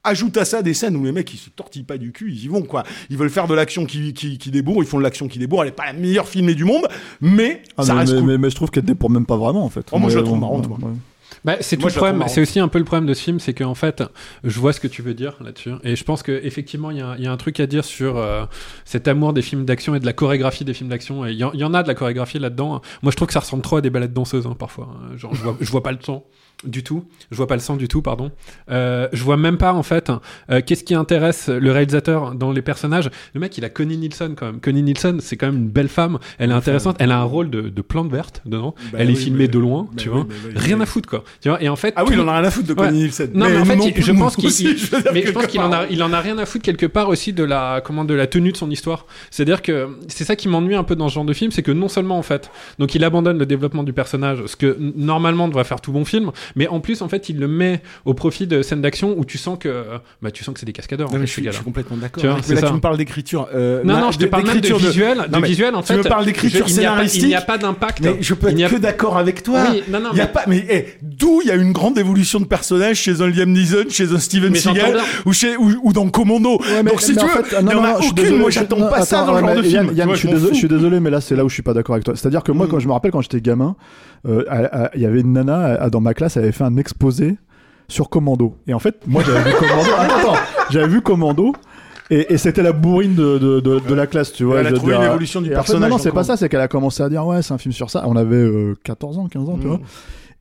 Ajoute 0.06 0.38
à 0.38 0.46
ça 0.46 0.62
des 0.62 0.74
scènes 0.74 0.96
où 0.96 1.04
les 1.04 1.12
mecs 1.12 1.34
ils 1.34 1.38
se 1.38 1.50
tortillent 1.50 1.84
pas 1.84 1.98
du 1.98 2.12
cul, 2.12 2.32
ils 2.32 2.46
y 2.46 2.48
vont 2.48 2.62
quoi. 2.62 2.84
Ils 3.10 3.18
veulent 3.18 3.30
faire 3.30 3.48
de 3.48 3.54
l'action 3.56 3.86
qui, 3.86 4.14
qui, 4.14 4.38
qui 4.38 4.52
débourre, 4.52 4.84
ils 4.84 4.88
font 4.88 5.00
de 5.00 5.04
l'action 5.04 5.28
qui 5.28 5.40
débourre. 5.40 5.64
Elle 5.64 5.70
est 5.70 5.72
pas 5.72 5.86
la 5.88 5.94
meilleure 5.94 6.28
filmée 6.28 6.54
du 6.56 6.64
monde, 6.64 6.88
mais 7.22 7.64
Ah, 7.78 7.84
ça 7.84 7.94
mais, 7.94 8.00
reste 8.02 8.14
mais, 8.14 8.20
cool. 8.20 8.28
mais- 8.28 8.38
mais 8.38 8.50
je 8.52 8.56
trouve 8.56 8.70
qu'elle 8.72 8.86
dépend 8.86 9.10
même 9.10 9.26
pas 9.26 9.38
vraiment 9.38 9.66
en 9.66 9.70
fait. 9.70 9.86
Oh, 9.92 9.98
moi, 10.00 10.10
je 10.10 10.18
la 10.18 10.24
trouve 10.24 10.40
marrante, 10.40 10.68
ouais, 10.68 10.76
moi. 10.80 10.90
ouais. 10.90 10.96
Bah, 11.44 11.58
c'est 11.60 11.78
tout 11.78 11.88
le 11.88 11.92
problème. 11.94 12.24
C'est 12.28 12.42
aussi 12.42 12.60
un 12.60 12.68
peu 12.68 12.80
le 12.80 12.86
problème 12.86 13.08
de 13.08 13.14
ce 13.14 13.22
film, 13.22 13.40
c'est 13.40 13.54
qu'en 13.54 13.76
fait, 13.76 14.04
je 14.44 14.60
vois 14.60 14.74
ce 14.74 14.80
que 14.80 14.88
tu 14.88 15.02
veux 15.02 15.14
dire 15.14 15.36
là-dessus, 15.44 15.72
et 15.84 15.96
je 15.96 16.04
pense 16.04 16.24
que 16.24 16.32
effectivement, 16.44 16.90
il 16.92 16.98
y, 16.98 17.02
a- 17.02 17.16
il 17.18 17.24
y 17.24 17.28
a 17.28 17.32
un 17.32 17.38
truc 17.38 17.60
à 17.60 17.68
dire 17.68 17.84
sur 17.86 18.18
euh, 18.18 18.46
cet 18.84 19.08
amour 19.08 19.34
des 19.34 19.42
films 19.42 19.66
d'action 19.66 19.94
et 19.96 20.00
de 20.00 20.06
la 20.06 20.14
chorégraphie 20.14 20.66
des 20.66 20.74
films 20.74 20.90
d'action. 20.90 21.26
Et 21.26 21.32
il 21.34 21.38
y, 21.38 21.44
en- 21.44 21.52
il 21.54 21.60
y 21.60 21.64
en 21.64 21.74
a 21.74 21.84
de 21.84 21.88
la 21.88 21.94
chorégraphie 21.96 22.40
là-dedans. 22.40 22.82
Moi, 23.04 23.12
je 23.12 23.16
trouve 23.16 23.28
que 23.28 23.34
ça 23.34 23.42
ressemble 23.42 23.62
trop 23.64 23.78
à 23.78 23.82
des 23.82 23.90
balades 23.90 24.14
danseuses 24.14 24.46
hein, 24.48 24.56
parfois. 24.58 24.90
hein. 24.92 25.18
Genre, 25.18 25.34
je 25.36 25.42
vois, 25.44 25.58
je 25.60 25.70
vois 25.72 25.84
pas 25.84 25.92
le 25.92 26.00
sang 26.02 26.26
du 26.64 26.84
tout. 26.84 27.06
Je 27.32 27.36
vois 27.38 27.48
pas 27.48 27.56
le 27.56 27.60
sang 27.62 27.76
du 27.76 27.88
tout, 27.88 28.02
pardon. 28.02 28.32
Euh, 28.72 29.08
je 29.14 29.24
vois 29.24 29.38
même 29.38 29.58
pas 29.58 29.74
en 29.74 29.84
fait 29.84 30.12
euh, 30.50 30.62
qu'est-ce 30.66 30.84
qui 30.84 30.96
intéresse 30.96 31.50
le 31.50 31.72
réalisateur 31.72 32.34
dans 32.34 32.52
les 32.52 32.62
personnages. 32.62 33.10
Le 33.34 33.40
mec, 33.40 33.58
il 33.58 33.66
a 33.66 33.70
Connie 33.70 33.98
Nielsen 33.98 34.36
quand 34.36 34.46
même. 34.48 34.60
Connie 34.60 34.82
Nielsen, 34.82 35.20
c'est 35.20 35.38
quand 35.38 35.48
même 35.48 35.58
une 35.58 35.70
belle 35.70 35.90
femme. 35.90 36.18
Elle 36.40 36.52
est 36.52 36.54
intéressante. 36.56 36.96
Elle 37.00 37.12
a 37.12 37.20
un 37.20 37.24
rôle 37.24 37.50
de, 37.50 37.62
de 37.62 37.82
plante 37.82 38.10
verte 38.12 38.42
dedans. 38.46 38.74
Bah 38.92 39.00
Elle 39.02 39.10
est 39.12 39.16
filmée 39.16 39.40
mais- 39.40 39.48
de 39.48 39.60
loin, 39.60 39.84
bah 39.84 39.90
tu 39.98 40.10
vois. 40.10 40.24
bah 40.24 40.34
oui, 40.46 40.52
rien 40.56 40.80
à 40.82 40.86
foutre 40.86 41.10
quoi. 41.10 41.24
Tu 41.42 41.50
vois. 41.50 41.62
Et 41.62 41.70
en 41.70 41.76
fait, 41.76 41.94
Ah 41.98 42.04
oui, 42.04 42.12
il 42.14 42.20
en 42.20 42.28
a 42.28 42.38
rien 42.40 42.48
à 42.48 42.52
foutre 42.52 42.68
de 42.68 42.74
Ouais. 42.74 42.88
Connie 42.88 43.00
Nielsen. 43.04 43.32
Non, 43.34 43.48
mais, 43.50 43.58
en 43.58 43.66
fait, 43.66 43.76
non 43.76 43.88
il- 43.96 44.02
je 44.04 44.12
pense 44.12 44.36
qu'il, 44.36 44.50
je 44.50 45.32
pense 45.32 45.48
qu'il 45.48 45.62
en 45.62 45.72
a, 45.72 45.86
il 45.90 46.02
en 46.04 46.14
a 46.14 46.20
rien 46.20 46.38
à 46.38 46.46
foutre 46.46 46.64
quelque 46.64 46.86
part 46.86 47.10
aussi 47.10 47.34
de 47.34 47.44
la, 47.44 47.82
comment, 47.84 48.06
de 48.06 48.14
la 48.14 48.28
tenue 48.28 48.52
de 48.52 48.58
son 48.58 48.70
histoire. 48.72 49.06
C'est-à-dire 49.30 49.62
que 49.62 49.90
c'est 50.08 50.24
ça 50.24 50.36
qui 50.36 50.48
m'ennuie 50.48 50.76
un 50.76 50.84
peu 50.84 50.96
dans 50.96 51.10
ce 51.10 51.16
genre 51.16 51.26
de 51.26 51.34
film, 51.34 51.52
c'est 51.52 51.64
que 51.64 51.72
non 51.72 51.88
seulement 51.90 52.18
en 52.18 52.22
fait, 52.24 52.50
donc 52.80 52.96
il 52.96 53.04
abandonne 53.04 53.38
le 53.38 53.46
développement 53.46 53.84
du 53.84 53.94
personnage, 53.94 54.46
ce 54.46 54.56
que 54.56 54.78
normalement 54.96 55.48
devrait 55.48 55.64
faire 55.64 55.82
tout 55.82 55.92
bon 55.92 56.06
film, 56.06 56.32
mais 56.56 56.68
en 56.68 56.80
plus 56.80 57.02
en 57.02 57.10
fait 57.10 57.30
il 57.30 57.40
le 57.40 57.48
met 57.48 57.82
au 58.06 58.14
profit 58.14 58.48
de 58.48 58.62
scènes 58.62 58.82
d'action 58.82 59.16
où 59.18 59.26
tu 59.26 59.38
sens 59.38 59.58
que, 59.60 59.84
bah 60.22 60.32
tu 60.32 60.44
sens 60.44 60.54
que 60.54 60.60
c'est 60.60 60.66
des 60.66 60.74
cascadeurs. 60.74 61.10
Non, 61.10 61.18
en 61.18 61.20
fait, 61.22 61.28
je, 61.28 61.32
suis, 61.32 61.42
je 61.42 61.46
gars-là. 61.46 61.56
suis 61.58 61.66
complètement 61.66 61.98
d'accord. 61.98 62.22
Tu 62.22 62.28
vois, 62.28 62.38
Mais 62.38 62.42
c'est 62.44 62.56
là, 62.56 62.62
ça. 62.62 62.68
tu 62.68 62.74
me 62.74 62.80
parles 62.80 62.98
d'écriture. 62.98 63.48
euh, 63.54 63.82
Non, 63.84 64.00
non, 64.00 64.12
je 64.12 64.18
te 64.20 64.26
parle 64.26 64.44
même 64.44 64.56
de 64.56 64.62
d'écriture 64.62 64.78
visuel. 64.88 65.18
Non, 65.32 65.40
de 65.40 65.46
visuel, 65.46 65.76
en 65.76 65.82
tu 65.82 65.88
fait. 65.94 65.98
me 65.98 66.04
parles 66.04 66.26
d'écriture 66.26 66.68
je- 66.68 66.74
il 66.74 66.80
n'y 66.80 66.86
a 66.86 66.90
pas- 66.90 66.94
scénaristique. 67.08 67.22
Il 67.24 67.28
n'y 67.28 67.36
a 67.36 67.42
pas 67.42 67.58
d'impact. 67.58 68.00
Mais 68.02 68.18
je 68.22 68.34
peux 68.34 68.50
n'y 68.50 68.64
être 68.64 68.72
a- 68.72 68.76
que 68.76 68.82
d'accord 68.82 69.18
avec 69.18 69.44
toi. 69.44 69.64
Oui, 69.72 69.84
non, 69.90 70.00
non, 70.00 70.10
Il 70.14 70.18
y 70.18 70.22
a 70.22 70.26
mais- 70.26 70.32
pas, 70.32 70.44
mais 70.48 70.66
eh, 70.70 70.86
d'où 71.02 71.42
il 71.44 71.48
y 71.48 71.52
a 71.52 71.56
une 71.56 71.72
grande 71.72 71.98
évolution 71.98 72.40
de 72.40 72.46
personnage 72.46 72.98
chez 72.98 73.22
un 73.22 73.28
Liam 73.28 73.52
Neeson, 73.52 73.86
chez 73.90 74.12
un 74.12 74.20
Steven 74.20 74.54
Seagal 74.56 75.00
ou 75.26 75.34
chez 75.34 75.56
ou, 75.58 75.72
ou 75.84 75.94
dans 75.94 76.08
Commando. 76.10 76.58
Ouais, 76.60 76.84
mais- 76.84 76.92
Donc 76.92 77.02
si 77.02 77.16
tu 77.16 77.24
veux, 77.26 77.28
fait, 77.44 77.56
il 77.60 77.62
y 77.62 77.64
non, 77.76 77.80
en 77.82 77.84
a 77.84 77.98
aucune. 78.00 78.38
Moi, 78.38 78.50
je- 78.50 78.56
j'attends 78.60 78.88
pas 78.90 79.02
ça 79.06 79.26
dans 79.26 79.34
le 79.34 79.40
genre 79.40 79.56
de 79.56 79.62
film. 79.64 79.92
Tu 79.96 80.02
je, 80.16 80.54
suis 80.54 80.68
désolé, 80.68 81.00
mais 81.00 81.10
là, 81.10 81.22
c'est 81.22 81.36
là 81.36 81.44
où 81.46 81.50
je 81.50 81.54
suis 81.54 81.64
pas 81.64 81.74
d'accord 81.74 81.96
avec 81.96 82.06
toi. 82.06 82.16
C'est-à-dire 82.16 82.44
que 82.44 82.52
moi, 82.52 82.68
quand 82.70 82.80
je 82.80 82.88
me 82.88 82.94
rappelle, 82.94 83.12
quand 83.12 83.22
j'étais 83.22 83.42
gamin, 83.42 83.76
euh, 84.28 84.44
il 84.96 85.02
y 85.02 85.06
avait 85.06 85.22
une 85.22 85.34
nana 85.34 85.76
à- 85.84 85.90
dans 85.90 86.02
ma 86.02 86.14
classe, 86.14 86.35
elle 86.38 86.44
avait 86.44 86.52
fait 86.52 86.64
un 86.64 86.78
exposé 86.78 87.38
sur 87.88 88.10
Commando. 88.10 88.56
Et 88.68 88.74
en 88.74 88.80
fait, 88.80 89.06
moi, 89.08 89.24
j'avais 89.26 89.50
vu 89.52 89.56
Commando. 89.58 89.90
Attends, 89.98 90.16
attends, 90.34 90.40
j'avais 90.72 90.88
vu 90.88 91.02
Commando. 91.02 91.54
Et, 92.12 92.34
et 92.34 92.38
c'était 92.38 92.62
la 92.62 92.72
bourrine 92.72 93.16
de, 93.16 93.40
de, 93.40 93.60
de, 93.60 93.80
de 93.80 93.94
la 93.96 94.06
classe, 94.06 94.32
tu 94.32 94.44
vois. 94.44 94.60
elle 94.60 94.68
a 94.68 94.72
trouvé 94.74 94.94
dire. 94.94 95.02
une 95.02 95.08
évolution 95.10 95.42
du 95.42 95.48
Et 95.48 95.54
en 95.54 95.54
fait, 95.64 95.66
personnage 95.72 95.90
non, 95.90 95.98
c'est 95.98 96.12
pas 96.12 96.24
ça, 96.24 96.38
c'est 96.38 96.50
qu'elle 96.50 96.62
a 96.62 96.68
commencé 96.68 97.02
à 97.02 97.10
dire, 97.10 97.26
ouais, 97.26 97.42
c'est 97.42 97.54
un 97.54 97.58
film 97.58 97.72
sur 97.74 97.90
ça. 97.90 98.04
On 98.08 98.16
avait 98.16 98.36
euh, 98.36 98.76
14 98.84 99.18
ans, 99.18 99.28
15 99.28 99.50
ans, 99.50 99.58
tu 99.60 99.66
Mm. 99.66 99.70
vois. 99.70 99.80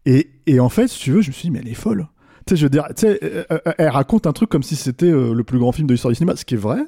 Et, 0.07 0.29
et 0.47 0.61
en 0.61 0.69
fait, 0.69 0.89
si 0.89 0.99
tu 1.01 1.13
veux, 1.13 1.23
je 1.23 1.29
me 1.29 1.33
suis 1.33 1.45
dit, 1.45 1.51
mais 1.51 1.61
elle 1.61 1.69
est 1.71 1.75
folle. 1.75 2.07
Tu 2.47 2.51
sais, 2.51 2.57
je 2.57 2.67
veux 2.67 2.71
dire, 2.71 2.85
tu 2.95 3.07
sais, 3.07 3.19
euh, 3.23 3.45
euh, 3.51 3.59
elle 3.79 3.89
raconte 3.89 4.27
un 4.27 4.33
truc 4.33 4.51
comme 4.51 4.63
si 4.63 4.77
c'était 4.77 5.07
euh, 5.11 5.33
le 5.33 5.45
plus 5.45 5.59
grand 5.59 5.73
film 5.73 5.87
de 5.87 5.95
l'histoire 5.95 6.11
du 6.11 6.17
cinéma, 6.17 6.37
ce 6.37 6.45
qui 6.45 6.53
est 6.55 6.59
vrai, 6.59 6.81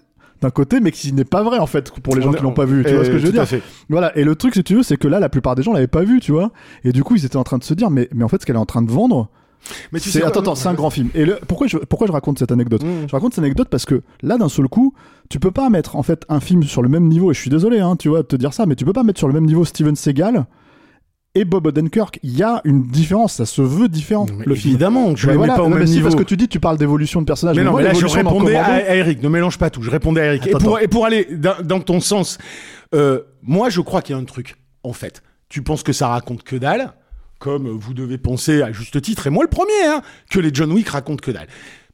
d'un 0.42 0.50
côté, 0.50 0.80
mais 0.80 0.90
qui 0.90 1.12
n'est 1.12 1.24
pas 1.24 1.42
vrai, 1.42 1.58
en 1.58 1.66
fait, 1.66 1.90
pour 2.02 2.14
les 2.14 2.22
gens 2.22 2.32
qui 2.32 2.42
l'ont 2.42 2.52
pas 2.52 2.64
vu. 2.66 2.84
Tu 2.84 2.92
vois 2.94 3.04
ce 3.04 3.10
que 3.10 3.18
je 3.18 3.26
veux 3.26 3.32
dire 3.32 3.46
fait. 3.46 3.62
Voilà. 3.88 4.16
Et 4.18 4.24
le 4.24 4.34
truc, 4.36 4.54
si 4.54 4.62
tu 4.64 4.74
veux, 4.76 4.82
c'est 4.82 4.96
que 4.96 5.08
là, 5.08 5.18
la 5.20 5.28
plupart 5.28 5.54
des 5.54 5.62
gens 5.62 5.72
l'avaient 5.72 5.86
pas 5.86 6.04
vu, 6.04 6.20
tu 6.20 6.32
vois. 6.32 6.50
Et 6.84 6.92
du 6.92 7.02
coup, 7.04 7.16
ils 7.16 7.24
étaient 7.24 7.36
en 7.36 7.44
train 7.44 7.58
de 7.58 7.64
se 7.64 7.74
dire, 7.74 7.90
mais, 7.90 8.08
mais 8.14 8.24
en 8.24 8.28
fait, 8.28 8.40
ce 8.40 8.46
qu'elle 8.46 8.56
est 8.56 8.58
en 8.58 8.66
train 8.66 8.82
de 8.82 8.90
vendre, 8.90 9.28
Mais 9.92 9.98
tu 10.00 10.10
c'est 10.10 10.20
sais 10.20 10.24
attends, 10.24 10.40
attends, 10.40 10.54
c'est 10.54 10.68
un 10.68 10.74
grand 10.74 10.90
film. 10.90 11.08
Et 11.14 11.24
le- 11.24 11.38
pourquoi 11.48 11.66
je 11.66 11.78
pourquoi 11.78 12.06
je 12.06 12.12
raconte 12.12 12.38
cette 12.38 12.52
anecdote 12.52 12.84
Mm. 12.84 13.08
Je 13.08 13.12
raconte 13.12 13.34
cette 13.34 13.42
anecdote 13.44 13.68
parce 13.70 13.84
que 13.84 14.02
là, 14.22 14.36
d'un 14.38 14.48
seul 14.48 14.68
coup, 14.68 14.92
tu 15.28 15.40
peux 15.40 15.50
pas 15.50 15.68
mettre 15.70 15.96
en 15.96 16.02
fait 16.04 16.24
un 16.28 16.38
film 16.40 16.62
sur 16.62 16.82
le 16.82 16.88
même 16.88 17.08
niveau. 17.08 17.30
Et 17.30 17.34
je 17.34 17.40
suis 17.40 17.50
désolé, 17.50 17.80
hein, 17.80 17.96
tu 17.96 18.08
vois, 18.08 18.18
de 18.22 18.26
te 18.26 18.36
dire 18.36 18.52
ça, 18.52 18.66
mais 18.66 18.76
tu 18.76 18.84
peux 18.84 18.92
pas 18.92 19.02
mettre 19.02 19.18
sur 19.18 19.26
le 19.28 19.34
même 19.34 19.46
niveau 19.46 19.64
Steven 19.64 19.96
Seagal 19.96 20.46
et 21.36 21.44
Bob 21.44 21.66
Odenkirk. 21.66 22.18
Il 22.22 22.36
y 22.36 22.42
a 22.42 22.60
une 22.64 22.82
différence, 22.82 23.34
ça 23.34 23.46
se 23.46 23.62
veut 23.62 23.88
différent. 23.88 24.26
Mais 24.36 24.44
le 24.46 24.54
film. 24.54 24.70
évidemment, 24.74 25.14
je 25.14 25.26
Bah 25.26 25.32
les 25.32 25.38
voilà, 25.38 25.52
mets 25.52 25.58
pas 25.58 25.64
au 25.64 25.68
même 25.68 25.84
niveau. 25.84 26.02
parce 26.08 26.16
que 26.16 26.22
tu 26.22 26.36
dis, 26.36 26.48
tu 26.48 26.58
parles 26.60 26.78
d'évolution 26.78 27.20
de 27.20 27.26
personnage. 27.26 27.56
Mais 27.56 27.62
non, 27.64 27.72
moi, 27.72 27.82
mais 27.82 27.88
là 27.88 27.94
je 27.94 28.06
répondais 28.06 28.56
à, 28.56 28.64
à 28.64 28.94
Eric. 28.94 29.22
Ne 29.22 29.28
mélange 29.28 29.58
pas 29.58 29.70
tout. 29.70 29.82
Je 29.82 29.90
répondais 29.90 30.20
à 30.22 30.24
Eric. 30.34 30.46
Attends, 30.48 30.58
et, 30.58 30.60
pour, 30.62 30.74
attends. 30.76 30.84
et 30.84 30.88
pour 30.88 31.06
aller 31.06 31.24
dans, 31.30 31.56
dans 31.62 31.80
ton 31.80 32.00
sens, 32.00 32.38
euh, 32.94 33.20
moi 33.42 33.68
je 33.70 33.80
crois 33.80 34.02
qu'il 34.02 34.16
y 34.16 34.18
a 34.18 34.20
un 34.20 34.24
truc 34.24 34.56
en 34.82 34.92
fait. 34.92 35.22
Tu 35.48 35.62
penses 35.62 35.82
que 35.82 35.92
ça 35.92 36.08
raconte 36.08 36.42
que 36.42 36.56
dalle, 36.56 36.92
comme 37.38 37.68
vous 37.68 37.94
devez 37.94 38.18
penser 38.18 38.62
à 38.62 38.72
juste 38.72 39.00
titre, 39.02 39.26
et 39.26 39.30
moi 39.30 39.44
le 39.44 39.50
premier, 39.50 39.72
hein, 39.86 40.02
que 40.30 40.40
les 40.40 40.50
John 40.52 40.72
Wick 40.72 40.88
racontent 40.88 41.22
que 41.22 41.30
dalle. 41.30 41.48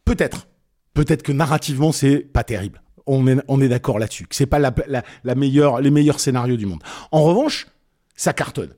Peut-être. 0.05 0.47
Peut-être 0.95 1.23
que 1.23 1.33
narrativement, 1.33 1.91
c'est 1.93 2.19
pas 2.19 2.45
terrible. 2.45 2.81
On 3.07 3.27
est, 3.27 3.37
on 3.49 3.61
est 3.61 3.69
d'accord 3.69 3.99
là-dessus. 3.99 4.27
Que 4.27 4.35
c'est 4.37 4.47
pas 4.47 4.59
la, 4.59 4.73
la, 4.87 5.03
la 5.25 5.35
meilleure, 5.35 5.81
les 5.81 5.91
meilleurs 5.91 6.21
scénarios 6.21 6.57
du 6.57 6.67
monde. 6.67 6.83
En 7.11 7.23
revanche, 7.23 7.67
ça 8.15 8.33
cartonne. 8.33 8.71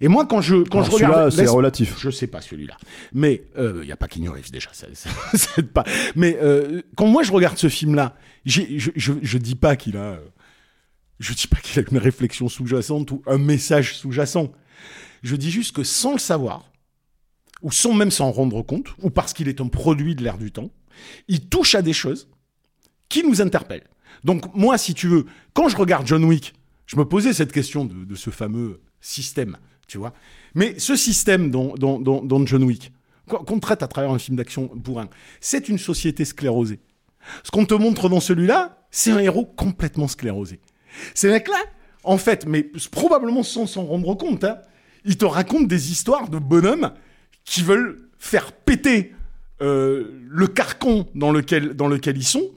Et 0.00 0.08
moi, 0.08 0.26
quand 0.26 0.40
je, 0.40 0.56
quand 0.56 0.78
Alors, 0.78 0.86
je 0.86 0.90
regarde. 0.92 1.30
celui-là, 1.30 1.46
c'est 1.48 1.54
relatif. 1.54 1.96
Je 2.00 2.10
sais 2.10 2.26
pas 2.26 2.40
celui-là. 2.40 2.76
Mais, 3.12 3.44
il 3.56 3.84
y 3.86 3.92
a 3.92 3.96
pas 3.96 4.08
Keanu 4.08 4.30
déjà. 4.52 4.70
Ça, 4.72 4.86
ça, 4.94 5.10
ça 5.34 5.50
aide 5.58 5.68
pas. 5.72 5.84
Mais, 6.16 6.38
euh, 6.40 6.82
quand 6.96 7.06
moi 7.06 7.22
je 7.22 7.32
regarde 7.32 7.58
ce 7.58 7.68
film-là, 7.68 8.16
je, 8.46 8.62
je, 8.96 9.12
je 9.20 9.38
dis 9.38 9.54
pas 9.56 9.76
qu'il 9.76 9.96
a. 9.96 10.12
euh, 10.14 10.20
Je 11.18 11.34
dis 11.34 11.46
pas 11.46 11.58
qu'il 11.58 11.78
a 11.78 11.84
une 11.90 11.98
réflexion 11.98 12.48
sous-jacente 12.48 13.10
ou 13.10 13.22
un 13.26 13.36
message 13.38 13.96
sous-jacent. 13.98 14.50
Je 15.22 15.36
dis 15.36 15.50
juste 15.50 15.76
que 15.76 15.84
sans 15.84 16.12
le 16.12 16.18
savoir, 16.18 16.70
ou 17.60 17.70
sans 17.70 17.92
même 17.92 18.10
s'en 18.10 18.30
rendre 18.30 18.62
compte, 18.62 18.86
ou 19.02 19.10
parce 19.10 19.34
qu'il 19.34 19.48
est 19.48 19.60
un 19.60 19.68
produit 19.68 20.14
de 20.14 20.22
l'air 20.24 20.38
du 20.38 20.50
temps, 20.50 20.70
il 21.28 21.40
touche 21.48 21.74
à 21.74 21.82
des 21.82 21.92
choses 21.92 22.26
qui 23.10 23.22
nous 23.22 23.42
interpellent. 23.42 23.86
Donc 24.24 24.54
moi, 24.54 24.78
si 24.78 24.94
tu 24.94 25.08
veux, 25.08 25.26
quand 25.52 25.68
je 25.68 25.76
regarde 25.76 26.06
John 26.06 26.24
Wick, 26.24 26.54
je 26.86 26.96
me 26.96 27.04
posais 27.04 27.34
cette 27.34 27.52
question 27.52 27.84
de, 27.84 28.04
de 28.06 28.14
ce 28.14 28.30
fameux 28.30 28.80
système, 29.02 29.58
tu 29.90 29.98
vois. 29.98 30.12
Mais 30.54 30.78
ce 30.78 30.94
système 30.96 31.50
dans, 31.50 31.74
dans, 31.74 31.98
dans, 31.98 32.22
dans 32.22 32.46
John 32.46 32.62
Wick, 32.62 32.92
qu'on 33.26 33.60
traite 33.60 33.82
à 33.82 33.88
travers 33.88 34.10
un 34.10 34.18
film 34.18 34.36
d'action 34.36 34.70
bourrin, 34.74 35.08
c'est 35.40 35.68
une 35.68 35.78
société 35.78 36.24
sclérosée. 36.24 36.80
Ce 37.42 37.50
qu'on 37.50 37.66
te 37.66 37.74
montre 37.74 38.08
dans 38.08 38.20
celui-là, 38.20 38.86
c'est 38.90 39.10
un 39.10 39.18
héros 39.18 39.44
complètement 39.44 40.08
sclérosé. 40.08 40.60
Ces 41.14 41.28
mecs-là, 41.28 41.58
en 42.04 42.18
fait, 42.18 42.46
mais 42.46 42.62
probablement 42.90 43.42
sans 43.42 43.66
s'en 43.66 43.84
rendre 43.84 44.14
compte, 44.14 44.44
hein, 44.44 44.58
ils 45.04 45.16
te 45.16 45.24
racontent 45.24 45.66
des 45.66 45.92
histoires 45.92 46.28
de 46.28 46.38
bonhommes 46.38 46.92
qui 47.44 47.62
veulent 47.62 48.08
faire 48.18 48.52
péter 48.52 49.12
euh, 49.60 50.20
le 50.28 50.46
carcan 50.46 51.06
dans 51.14 51.32
lequel, 51.32 51.74
dans 51.74 51.88
lequel 51.88 52.16
ils 52.16 52.24
sont 52.24 52.50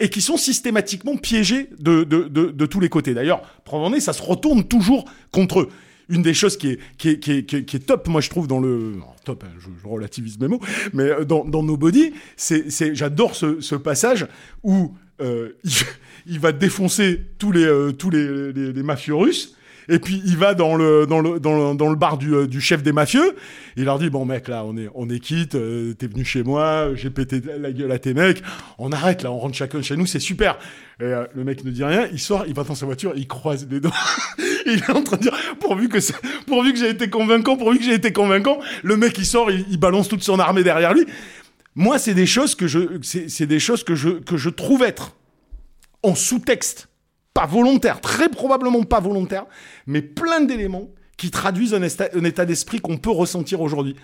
et 0.00 0.08
qui 0.08 0.20
sont 0.20 0.36
systématiquement 0.36 1.16
piégés 1.16 1.70
de, 1.78 2.04
de, 2.04 2.24
de, 2.28 2.50
de 2.50 2.66
tous 2.66 2.80
les 2.80 2.88
côtés. 2.88 3.14
D'ailleurs, 3.14 3.42
preuve 3.64 3.82
en 3.82 3.92
est, 3.92 4.00
ça 4.00 4.12
se 4.12 4.22
retourne 4.22 4.64
toujours 4.64 5.04
contre 5.30 5.60
eux. 5.60 5.68
Une 6.08 6.22
des 6.22 6.34
choses 6.34 6.56
qui 6.56 6.78
est, 7.04 7.86
top, 7.86 8.08
moi 8.08 8.20
je 8.20 8.30
trouve, 8.30 8.46
dans 8.46 8.60
le... 8.60 8.94
top, 9.24 9.44
hein, 9.44 9.52
je, 9.58 9.88
relativise 9.88 10.38
mes 10.38 10.48
mots, 10.48 10.60
mais 10.92 11.04
euh, 11.04 11.24
dans, 11.24 11.44
dans 11.44 11.62
Nobody, 11.62 12.12
c'est, 12.36 12.94
j'adore 12.94 13.34
ce, 13.34 13.74
passage 13.74 14.26
où 14.62 14.94
euh, 15.20 15.50
il, 16.26 16.38
va 16.38 16.52
défoncer 16.52 17.20
tous 17.38 17.52
les, 17.52 17.64
euh, 17.64 17.92
tous 17.92 18.10
les, 18.10 18.52
les 18.52 18.82
mafieux 18.82 19.14
russes, 19.14 19.56
et 19.88 19.98
puis 19.98 20.22
il 20.24 20.36
va 20.36 20.54
dans 20.54 20.74
le 20.74 21.06
dans 21.06 21.20
le 21.20 21.40
dans 21.40 21.70
le, 21.70 21.76
dans 21.76 21.88
le 21.88 21.96
bar 21.96 22.18
du, 22.18 22.34
euh, 22.34 22.46
du 22.46 22.60
chef 22.60 22.82
des 22.82 22.92
mafieux. 22.92 23.34
Il 23.76 23.84
leur 23.84 23.98
dit 23.98 24.10
bon 24.10 24.24
mec 24.24 24.48
là 24.48 24.64
on 24.64 24.76
est 24.76 24.88
on 24.94 25.08
est 25.08 25.18
quitte. 25.18 25.54
euh, 25.54 25.94
T'es 25.94 26.06
venu 26.06 26.24
chez 26.24 26.42
moi, 26.42 26.90
j'ai 26.94 27.10
pété 27.10 27.40
la 27.58 27.72
gueule 27.72 27.92
à 27.92 27.98
tes 27.98 28.14
mecs. 28.14 28.42
On 28.78 28.92
arrête 28.92 29.22
là, 29.22 29.32
on 29.32 29.38
rentre 29.38 29.56
chacun 29.56 29.82
chez 29.82 29.96
nous, 29.96 30.06
c'est 30.06 30.20
super. 30.20 30.58
Et 31.00 31.04
euh, 31.04 31.24
le 31.34 31.44
mec 31.44 31.64
ne 31.64 31.70
dit 31.70 31.84
rien. 31.84 32.06
Il 32.12 32.18
sort, 32.18 32.44
il 32.46 32.54
va 32.54 32.64
dans 32.64 32.74
sa 32.74 32.86
voiture, 32.86 33.12
il 33.16 33.26
croise 33.26 33.66
les 33.70 33.80
doigts. 33.80 33.92
il 34.66 34.74
est 34.74 34.90
en 34.90 35.02
train 35.02 35.16
de 35.16 35.22
dire 35.22 35.36
pourvu 35.60 35.88
que 35.88 35.98
pourvu 36.46 36.72
que 36.72 36.78
j'ai 36.78 36.90
été 36.90 37.10
convaincant, 37.10 37.56
pourvu 37.56 37.78
que 37.78 37.84
j'ai 37.84 37.94
été 37.94 38.12
convaincant. 38.12 38.58
Le 38.82 38.96
mec 38.96 39.16
il 39.18 39.26
sort, 39.26 39.50
il, 39.50 39.78
balance 39.78 40.08
toute 40.08 40.22
son 40.22 40.38
armée 40.38 40.62
derrière 40.62 40.94
lui. 40.94 41.06
Moi 41.74 41.98
c'est 41.98 42.14
des 42.14 42.26
choses 42.26 42.54
que 42.54 42.66
je 42.66 42.80
c'est 43.02 43.46
des 43.46 43.58
choses 43.60 43.82
que 43.84 43.94
je 43.94 44.10
que 44.10 44.36
je 44.36 44.50
trouve 44.50 44.82
être 44.82 45.16
en 46.02 46.14
sous-texte, 46.14 46.88
pas 47.34 47.46
volontaire, 47.46 48.00
très 48.00 48.28
probablement 48.28 48.82
pas 48.82 49.00
volontaire, 49.00 49.46
mais 49.86 50.02
plein 50.02 50.40
d'éléments 50.40 50.90
qui 51.16 51.30
traduisent 51.30 51.72
un, 51.74 51.82
esta- 51.82 52.10
un 52.14 52.24
état 52.24 52.44
d'esprit 52.44 52.80
qu'on 52.80 52.96
peut 52.98 53.10
ressentir 53.10 53.60
aujourd'hui. 53.60 53.94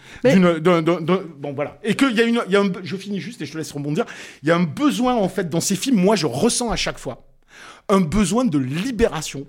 Bon, 1.38 1.52
voilà. 1.52 1.78
Et 1.82 1.94
qu'il 1.94 2.12
y 2.12 2.20
a 2.20 2.24
une, 2.24 2.40
il 2.46 2.52
y 2.52 2.56
a 2.56 2.60
un, 2.60 2.70
je 2.82 2.96
finis 2.96 3.20
juste 3.20 3.42
et 3.42 3.46
je 3.46 3.52
te 3.52 3.58
laisse 3.58 3.72
rebondir. 3.72 4.04
Il 4.42 4.48
y 4.48 4.52
a 4.52 4.56
un 4.56 4.62
besoin, 4.62 5.14
en 5.14 5.28
fait, 5.28 5.48
dans 5.50 5.60
ces 5.60 5.74
films, 5.76 5.96
moi, 6.00 6.16
je 6.16 6.26
ressens 6.26 6.70
à 6.70 6.76
chaque 6.76 6.98
fois 6.98 7.26
un 7.88 8.00
besoin 8.00 8.44
de 8.44 8.58
libération, 8.58 9.46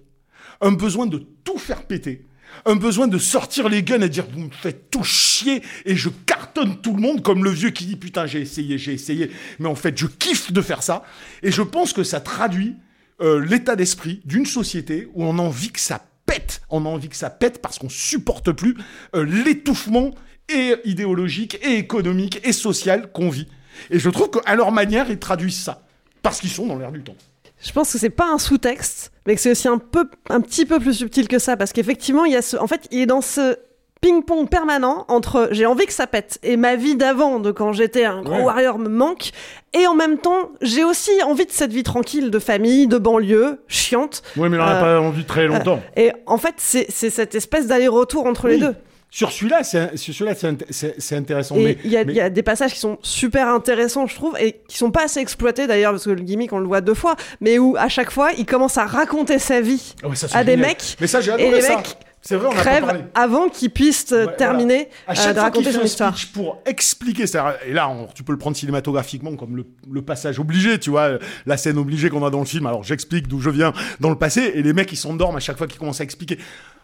un 0.61 0.71
besoin 0.71 1.05
de 1.05 1.19
tout 1.43 1.57
faire 1.57 1.83
péter, 1.83 2.25
un 2.65 2.75
besoin 2.75 3.07
de 3.07 3.17
sortir 3.17 3.69
les 3.69 3.83
guns 3.83 4.01
et 4.01 4.09
dire 4.09 4.25
vous 4.31 4.39
me 4.45 4.49
faites 4.51 4.89
tout 4.89 5.03
chier 5.03 5.61
et 5.85 5.95
je 5.95 6.09
cartonne 6.25 6.77
tout 6.81 6.95
le 6.95 7.01
monde 7.01 7.21
comme 7.21 7.43
le 7.43 7.51
vieux 7.51 7.69
qui 7.69 7.85
dit 7.85 7.95
putain 7.97 8.25
j'ai 8.25 8.41
essayé, 8.41 8.77
j'ai 8.79 8.93
essayé, 8.93 9.29
mais 9.59 9.67
en 9.67 9.75
fait 9.75 9.95
je 9.97 10.07
kiffe 10.07 10.51
de 10.51 10.61
faire 10.61 10.81
ça. 10.81 11.03
Et 11.43 11.51
je 11.51 11.61
pense 11.61 11.93
que 11.93 12.03
ça 12.03 12.19
traduit 12.19 12.75
euh, 13.21 13.39
l'état 13.43 13.75
d'esprit 13.75 14.21
d'une 14.25 14.45
société 14.45 15.07
où 15.13 15.23
on 15.23 15.37
a 15.39 15.41
envie 15.41 15.71
que 15.71 15.79
ça 15.79 16.01
pète, 16.25 16.61
on 16.69 16.85
a 16.85 16.89
envie 16.89 17.09
que 17.09 17.15
ça 17.15 17.29
pète 17.29 17.61
parce 17.61 17.79
qu'on 17.79 17.89
supporte 17.89 18.51
plus 18.51 18.75
euh, 19.15 19.23
l'étouffement 19.25 20.11
et 20.47 20.75
idéologique 20.85 21.59
et 21.63 21.75
économique 21.77 22.39
et 22.43 22.53
social 22.53 23.11
qu'on 23.11 23.29
vit. 23.29 23.47
Et 23.89 23.99
je 23.99 24.09
trouve 24.09 24.29
qu'à 24.31 24.55
leur 24.55 24.71
manière 24.71 25.09
ils 25.09 25.19
traduisent 25.19 25.59
ça 25.61 25.83
parce 26.21 26.39
qu'ils 26.39 26.49
sont 26.49 26.65
dans 26.67 26.77
l'air 26.77 26.91
du 26.91 27.01
temps. 27.03 27.15
Je 27.61 27.71
pense 27.71 27.91
que 27.91 27.97
c'est 27.99 28.09
pas 28.09 28.31
un 28.31 28.37
sous-texte, 28.37 29.11
mais 29.27 29.35
que 29.35 29.41
c'est 29.41 29.51
aussi 29.51 29.67
un 29.67 29.79
peu, 29.79 30.09
un 30.29 30.39
petit 30.39 30.65
peu 30.65 30.79
plus 30.79 30.93
subtil 30.93 31.27
que 31.27 31.39
ça, 31.39 31.57
parce 31.57 31.73
qu'effectivement, 31.73 32.23
il 32.23 32.31
y 32.31 32.35
a 32.37 32.41
ce, 32.41 32.55
en 32.55 32.67
fait, 32.67 32.87
il 32.91 32.99
est 33.01 33.05
dans 33.05 33.19
ce 33.21 33.57
ping-pong 33.99 34.47
permanent 34.47 35.03
entre 35.09 35.49
j'ai 35.51 35.65
envie 35.65 35.85
que 35.85 35.91
ça 35.91 36.07
pète 36.07 36.39
et 36.41 36.55
ma 36.55 36.77
vie 36.77 36.95
d'avant, 36.95 37.41
de 37.41 37.51
quand 37.51 37.73
j'étais 37.73 38.05
un 38.05 38.21
gros 38.21 38.35
Ouais. 38.35 38.43
warrior 38.43 38.79
me 38.79 38.87
manque, 38.87 39.31
et 39.73 39.85
en 39.87 39.95
même 39.95 40.17
temps, 40.17 40.51
j'ai 40.61 40.83
aussi 40.83 41.11
envie 41.23 41.45
de 41.45 41.51
cette 41.51 41.71
vie 41.71 41.83
tranquille, 41.83 42.31
de 42.31 42.39
famille, 42.39 42.87
de 42.87 42.97
banlieue, 42.97 43.61
chiante. 43.67 44.21
Oui, 44.37 44.49
mais 44.49 44.57
on 44.57 44.65
n'a 44.65 44.77
Euh, 44.77 44.81
pas 45.01 45.07
envie 45.07 45.25
très 45.25 45.47
longtemps. 45.47 45.79
Et 45.95 46.11
en 46.25 46.37
fait, 46.37 46.55
c'est 46.57 46.89
cette 46.91 47.35
espèce 47.35 47.67
d'aller-retour 47.67 48.25
entre 48.25 48.47
les 48.47 48.57
deux. 48.57 48.75
Sur 49.11 49.31
celui-là, 49.31 49.61
c'est 49.63 51.15
intéressant. 51.15 51.55
Il 51.57 51.63
y, 51.91 51.97
a- 51.97 52.03
mais- 52.05 52.13
il 52.13 52.15
y 52.15 52.21
a 52.21 52.29
des 52.29 52.43
passages 52.43 52.73
qui 52.73 52.79
sont 52.79 52.99
super 53.01 53.47
intéressants, 53.47 54.05
je 54.05 54.13
trouve, 54.13 54.37
et 54.39 54.61
qui 54.67 54.77
sont 54.77 54.91
pas 54.91 55.05
assez 55.05 55.19
exploités 55.19 55.65
d'ailleurs, 55.65 55.91
parce 55.93 56.05
que 56.05 56.11
le 56.11 56.21
gimmick, 56.21 56.53
on 56.53 56.59
le 56.59 56.67
voit 56.67 56.81
deux 56.81 56.93
fois, 56.93 57.15
mais 57.41 57.57
où 57.57 57.75
à 57.77 57.89
chaque 57.89 58.11
fois, 58.11 58.29
il 58.37 58.45
commence 58.45 58.77
à 58.77 58.85
raconter 58.85 59.39
sa 59.39 59.61
vie 59.61 59.95
Ah 60.03 60.09
ouais, 60.09 60.15
ça, 60.15 60.27
c'est 60.27 60.37
à 60.37 60.43
des 60.43 60.57
mecs, 60.57 60.95
Mais 61.01 61.07
ça, 61.07 61.21
j'ai 61.21 61.31
et 61.31 61.33
adoré 61.33 61.51
les 61.51 61.61
ça. 61.61 61.77
mecs 61.77 61.97
C'est 62.21 62.35
vrai, 62.35 62.47
on 62.51 62.53
n'a 62.53 62.63
pas 62.63 62.81
parlé. 62.81 62.99
avant 63.15 63.47
qu'ils 63.49 63.69
puissent 63.69 64.11
euh, 64.11 64.25
Ouais, 64.25 64.35
terminer 64.35 64.89
À 65.07 65.11
euh, 65.11 65.13
de 65.13 65.17
fois 65.19 65.31
qu'il 65.33 65.39
raconter 65.39 65.71
son 65.71 65.81
histoire. 65.83 66.15
pour 66.33 66.61
expliquer, 66.65 67.23
et 67.65 67.73
là, 67.73 67.89
on- 67.89 68.07
tu 68.07 68.23
peux 68.23 68.33
le 68.33 68.37
prendre 68.37 68.57
cinématographiquement 68.57 69.35
comme 69.35 69.55
le, 69.55 69.65
le 69.89 70.01
passage 70.01 70.37
obligé, 70.39 70.79
tu 70.79 70.89
vois, 70.89 71.17
la 71.45 71.57
scène 71.57 71.77
obligée 71.77 72.09
qu'on 72.09 72.25
a 72.25 72.29
dans 72.29 72.39
le 72.39 72.45
film. 72.45 72.65
Alors, 72.65 72.83
j'explique 72.83 73.27
d'où 73.27 73.39
je 73.39 73.49
viens 73.49 73.71
dans 74.01 74.09
le 74.09 74.17
passé, 74.17 74.51
et 74.55 74.61
les 74.61 74.73
mecs, 74.73 74.91
ils 74.91 74.97
s'endorment 74.97 75.37
à 75.37 75.39
chaque 75.39 75.57
fois 75.57 75.67
qu'ils 75.67 75.79
commencent 75.79 76.01
à 76.01 76.03
expliquer. 76.03 76.37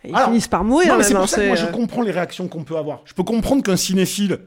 Ils 0.07 0.15
finissent 0.15 0.47
par 0.47 0.63
mourir, 0.63 0.89
Non, 0.93 0.97
mais 0.97 1.03
c'est 1.03 1.13
pour 1.13 1.23
hein, 1.23 1.27
ça 1.27 1.41
que 1.41 1.47
moi, 1.47 1.55
je 1.55 1.65
euh, 1.65 1.71
comprends 1.71 2.01
les 2.01 2.11
réactions 2.11 2.47
qu'on 2.47 2.63
peut 2.63 2.77
avoir. 2.77 3.01
Je 3.05 3.13
peux 3.13 3.23
comprendre 3.23 3.63
qu'un 3.63 3.75
cinéphile 3.77 4.39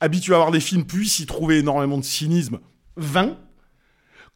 habitué 0.00 0.34
à 0.34 0.38
voir 0.38 0.50
des 0.50 0.60
films 0.60 0.84
puisse 0.84 1.20
y 1.20 1.26
trouver 1.26 1.58
énormément 1.58 1.98
de 1.98 2.04
cynisme 2.04 2.58
vain, 2.96 3.36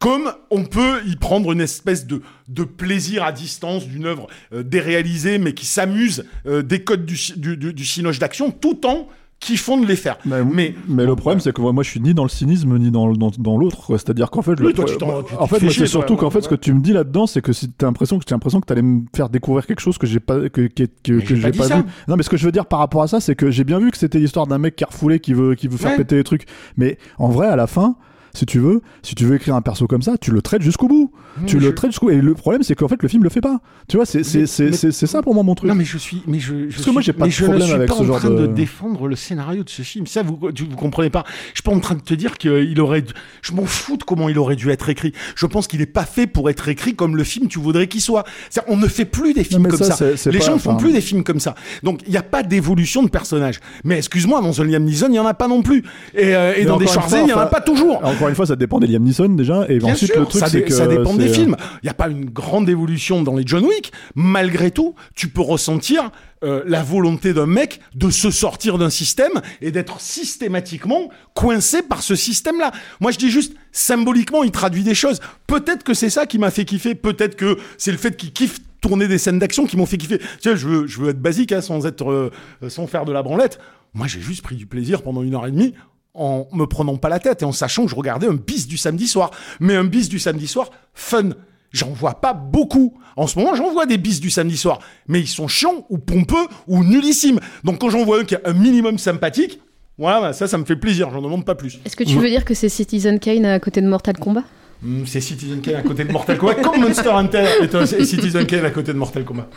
comme 0.03 0.33
on 0.51 0.65
peut 0.65 0.99
y 1.07 1.15
prendre 1.15 1.53
une 1.53 1.61
espèce 1.61 2.05
de, 2.05 2.21
de 2.49 2.63
plaisir 2.65 3.23
à 3.23 3.31
distance 3.31 3.87
d'une 3.87 4.05
œuvre 4.05 4.27
euh, 4.51 4.61
déréalisée, 4.61 5.37
mais 5.37 5.53
qui 5.53 5.65
s'amuse 5.65 6.25
euh, 6.45 6.61
des 6.61 6.83
codes 6.83 7.05
du, 7.05 7.17
du, 7.37 7.55
du, 7.55 7.73
d'action, 8.19 8.51
tout 8.51 8.85
en 8.85 9.07
kiffant 9.39 9.77
de 9.77 9.85
les 9.85 9.95
faire. 9.95 10.17
mais 10.25 10.75
Mais 10.89 11.05
le 11.05 11.15
problème, 11.15 11.39
c'est 11.39 11.53
que 11.53 11.61
moi, 11.61 11.83
je 11.83 11.89
suis 11.89 12.01
ni 12.01 12.13
dans 12.13 12.23
le 12.23 12.29
cynisme 12.29 12.77
ni 12.77 12.91
dans, 12.91 13.13
dans, 13.13 13.31
dans 13.37 13.57
l'autre. 13.57 13.95
C'est-à-dire 13.97 14.29
qu'en 14.29 14.41
fait, 14.41 14.59
le- 14.59 14.67
Oui, 14.67 14.73
toi, 14.73 14.83
tu 14.83 15.01
en 15.05 15.23
tu 15.47 15.55
fait, 15.55 15.69
c'est 15.69 15.87
surtout 15.87 16.17
qu'en 16.17 16.29
fait, 16.29 16.41
ce 16.41 16.49
que 16.49 16.55
tu 16.55 16.73
me 16.73 16.81
dis 16.81 16.91
là-dedans, 16.91 17.25
c'est 17.25 17.41
que 17.41 17.53
si 17.53 17.69
t'as 17.71 17.85
l'impression 17.85 18.19
que 18.19 18.25
j'ai 18.27 18.35
l'impression 18.35 18.59
que 18.59 18.65
t'allais 18.65 18.81
me 18.81 19.03
faire 19.15 19.29
découvrir 19.29 19.65
quelque 19.65 19.79
chose 19.81 19.97
que 19.97 20.05
j'ai 20.07 20.19
pas 20.19 20.49
que 20.49 20.67
que, 20.67 20.83
que, 20.83 21.19
que 21.21 21.35
j'ai 21.35 21.51
pas 21.51 21.67
vu. 21.77 21.83
Non, 22.09 22.17
mais 22.17 22.23
ce 22.23 22.29
que 22.29 22.35
je 22.35 22.43
veux 22.45 22.51
dire 22.51 22.65
par 22.65 22.79
rapport 22.79 23.03
à 23.03 23.07
ça, 23.07 23.21
c'est 23.21 23.35
que 23.35 23.51
j'ai 23.51 23.63
bien 23.63 23.79
vu 23.79 23.89
que 23.89 23.97
c'était 23.97 24.19
l'histoire 24.19 24.47
d'un 24.47 24.57
mec 24.57 24.75
qui 24.75 24.83
a 24.83 24.87
refoulé, 24.87 25.21
qui 25.21 25.33
veut 25.33 25.55
qui 25.55 25.69
veut 25.69 25.77
faire 25.77 25.91
Ouais. 25.91 25.97
péter 25.97 26.15
les 26.17 26.23
trucs. 26.25 26.45
Mais 26.75 26.97
en 27.19 27.29
vrai, 27.29 27.47
à 27.47 27.55
la 27.55 27.67
fin. 27.67 27.95
Si 28.35 28.45
tu 28.47 28.59
veux, 28.59 28.81
si 29.03 29.13
tu 29.13 29.25
veux 29.25 29.35
écrire 29.35 29.55
un 29.55 29.61
perso 29.61 29.85
comme 29.87 30.01
ça, 30.01 30.17
tu 30.17 30.31
le 30.31 30.41
traites 30.41 30.63
jusqu'au 30.63 30.87
bout. 30.87 31.11
Tu 31.47 31.59
je- 31.59 31.65
le 31.65 31.73
traites 31.75 31.91
jusqu'au. 31.91 32.09
Et 32.09 32.21
le 32.21 32.33
problème, 32.33 32.63
c'est 32.63 32.75
qu'en 32.75 32.87
fait, 32.87 33.01
le 33.01 33.07
film 33.09 33.23
le 33.23 33.29
fait 33.29 33.41
pas. 33.41 33.59
Tu 33.87 33.97
vois, 33.97 34.05
c'est 34.05 34.23
c'est 34.23 35.07
ça 35.07 35.21
pour 35.21 35.33
moi 35.33 35.43
mon 35.43 35.55
truc. 35.55 35.69
Non, 35.69 35.75
mais 35.75 35.85
je 35.85 35.97
suis, 35.97 36.21
mais 36.27 36.39
je, 36.39 36.69
je 36.69 36.75
Parce 36.75 36.85
que 36.85 36.89
moi, 36.91 37.01
j'ai 37.01 37.13
pas 37.13 37.25
de 37.25 37.31
je 37.31 37.43
problème 37.43 37.61
ne 37.61 37.65
suis 37.65 37.73
avec 37.75 37.87
pas 37.89 37.95
ce 37.95 38.01
en 38.03 38.15
train 38.15 38.29
de- 38.29 38.35
de... 38.35 38.47
défendre 38.47 39.07
le 39.07 39.15
scénario 39.15 39.63
de 39.63 39.69
ce 39.69 39.81
film. 39.81 40.05
Ça, 40.07 40.21
vous, 40.23 40.51
tu, 40.51 40.63
vous 40.65 40.75
comprenez 40.75 41.09
pas. 41.09 41.23
Je 41.53 41.61
suis 41.61 41.63
pas 41.63 41.71
en 41.71 41.79
train 41.79 41.95
de 41.95 42.01
te 42.01 42.13
dire 42.13 42.37
qu'il 42.37 42.79
aurait, 42.79 43.01
dû- 43.01 43.13
je 43.41 43.51
m'en 43.53 43.65
fous 43.65 43.97
de 43.97 44.03
comment 44.03 44.29
il 44.29 44.37
aurait 44.37 44.55
dû 44.55 44.69
être 44.69 44.89
écrit. 44.89 45.13
Je 45.35 45.45
pense 45.45 45.67
qu'il 45.67 45.81
est 45.81 45.85
pas 45.85 46.05
fait 46.05 46.27
pour 46.27 46.49
être 46.49 46.69
écrit 46.69 46.95
comme 46.95 47.15
le 47.17 47.23
film 47.23 47.47
tu 47.47 47.59
voudrais 47.59 47.87
qu'il 47.87 48.01
soit. 48.01 48.23
On 48.67 48.77
ne 48.77 48.87
fait 48.87 49.05
plus 49.05 49.33
des 49.33 49.43
films 49.43 49.67
comme 49.67 49.79
ça, 49.79 49.97
Les 50.29 50.39
gens 50.41 50.53
ne 50.55 50.59
font 50.59 50.75
plus 50.77 50.91
des 50.93 51.01
films 51.01 51.23
comme 51.23 51.39
ça. 51.39 51.55
Donc, 51.83 52.01
il 52.05 52.11
n'y 52.11 52.17
a 52.17 52.23
pas 52.23 52.43
d'évolution 52.43 53.03
de 53.03 53.09
personnage. 53.09 53.59
Mais 53.83 53.97
excuse-moi, 53.97 54.41
dans 54.41 54.61
un 54.61 54.65
Liam 54.65 54.83
Neeson, 54.83 55.07
il 55.09 55.15
y 55.15 55.19
en 55.19 55.25
a 55.25 55.33
pas 55.33 55.47
non 55.47 55.61
plus. 55.61 55.83
Et, 56.13 56.35
euh, 56.35 56.53
et 56.55 56.65
dans 56.65 56.77
des 56.77 56.87
fois, 56.87 57.03
il 57.23 57.29
y 57.29 57.33
en 57.33 57.39
a 57.39 57.45
pas 57.47 57.61
toujours. 57.61 58.03
Encore 58.03 58.29
une 58.29 58.35
fois, 58.35 58.45
ça 58.45 58.55
dépend 58.55 58.79
des 58.79 58.87
Liam 58.87 59.03
Neeson 59.03 59.29
déjà. 59.29 59.65
Et 59.69 59.81
ensuite, 59.83 60.15
le 60.15 60.25
truc, 60.25 60.43
c'est 60.47 60.63
que 60.63 60.73
ça 60.73 60.87
dépend 60.87 61.13
films. 61.27 61.55
Il 61.81 61.85
n'y 61.85 61.89
a 61.89 61.93
pas 61.93 62.07
une 62.07 62.25
grande 62.25 62.69
évolution 62.69 63.23
dans 63.23 63.35
les 63.35 63.43
John 63.45 63.65
Wick. 63.65 63.91
Malgré 64.15 64.71
tout, 64.71 64.95
tu 65.15 65.27
peux 65.27 65.41
ressentir 65.41 66.11
euh, 66.43 66.63
la 66.65 66.83
volonté 66.83 67.33
d'un 67.33 67.45
mec 67.45 67.79
de 67.95 68.09
se 68.09 68.31
sortir 68.31 68.77
d'un 68.77 68.89
système 68.89 69.41
et 69.61 69.71
d'être 69.71 70.01
systématiquement 70.01 71.09
coincé 71.33 71.81
par 71.81 72.03
ce 72.03 72.15
système-là. 72.15 72.71
Moi, 72.99 73.11
je 73.11 73.17
dis 73.17 73.29
juste, 73.29 73.53
symboliquement, 73.71 74.43
il 74.43 74.51
traduit 74.51 74.83
des 74.83 74.95
choses. 74.95 75.21
Peut-être 75.47 75.83
que 75.83 75.93
c'est 75.93 76.09
ça 76.09 76.25
qui 76.25 76.39
m'a 76.39 76.51
fait 76.51 76.65
kiffer. 76.65 76.95
Peut-être 76.95 77.35
que 77.35 77.57
c'est 77.77 77.91
le 77.91 77.97
fait 77.97 78.17
qu'il 78.17 78.33
kiffe 78.33 78.59
tourné 78.81 79.07
des 79.07 79.17
scènes 79.17 79.39
d'action 79.39 79.65
qui 79.65 79.77
m'ont 79.77 79.85
fait 79.85 79.97
kiffer. 79.97 80.19
Tu 80.19 80.25
sais, 80.41 80.57
je 80.57 80.67
veux, 80.67 80.87
je 80.87 80.99
veux 80.99 81.09
être 81.09 81.21
basique, 81.21 81.53
hein, 81.53 81.61
sans 81.61 81.85
être, 81.85 82.11
euh, 82.11 82.31
sans 82.67 82.87
faire 82.87 83.05
de 83.05 83.13
la 83.13 83.23
branlette. 83.23 83.59
Moi, 83.93 84.07
j'ai 84.07 84.19
juste 84.19 84.41
pris 84.41 84.55
du 84.55 84.65
plaisir 84.65 85.01
pendant 85.01 85.23
une 85.23 85.35
heure 85.35 85.47
et 85.47 85.51
demie 85.51 85.73
en 86.13 86.47
me 86.53 86.65
prenant 86.65 86.97
pas 86.97 87.09
la 87.09 87.19
tête 87.19 87.41
et 87.41 87.45
en 87.45 87.51
sachant 87.51 87.85
que 87.85 87.91
je 87.91 87.95
regardais 87.95 88.27
un 88.27 88.35
bis 88.35 88.67
du 88.67 88.77
samedi 88.77 89.07
soir. 89.07 89.31
Mais 89.59 89.75
un 89.75 89.83
bis 89.83 90.09
du 90.09 90.19
samedi 90.19 90.47
soir, 90.47 90.69
fun. 90.93 91.29
J'en 91.71 91.89
vois 91.89 92.21
pas 92.21 92.33
beaucoup. 92.33 92.93
En 93.15 93.25
ce 93.25 93.39
moment, 93.39 93.55
j'en 93.55 93.71
vois 93.71 93.87
des 93.87 93.97
bis 93.97 94.19
du 94.19 94.29
samedi 94.29 94.57
soir. 94.57 94.79
Mais 95.07 95.19
ils 95.19 95.27
sont 95.27 95.47
chiants 95.47 95.85
ou 95.89 95.97
pompeux 95.97 96.47
ou 96.67 96.83
nullissimes. 96.83 97.39
Donc 97.63 97.79
quand 97.79 97.89
j'en 97.89 98.05
vois 98.05 98.21
un 98.21 98.23
qui 98.25 98.35
est 98.35 98.47
un 98.47 98.53
minimum 98.53 98.99
sympathique, 98.99 99.59
voilà, 99.97 100.21
bah, 100.21 100.33
ça, 100.33 100.47
ça 100.47 100.57
me 100.57 100.65
fait 100.65 100.75
plaisir. 100.75 101.09
J'en 101.11 101.21
demande 101.21 101.45
pas 101.45 101.55
plus. 101.55 101.79
Est-ce 101.85 101.95
que 101.95 102.03
tu 102.03 102.17
veux 102.17 102.29
dire 102.29 102.45
que 102.45 102.53
c'est 102.53 102.69
Citizen 102.69 103.19
Kane 103.19 103.45
à 103.45 103.59
côté 103.59 103.81
de 103.81 103.87
Mortal 103.87 104.17
Kombat? 104.17 104.43
Hmm, 104.83 105.05
c'est 105.05 105.21
Citizen 105.21 105.61
Kane 105.61 105.75
à 105.75 105.81
côté 105.81 106.03
de 106.03 106.11
Mortal 106.11 106.37
Kombat, 106.37 106.55
comme 106.55 106.81
Monster 106.81 107.09
Hunter 107.09 107.45
est 107.61 107.73
un 107.73 107.85
Citizen 107.85 108.45
Kane 108.45 108.65
à 108.65 108.71
côté 108.71 108.93
de 108.93 108.97
Mortal 108.97 109.23
Kombat. 109.23 109.47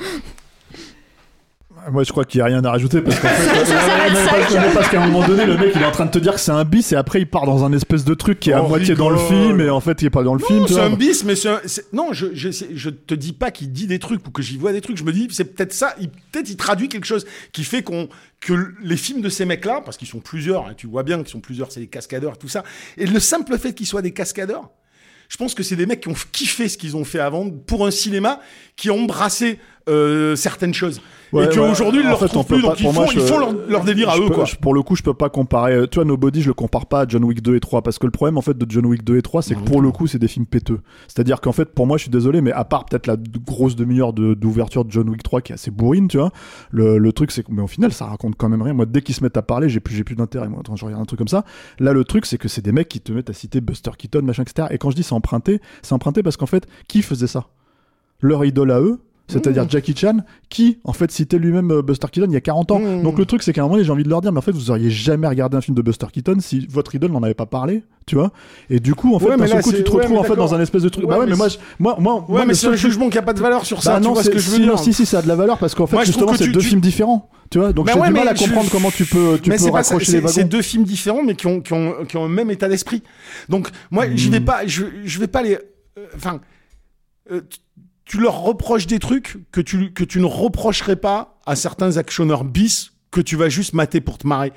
Moi, 1.90 2.02
je 2.04 2.10
crois 2.10 2.24
qu'il 2.24 2.38
n'y 2.38 2.42
a 2.42 2.46
rien 2.46 2.64
à 2.64 2.70
rajouter 2.70 3.00
parce 3.00 3.18
qu'en 3.20 3.28
fait, 3.28 3.64
Ça 3.64 4.62
parce- 4.74 4.88
qu'à 4.88 5.02
un 5.02 5.06
moment 5.06 5.26
donné, 5.26 5.46
le 5.46 5.56
mec 5.56 5.72
il 5.74 5.80
est 5.82 5.84
en 5.84 5.90
train 5.92 6.06
de 6.06 6.10
te 6.10 6.18
dire 6.18 6.34
que 6.34 6.40
c'est 6.40 6.50
un 6.52 6.64
bis 6.64 6.92
et 6.92 6.96
après 6.96 7.20
il 7.20 7.26
part 7.26 7.46
dans 7.46 7.64
un 7.64 7.72
espèce 7.72 8.04
de 8.04 8.14
truc 8.14 8.40
qui 8.40 8.50
est 8.50 8.54
à 8.54 8.62
Oh, 8.62 8.68
moitié 8.68 8.94
dans 8.94 9.08
le 9.10 9.18
film 9.18 9.60
et 9.60 9.70
en 9.70 9.80
fait 9.80 10.02
il 10.02 10.06
est 10.06 10.10
pas 10.10 10.22
dans 10.22 10.34
le 10.34 10.40
film. 10.44 10.60
Non, 10.60 10.66
tu 10.66 10.74
c'est 10.74 10.80
un 10.80 10.90
bis, 10.90 11.24
mais 11.24 11.36
c'est 11.36 11.48
un- 11.48 11.60
non, 11.92 12.12
je, 12.12 12.26
je, 12.34 12.88
te 12.90 13.14
dis 13.14 13.32
pas 13.32 13.50
qu'il 13.50 13.70
dit 13.72 13.86
des 13.86 13.98
trucs 13.98 14.26
ou 14.26 14.30
que 14.30 14.42
j'y 14.42 14.56
vois 14.58 14.72
des 14.72 14.80
trucs. 14.80 14.96
Je 14.96 15.04
me 15.04 15.12
dis, 15.12 15.28
c'est 15.30 15.44
peut-être 15.54 15.72
ça. 15.72 15.94
Peut-être 16.32 16.48
il 16.50 16.56
traduit 16.56 16.88
quelque 16.88 17.06
chose 17.06 17.26
qui 17.52 17.62
fait 17.64 17.82
qu'on 17.82 18.08
que 18.40 18.72
les 18.82 18.96
films 18.96 19.20
de 19.22 19.28
ces 19.28 19.44
mecs-là, 19.44 19.80
parce 19.84 19.96
qu'ils 19.96 20.08
sont 20.08 20.20
plusieurs, 20.20 20.66
hein, 20.66 20.74
tu 20.76 20.86
vois 20.86 21.02
bien 21.02 21.18
qu'ils 21.18 21.28
sont 21.28 21.40
plusieurs, 21.40 21.72
c'est 21.72 21.80
des 21.80 21.86
cascadeurs 21.86 22.34
et 22.34 22.38
tout 22.38 22.48
ça. 22.48 22.64
Et 22.96 23.06
le 23.06 23.18
simple 23.20 23.56
fait 23.58 23.72
qu'ils 23.74 23.86
soient 23.86 24.02
des 24.02 24.12
cascadeurs, 24.12 24.70
je 25.28 25.36
pense 25.36 25.54
que 25.54 25.62
c'est 25.62 25.74
des 25.76 25.86
mecs 25.86 26.00
qui 26.02 26.08
ont 26.08 26.14
kiffé 26.32 26.68
ce 26.68 26.76
qu'ils 26.78 26.96
ont 26.96 27.04
fait 27.04 27.18
avant 27.18 27.48
pour 27.50 27.86
un 27.86 27.90
cinéma 27.90 28.40
qui 28.76 28.90
a 28.90 28.92
embrassé 28.92 29.58
euh, 29.88 30.34
certaines 30.36 30.74
choses. 30.74 31.00
Ouais, 31.32 31.44
et 31.44 31.48
ouais. 31.48 31.54
qu'aujourd'hui, 31.54 32.02
ils 32.04 32.16
fait, 32.16 32.24
on 32.24 32.28
trouvent 32.28 32.46
peut 32.46 32.54
plus, 32.54 32.62
pas- 32.62 32.68
donc 32.68 32.80
ils 32.80 32.86
font, 32.86 32.92
moi, 32.92 33.06
ils 33.12 33.20
font 33.20 33.38
leur, 33.40 33.52
leur 33.68 33.84
délire 33.84 34.10
à 34.10 34.16
eux, 34.16 34.26
peux- 34.28 34.34
quoi. 34.34 34.44
je- 34.44 34.54
pour 34.56 34.74
le 34.74 34.82
coup, 34.82 34.94
je 34.94 35.02
peux 35.02 35.12
pas 35.12 35.28
comparer. 35.28 35.74
euh, 35.74 35.86
Tu 35.88 35.96
vois, 35.96 36.04
Nobody, 36.04 36.40
je 36.40 36.46
le 36.48 36.54
compare 36.54 36.86
pas 36.86 37.00
à 37.00 37.04
John 37.08 37.24
Wick 37.24 37.42
2 37.42 37.56
et 37.56 37.60
3 37.60 37.82
parce 37.82 37.98
que 37.98 38.06
le 38.06 38.12
problème 38.12 38.38
en 38.38 38.42
fait 38.42 38.56
de 38.56 38.64
John 38.70 38.86
Wick 38.86 39.02
2 39.02 39.16
et 39.16 39.22
3, 39.22 39.42
c'est 39.42 39.56
que 39.56 39.60
pour 39.60 39.80
le 39.82 39.90
coup, 39.90 40.06
c'est 40.06 40.20
des 40.20 40.28
films 40.28 40.46
péteux. 40.46 40.78
C'est-à-dire 41.08 41.40
qu'en 41.40 41.50
fait, 41.50 41.74
pour 41.74 41.86
moi, 41.88 41.96
je 41.98 42.02
suis 42.02 42.10
désolé, 42.10 42.40
mais 42.42 42.52
à 42.52 42.64
part 42.64 42.84
peut-être 42.84 43.08
la 43.08 43.16
grosse 43.44 43.74
demi-heure 43.74 44.12
de- 44.12 44.34
d'ouverture 44.34 44.84
de 44.84 44.92
John 44.92 45.08
Wick 45.08 45.24
3 45.24 45.40
qui 45.40 45.50
est 45.50 45.54
assez 45.54 45.72
bourrine, 45.72 46.06
tu 46.06 46.18
vois, 46.18 46.30
le, 46.70 46.98
le 46.98 47.12
truc 47.12 47.32
c'est 47.32 47.42
que, 47.42 47.50
mais 47.50 47.62
au 47.62 47.66
final, 47.66 47.92
ça 47.92 48.06
raconte 48.06 48.36
quand 48.36 48.48
même 48.48 48.62
rien. 48.62 48.72
Moi, 48.72 48.86
dès 48.86 49.02
qu'ils 49.02 49.16
se 49.16 49.22
mettent 49.24 49.36
à 49.36 49.42
parler, 49.42 49.68
j'ai 49.68 49.80
plus, 49.80 49.94
j'ai 49.96 50.04
plus 50.04 50.14
d'intérêt. 50.16 50.48
Moi, 50.48 50.60
quand 50.64 50.76
je 50.76 50.84
regarde 50.84 51.02
un 51.02 51.06
truc 51.06 51.18
comme 51.18 51.26
ça, 51.28 51.44
là, 51.80 51.92
le 51.92 52.04
truc 52.04 52.24
c'est 52.26 52.38
que 52.38 52.46
c'est 52.48 52.62
des 52.62 52.72
mecs 52.72 52.88
qui 52.88 53.00
te 53.00 53.10
mettent 53.10 53.30
à 53.30 53.34
citer 53.34 53.60
Buster 53.60 53.90
Keaton, 53.98 54.22
machin, 54.22 54.42
etc. 54.42 54.68
Et 54.70 54.78
quand 54.78 54.90
je 54.90 54.96
dis 54.96 55.02
c'est 55.02 55.12
emprunté, 55.12 55.60
c'est 55.82 55.92
emprunté 55.92 56.22
parce 56.22 56.36
qu'en 56.36 56.46
fait, 56.46 56.66
qui 56.86 57.02
faisait 57.02 57.26
ça? 57.26 57.46
Leur 58.20 58.44
idole 58.44 58.70
à 58.70 58.80
eux. 58.80 59.00
C'est-à-dire 59.28 59.64
Mmh. 59.64 59.70
Jackie 59.70 59.96
Chan, 59.96 60.18
qui 60.48 60.78
en 60.84 60.92
fait 60.92 61.10
citait 61.10 61.38
lui-même 61.38 61.70
euh, 61.72 61.82
Buster 61.82 62.06
Keaton 62.12 62.28
il 62.30 62.34
y 62.34 62.36
a 62.36 62.40
40 62.40 62.70
ans. 62.70 62.78
Mmh. 62.78 63.02
Donc 63.02 63.18
le 63.18 63.24
truc 63.24 63.42
c'est 63.42 63.52
qu'à 63.52 63.62
un 63.64 63.68
moment 63.68 63.82
j'ai 63.82 63.90
envie 63.90 64.04
de 64.04 64.08
leur 64.08 64.20
dire, 64.20 64.30
mais 64.30 64.38
en 64.38 64.42
fait 64.42 64.52
vous 64.52 64.70
auriez 64.70 64.88
jamais 64.90 65.26
regardé 65.26 65.56
un 65.56 65.60
film 65.60 65.76
de 65.76 65.82
Buster 65.82 66.06
Keaton 66.12 66.36
si 66.40 66.66
votre 66.70 66.94
idole 66.94 67.10
n'en 67.10 67.22
avait 67.24 67.34
pas 67.34 67.46
parlé, 67.46 67.82
tu 68.06 68.14
vois. 68.14 68.30
Et 68.70 68.78
du 68.78 68.94
coup 68.94 69.14
en 69.14 69.18
fait 69.18 69.26
Ouais, 69.30 69.36
d'un 69.36 69.46
seul 69.48 69.62
coup 69.62 69.72
tu 69.72 69.82
te 69.82 69.90
ouais, 69.90 69.96
retrouves 70.02 70.18
en 70.18 70.22
fait 70.22 70.36
dans 70.36 70.54
un 70.54 70.60
espèce 70.60 70.82
de 70.84 70.88
truc. 70.88 71.04
Ouais, 71.06 71.10
bah 71.10 71.18
ouais, 71.18 71.26
mais 71.26 71.34
moi, 71.34 71.48
je- 71.48 71.56
moi, 71.80 71.96
moi, 71.98 72.14
Ouais, 72.16 72.20
moi, 72.28 72.40
mais 72.42 72.46
le 72.48 72.54
c'est 72.54 72.68
un 72.68 72.76
jugement 72.76 73.08
qui 73.08 73.18
a 73.18 73.22
pas 73.22 73.32
de 73.32 73.40
valeur 73.40 73.66
sur 73.66 73.82
ça. 73.82 73.94
Bah 73.94 73.98
tu 74.00 74.04
non, 74.06 74.12
vois 74.12 74.22
ce 74.22 74.30
que 74.30 74.38
je 74.38 74.48
veux 74.50 74.58
dire 74.58 74.66
non, 74.68 74.76
si, 74.76 74.92
si, 74.92 75.04
ça 75.06 75.18
a 75.18 75.22
de 75.22 75.28
la 75.28 75.34
valeur 75.36 75.58
parce 75.58 75.74
qu'en 75.74 75.86
fait 75.88 75.96
Moi, 75.96 76.02
je 76.04 76.08
justement 76.12 76.34
c'est 76.34 76.44
tu- 76.44 76.52
deux 76.52 76.60
tu- 76.60 76.68
films 76.68 76.80
différents, 76.80 77.28
tu 77.50 77.58
vois. 77.58 77.72
Donc 77.72 77.86
Bah 77.86 77.92
j'ai 77.96 78.00
du 78.06 78.12
mal 78.12 78.28
à 78.28 78.34
je- 78.34 78.44
comprendre 78.44 78.70
comment 78.70 78.90
tu 78.92 79.06
peux, 79.06 79.38
tu 79.42 79.50
mais 79.50 79.56
peux 79.56 79.62
c'est 79.64 79.70
pas 79.72 79.82
ça, 79.82 79.94
raccrocher 79.94 80.12
les 80.20 80.20
c'est- 80.28 80.34
C'est 80.34 80.40
wagons. 80.42 80.50
deux 80.50 80.62
films 80.62 80.84
différents, 80.84 81.24
mais 81.24 81.34
qui 81.34 81.48
ont, 81.48 81.60
qui 81.60 81.72
ont, 81.72 81.94
qui 82.08 82.16
ont 82.16 82.26
un 82.26 82.28
même 82.28 82.50
état 82.52 82.68
d'esprit. 82.68 83.02
Donc, 83.48 83.70
moi, 83.90 84.06
Hmm. 84.06 84.14
vais 84.14 84.40
pas, 84.40 84.66
je, 84.66 84.84
je 85.04 85.18
vais 85.18 85.26
pas 85.26 85.42
les. 85.42 85.54
euh, 85.54 85.58
Enfin, 86.14 86.40
euh, 87.32 87.40
tu- 88.06 88.18
leur 88.18 88.40
reproches 88.40 88.86
des 88.86 88.98
trucs 88.98 89.36
que 89.52 89.60
tu, 89.60 89.92
que 89.92 90.04
tu 90.04 90.20
ne 90.20 90.24
reprocherais 90.26 90.96
pas 90.96 91.38
à 91.44 91.54
certains 91.56 91.96
actionneurs 91.98 92.44
bis 92.44 92.92
que 93.10 93.20
tu 93.20 93.36
vas 93.36 93.48
juste 93.48 93.74
mater 93.74 94.00
pour 94.00 94.16
te 94.18 94.26
marrer. 94.26 94.52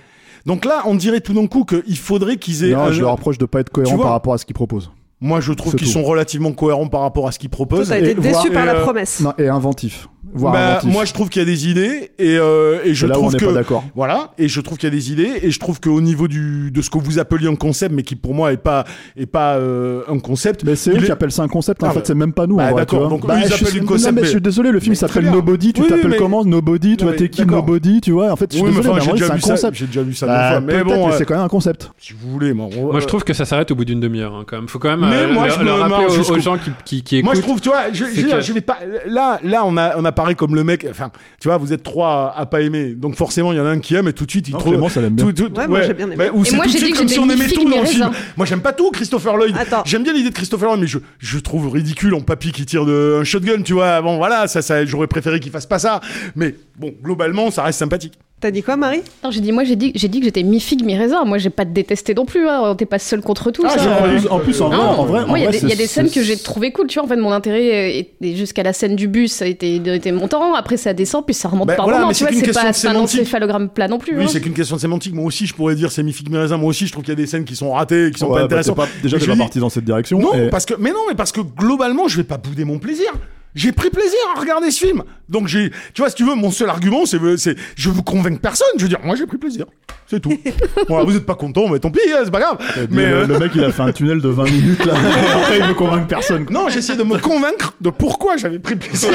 Donc 0.46 0.64
là, 0.66 0.84
on 0.86 0.96
dirait 0.96 1.20
tout 1.22 1.34
d'un 1.34 1.48
coup 1.48 1.66
qu'il 1.66 1.98
faudrait 1.98 2.38
qu'ils 2.38 2.64
aient. 2.64 2.72
Non, 2.74 2.84
un- 2.84 2.92
je 2.92 3.02
leur 3.02 3.12
reproche 3.14 3.38
de 3.38 3.46
pas 3.46 3.60
être 3.60 3.70
cohérent 3.70 3.98
par 3.98 4.12
rapport 4.12 4.34
à 4.34 4.38
ce 4.38 4.46
qu'ils 4.46 4.56
proposent. 4.56 4.92
Moi, 5.22 5.42
je 5.42 5.52
trouve 5.52 5.76
qu'ils 5.76 5.88
sont 5.90 6.04
relativement 6.04 6.54
cohérents 6.54 6.88
par 6.88 7.02
rapport 7.02 7.28
à 7.28 7.34
ce 7.34 7.40
qu'ils 7.40 7.50
proposent. 7.50 7.88
Toi, 7.90 7.98
t'as 7.98 8.02
été 8.02 8.12
Et 8.12 8.16
déçu 8.16 8.32
voir- 8.32 8.52
par 8.54 8.64
et, 8.64 8.66
la 8.68 8.76
euh, 8.76 8.84
promesse. 8.84 9.20
Non, 9.20 9.34
et 9.38 9.50
inventif, 9.50 10.08
voire 10.34 10.54
Bah, 10.54 10.70
inventif. 10.72 10.92
moi, 10.92 11.06
je 11.06 11.14
trouve 11.14 11.30
qu'il 11.30 11.42
y 11.42 11.44
a 11.44 11.46
des 11.46 11.68
idées 11.70 12.12
et, 12.20 12.38
euh, 12.38 12.80
et 12.84 12.94
je 12.94 13.08
là 13.08 13.16
où 13.16 13.18
on 13.18 13.22
trouve 13.24 13.34
n'est 13.34 13.40
que 13.40 13.46
pas 13.46 13.54
d'accord. 13.54 13.84
voilà 13.96 14.32
et 14.38 14.48
je 14.48 14.62
trouve 14.62 14.78
qu'il 14.78 14.88
y 14.88 14.92
a 14.92 14.96
des 14.96 15.12
idées 15.12 15.40
et 15.42 15.52
je 15.52 15.60
trouve 15.60 15.80
qu'au 15.80 16.00
niveau 16.02 16.28
du 16.28 16.72
de 16.72 16.82
ce 16.82 16.90
que 16.90 16.98
vous 16.98 17.20
appeliez 17.20 17.48
un 17.48 17.56
concept 17.56 17.94
mais 17.94 18.04
qui 18.04 18.16
pour 18.16 18.34
moi 18.34 18.52
est 18.54 18.58
pas 18.58 18.86
est 19.18 19.26
pas 19.26 19.56
euh, 19.56 20.02
un 20.08 20.20
concept. 20.20 20.64
Mais 20.64 20.76
c'est 20.76 20.92
eux 20.92 20.98
est- 20.98 21.06
qui 21.06 21.12
appellent 21.12 21.32
ça 21.32 21.44
un 21.44 21.48
concept, 21.48 21.84
en 21.84 21.88
Ah, 21.88 21.92
fait, 21.92 22.00
bah- 22.00 22.04
c'est 22.08 22.16
même 22.16 22.34
pas 22.34 22.48
nous. 22.48 22.58
bah, 22.58 22.74
d'accord, 22.74 23.10
donc 23.10 23.24
eux, 23.26 23.28
Bah, 23.28 23.36
ils 23.40 23.48
je 23.48 23.54
appellent 23.54 23.68
suis- 23.68 23.78
une 23.78 23.84
non, 23.86 23.92
concept, 23.92 24.14
mais 24.16 24.22
mais- 24.22 24.26
je 24.28 24.32
suis 24.32 24.42
désolé, 24.42 24.72
le 24.72 24.80
film 24.80 24.96
s'appelle. 24.96 25.30
Nobody, 25.30 25.74
tu 25.74 25.82
Oui, 25.82 25.88
t'appelles 25.88 26.08
mais- 26.10 26.18
comment 26.18 26.44
Nobody, 26.46 26.98
tu 26.98 27.04
vois, 27.06 27.14
t'es 27.14 27.30
qui. 27.30 27.46
Nobody, 27.46 28.02
tu 28.02 28.12
vois. 28.12 28.32
En 28.32 28.36
fait, 28.36 28.52
je 28.52 28.58
suis 28.58 28.66
Oui, 28.66 28.72
désolé, 28.76 29.00
mais 29.06 29.18
c'est 29.18 29.32
un 29.32 29.38
concept. 29.40 29.76
J'ai 29.78 29.86
déjà 29.88 30.02
vu 30.04 30.14
ça 30.14 30.26
Bah, 30.28 30.60
deux 30.60 30.66
fois. 30.68 30.74
Mais 30.78 30.84
bon, 30.84 31.10
euh, 31.10 31.12
c'est 31.18 31.26
quand 31.26 31.36
même 31.36 31.44
un 31.44 31.48
concept. 31.50 31.92
si 31.98 32.14
vous 32.14 32.30
voulez, 32.32 32.54
moi. 32.54 32.68
on- 32.78 33.00
je 33.00 33.06
trouve 33.06 33.24
que 33.24 33.34
ça 33.34 33.46
s'arrête 33.46 33.72
au 33.72 33.76
bout 33.76 33.86
d'une 33.86 34.00
demi-heure, 34.00 34.34
hein, 34.36 34.44
quand 34.48 34.58
même. 34.58 34.68
Faut 34.68 34.80
quand 34.80 34.90
même 34.96 35.10
Mais 35.10 35.16
euh, 35.16 35.34
moi, 35.34 35.46
le- 35.48 35.52
je 35.54 35.60
le 35.60 35.66
me 35.66 35.72
rappeler 35.72 36.06
aux, 36.06 36.40
gens 36.40 36.58
qui, 36.86 36.98
écoutent. 37.10 37.24
Moi, 37.26 37.34
je 37.36 37.42
trouve, 37.42 37.62
tu 37.62 37.70
vois, 37.70 37.92
je, 37.92 38.54
vais 38.54 38.62
pas. 38.62 38.78
Là, 39.08 39.40
là, 39.44 39.64
on 39.66 39.76
a, 39.78 39.98
on 39.98 40.06
apparaît 40.20 40.36
comme 40.36 40.54
le 40.56 40.64
mec. 40.64 40.86
Enfin, 40.90 41.12
tu 41.40 41.48
vois, 41.48 41.58
vous 41.58 41.72
êtes 41.74 41.84
trois 41.84 42.34
à, 42.36 42.42
à 42.42 42.46
pas 42.46 42.62
aimer. 42.62 42.94
Donc 42.94 43.16
forcément, 43.16 43.54
il 43.54 43.58
y 43.58 43.60
en 43.62 43.66
a 43.66 43.70
un 43.70 43.80
qui 43.80 43.96
aime 43.96 44.08
et 44.08 44.14
tout 44.14 44.26
de 44.26 44.32
suite, 44.32 44.48
il 44.50 44.52
Non, 44.54 44.60
trouve. 44.60 44.74
Clémence, 44.74 44.98
elle 44.98 45.06
aime 45.06 45.16
bien. 45.16 45.26
tout- 45.26 45.32
tout- 45.34 45.58
Ouais, 45.58 45.68
moi, 45.68 45.82
j'ai 45.84 45.94
bien 45.94 46.06
aimé. 46.08 46.16
Bah, 46.18 46.26
ou 46.34 46.44
c'est 46.44 46.58
tout 46.58 46.64
de 46.64 46.70
suite 46.70 46.98
comme 46.98 47.08
si 47.08 47.20
on 47.20 47.30
aimait 47.30 47.48
tout 47.48 47.70
dans 47.70 47.80
le 47.82 47.86
film. 47.86 48.12
Moi, 48.38 48.46
j'aime 48.46 48.62
pas 48.62 48.74
tout, 48.74 48.92
Christopher 48.92 49.38
Lloyd. 49.38 49.56
J'aime 49.86 50.04
bien 50.04 50.14
l'idée 50.14 50.30
de 50.30 50.36
Christopher 50.36 50.68
Lloyd, 50.70 50.82
mais 50.82 50.88
je, 50.88 51.00
je 51.20 51.40
trouve 51.40 51.70
ridicule 51.72 52.14
en 52.14 52.22
papy 52.22 52.52
qui 52.52 52.66
tire 52.66 52.86
de, 52.86 53.18
un 53.22 53.24
shotgun, 53.24 53.62
tu 53.62 53.74
vois. 53.74 54.02
Bon, 54.02 54.18
voilà, 54.18 54.48
ça, 54.48 54.62
ça, 54.62 54.86
j'aurais 54.86 55.08
préféré 55.08 55.40
qu'il 55.40 55.52
fasse 55.52 55.66
pas 55.66 55.80
ça. 55.80 56.02
Mais 56.36 56.56
bon, 56.78 56.94
globalement, 57.04 57.50
ça 57.52 57.64
reste 57.64 57.80
sympathique. 57.80 58.14
T'as 58.42 58.52
dit 58.52 58.64
quoi, 58.64 58.78
Marie? 58.78 59.02
Non, 59.22 59.32
j'ai 59.32 59.42
dit, 59.42 59.52
moi 59.52 59.66
j'ai 59.66 59.76
dit, 59.76 59.92
j'ai 59.96 60.08
dit 60.08 60.20
que 60.20 60.26
j'étais 60.26 60.44
mi-figue, 60.44 60.86
mi-raisin. 60.86 61.26
Moi 61.26 61.38
j'ai 61.40 61.50
pas 61.50 61.66
détesté 61.66 62.14
non 62.16 62.26
plus. 62.26 62.48
Hein. 62.48 62.74
T'es 62.78 62.86
pas 62.86 62.98
seul 62.98 63.20
contre 63.22 63.52
tous. 63.52 63.66
Ah, 63.68 63.74
hein. 63.78 63.78
j'ai 63.78 63.90
En 63.90 64.08
plus, 64.08 64.28
en 64.30 64.40
plus, 64.40 64.62
en 64.62 64.68
vrai, 64.70 64.78
Non, 64.78 64.84
en 64.84 65.06
vrai, 65.06 65.26
moi 65.26 65.40
il 65.40 65.44
y 65.44 65.48
a 65.48 65.52
des- 65.52 65.58
il 65.58 65.64
y, 65.64 65.66
a 65.66 65.70
c'est- 65.72 65.76
des 65.76 65.88
scènes 65.88 66.10
que 66.10 66.24
j'ai 66.24 66.38
trouvé 66.38 66.72
cool. 66.72 66.88
Tu 66.88 67.00
vois, 67.00 67.04
en 67.06 67.08
fait, 67.10 67.18
mon 67.18 67.34
intérêt 67.34 67.98
était 68.00 68.36
jusqu'à 68.36 68.64
la 68.64 68.72
scène 68.72 68.96
du 68.96 69.10
bus, 69.10 69.34
ça 69.34 69.44
a 69.44 69.48
été, 69.50 69.76
était 69.94 70.14
montant. 70.14 70.54
Après 70.54 70.78
ça 70.78 70.94
descend, 70.94 71.26
puis 71.26 71.36
ça 71.36 71.50
remonte 71.50 71.68
Bah, 71.68 71.76
par 71.76 71.84
voilà, 71.86 72.00
moment. 72.00 72.10
mais 72.12 72.14
Tu 72.16 72.24
c'est 72.24 72.52
vois, 72.52 72.62
pas, 72.64 72.72
pas 72.72 72.90
un 72.90 72.96
encéphalogramme 72.96 73.68
plat 73.70 73.90
non 73.90 73.98
plus. 73.98 74.18
Oui, 74.18 74.24
hein. 74.24 74.28
c'est 74.32 74.40
qu'une 74.40 74.54
question 74.54 74.78
de 74.78 74.82
sémantique. 74.82 75.14
Moi 75.14 75.26
aussi, 75.26 75.46
je 75.46 75.54
pourrais 75.54 75.76
dire 75.76 75.92
c'est 75.92 76.04
mi-figue, 76.04 76.30
mi-raisin. 76.32 76.56
Moi 76.56 76.70
aussi, 76.70 76.88
je 76.88 76.94
trouve 76.94 77.04
qu'il 77.04 77.12
y 77.12 77.18
a 77.18 77.22
des 77.22 77.28
scènes 77.28 77.44
qui 77.44 77.58
sont 77.58 77.72
ratées, 77.74 78.10
qui 78.14 78.20
sont 78.20 78.28
Ouais, 78.28 78.36
pas 78.36 78.42
bah, 78.44 78.48
t'es 78.48 78.54
intéressantes. 78.70 78.76
pas- 78.78 78.88
déjà, 79.04 79.18
je 79.18 79.26
pas 79.26 79.34
dis- 79.34 79.38
parti 79.40 79.60
dans 79.60 79.70
cette 79.70 79.84
direction. 79.86 80.18
Non, 80.18 80.32
parce 80.50 80.66
que, 80.66 80.76
mais 80.80 80.92
non, 80.92 81.00
mais 81.10 81.16
parce 81.16 81.34
que 81.34 81.42
globalement, 81.42 82.08
je 82.08 82.16
vais 82.16 82.24
pas 82.24 82.38
bouder 82.38 82.64
mon 82.64 82.80
plaisir. 82.80 83.12
J'ai 83.56 83.72
pris 83.72 83.90
plaisir 83.90 84.20
à 84.36 84.40
regarder 84.40 84.70
ce 84.70 84.86
film. 84.86 85.04
Donc 85.28 85.48
j'ai, 85.48 85.72
tu 85.94 86.02
vois, 86.02 86.10
si 86.10 86.16
tu 86.16 86.24
veux, 86.24 86.36
mon 86.36 86.52
seul 86.52 86.70
argument, 86.70 87.06
c'est, 87.06 87.20
c'est, 87.38 87.56
je 87.76 87.90
veux 87.90 88.02
convaincre 88.02 88.40
personne. 88.40 88.68
Je 88.78 88.84
veux 88.84 88.90
dire, 88.90 89.00
moi, 89.04 89.16
j'ai 89.16 89.26
pris 89.26 89.38
plaisir. 89.38 89.66
C'est 90.06 90.20
tout. 90.20 90.38
voilà, 90.88 91.04
vous 91.04 91.16
êtes 91.16 91.26
pas 91.26 91.36
content, 91.36 91.68
mais 91.68 91.80
tant 91.80 91.92
pis, 91.92 92.00
hein, 92.12 92.22
c'est 92.24 92.32
pas 92.32 92.40
grave. 92.40 92.58
Puis, 92.58 92.88
Mais 92.92 93.06
le, 93.08 93.16
euh, 93.16 93.28
le 93.28 93.40
mec, 93.40 93.52
il 93.56 93.64
a 93.64 93.72
fait 93.72 93.82
un 93.82 93.92
tunnel 93.92 94.22
de 94.22 94.30
20 94.30 94.44
minutes 94.46 94.86
là. 94.86 94.94
Après, 95.36 95.60
il 95.60 95.66
veut 95.66 95.74
convaincre 95.74 96.08
personne. 96.08 96.46
quoi. 96.46 96.54
non, 96.54 96.70
j'essaie 96.70 96.96
de 96.96 97.04
me 97.04 97.18
convaincre 97.18 97.74
de 97.82 97.90
pourquoi 97.90 98.38
j'avais 98.38 98.60
pris 98.60 98.76
plaisir. 98.76 99.10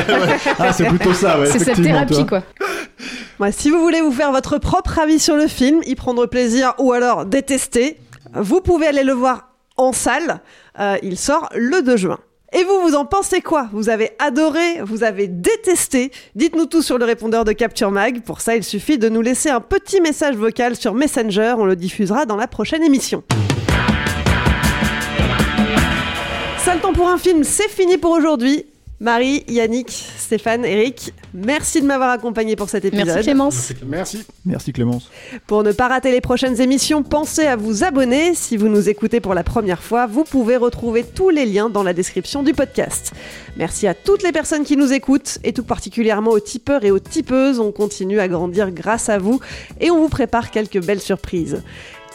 Ah, 0.58 0.72
c'est 0.72 0.86
plutôt 0.86 1.14
ça, 1.14 1.38
ouais. 1.38 1.46
C'est 1.46 1.58
cette 1.58 1.82
thérapie 1.82 2.26
quoi. 2.26 2.42
Ouais, 3.40 3.50
si 3.50 3.70
vous 3.70 3.80
voulez 3.80 4.00
vous 4.00 4.12
faire 4.12 4.30
votre 4.30 4.58
propre 4.58 4.98
avis 4.98 5.18
sur 5.18 5.36
le 5.36 5.48
film, 5.48 5.80
y 5.84 5.94
prendre 5.96 6.26
plaisir 6.26 6.74
ou 6.78 6.92
alors 6.92 7.26
détester, 7.26 7.98
vous 8.34 8.60
pouvez 8.60 8.86
aller 8.86 9.02
le 9.04 9.12
voir 9.12 9.48
en 9.76 9.92
salle. 9.92 10.40
Euh, 10.78 10.96
il 11.02 11.16
sort 11.18 11.48
le 11.54 11.82
2 11.82 11.96
juin. 11.96 12.18
Et 12.56 12.62
vous, 12.62 12.80
vous 12.82 12.94
en 12.94 13.04
pensez 13.04 13.40
quoi? 13.40 13.68
Vous 13.72 13.88
avez 13.88 14.12
adoré 14.20 14.80
Vous 14.82 15.02
avez 15.02 15.26
détesté 15.26 16.12
Dites-nous 16.36 16.66
tout 16.66 16.82
sur 16.82 16.98
le 16.98 17.04
répondeur 17.04 17.44
de 17.44 17.50
Capture 17.50 17.90
Mag. 17.90 18.22
Pour 18.22 18.40
ça, 18.40 18.54
il 18.54 18.62
suffit 18.62 18.96
de 18.96 19.08
nous 19.08 19.22
laisser 19.22 19.50
un 19.50 19.60
petit 19.60 20.00
message 20.00 20.36
vocal 20.36 20.76
sur 20.76 20.94
Messenger. 20.94 21.56
On 21.58 21.64
le 21.64 21.74
diffusera 21.74 22.26
dans 22.26 22.36
la 22.36 22.46
prochaine 22.46 22.84
émission. 22.84 23.24
Ça 26.58 26.76
temps 26.76 26.92
pour 26.92 27.08
un 27.08 27.18
film, 27.18 27.42
c'est 27.42 27.68
fini 27.68 27.98
pour 27.98 28.12
aujourd'hui. 28.12 28.66
Marie, 29.00 29.44
Yannick, 29.48 29.90
Stéphane, 29.90 30.64
Eric, 30.64 31.12
merci 31.34 31.80
de 31.80 31.86
m'avoir 31.86 32.10
accompagné 32.10 32.54
pour 32.54 32.68
cet 32.68 32.84
épisode. 32.84 33.06
Merci 33.06 33.22
Clémence. 33.22 33.72
Merci. 33.84 34.24
Merci 34.46 34.72
Clémence. 34.72 35.10
Pour 35.46 35.64
ne 35.64 35.72
pas 35.72 35.88
rater 35.88 36.12
les 36.12 36.20
prochaines 36.20 36.60
émissions, 36.60 37.02
pensez 37.02 37.44
à 37.46 37.56
vous 37.56 37.82
abonner. 37.82 38.34
Si 38.34 38.56
vous 38.56 38.68
nous 38.68 38.88
écoutez 38.88 39.20
pour 39.20 39.34
la 39.34 39.42
première 39.42 39.82
fois, 39.82 40.06
vous 40.06 40.22
pouvez 40.24 40.56
retrouver 40.56 41.02
tous 41.04 41.30
les 41.30 41.44
liens 41.44 41.68
dans 41.68 41.82
la 41.82 41.92
description 41.92 42.44
du 42.44 42.54
podcast. 42.54 43.12
Merci 43.56 43.88
à 43.88 43.94
toutes 43.94 44.22
les 44.22 44.32
personnes 44.32 44.64
qui 44.64 44.76
nous 44.76 44.92
écoutent 44.92 45.38
et 45.42 45.52
tout 45.52 45.64
particulièrement 45.64 46.30
aux 46.30 46.40
tipeurs 46.40 46.84
et 46.84 46.92
aux 46.92 47.00
tipeuses. 47.00 47.58
On 47.58 47.72
continue 47.72 48.20
à 48.20 48.28
grandir 48.28 48.70
grâce 48.70 49.08
à 49.08 49.18
vous 49.18 49.40
et 49.80 49.90
on 49.90 49.98
vous 49.98 50.08
prépare 50.08 50.52
quelques 50.52 50.82
belles 50.84 51.00
surprises. 51.00 51.62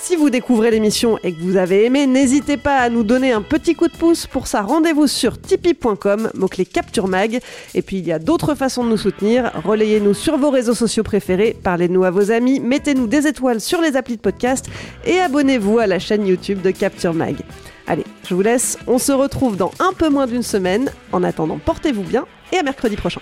Si 0.01 0.15
vous 0.15 0.29
découvrez 0.29 0.71
l'émission 0.71 1.17
et 1.23 1.33
que 1.33 1.41
vous 1.41 1.57
avez 1.57 1.85
aimé, 1.85 2.07
n'hésitez 2.07 2.57
pas 2.57 2.77
à 2.77 2.89
nous 2.89 3.03
donner 3.03 3.31
un 3.31 3.41
petit 3.41 3.75
coup 3.75 3.87
de 3.87 3.95
pouce. 3.95 4.27
Pour 4.27 4.47
ça, 4.47 4.61
rendez-vous 4.61 5.07
sur 5.07 5.39
tipeee.com, 5.39 6.31
mot-clé 6.35 6.65
Capture 6.65 7.07
Mag. 7.07 7.39
Et 7.75 7.81
puis, 7.81 7.97
il 7.97 8.07
y 8.07 8.11
a 8.11 8.17
d'autres 8.17 8.55
façons 8.55 8.83
de 8.83 8.89
nous 8.89 8.97
soutenir. 8.97 9.51
Relayez-nous 9.65 10.13
sur 10.13 10.37
vos 10.37 10.49
réseaux 10.49 10.73
sociaux 10.73 11.03
préférés, 11.03 11.55
parlez-nous 11.61 12.05
à 12.05 12.11
vos 12.11 12.31
amis, 12.31 12.59
mettez-nous 12.59 13.07
des 13.07 13.27
étoiles 13.27 13.59
sur 13.59 13.81
les 13.81 13.97
applis 13.97 14.15
de 14.15 14.21
podcast 14.21 14.67
et 15.05 15.19
abonnez-vous 15.19 15.79
à 15.79 15.85
la 15.85 15.99
chaîne 15.99 16.25
YouTube 16.25 16.61
de 16.61 16.71
Capture 16.71 17.13
Mag. 17.13 17.35
Allez, 17.85 18.05
je 18.27 18.33
vous 18.33 18.41
laisse, 18.41 18.77
on 18.87 18.99
se 18.99 19.11
retrouve 19.11 19.57
dans 19.57 19.71
un 19.79 19.93
peu 19.93 20.09
moins 20.09 20.27
d'une 20.27 20.43
semaine. 20.43 20.91
En 21.11 21.23
attendant, 21.23 21.59
portez-vous 21.63 22.03
bien 22.03 22.25
et 22.53 22.57
à 22.57 22.63
mercredi 22.63 22.95
prochain. 22.95 23.21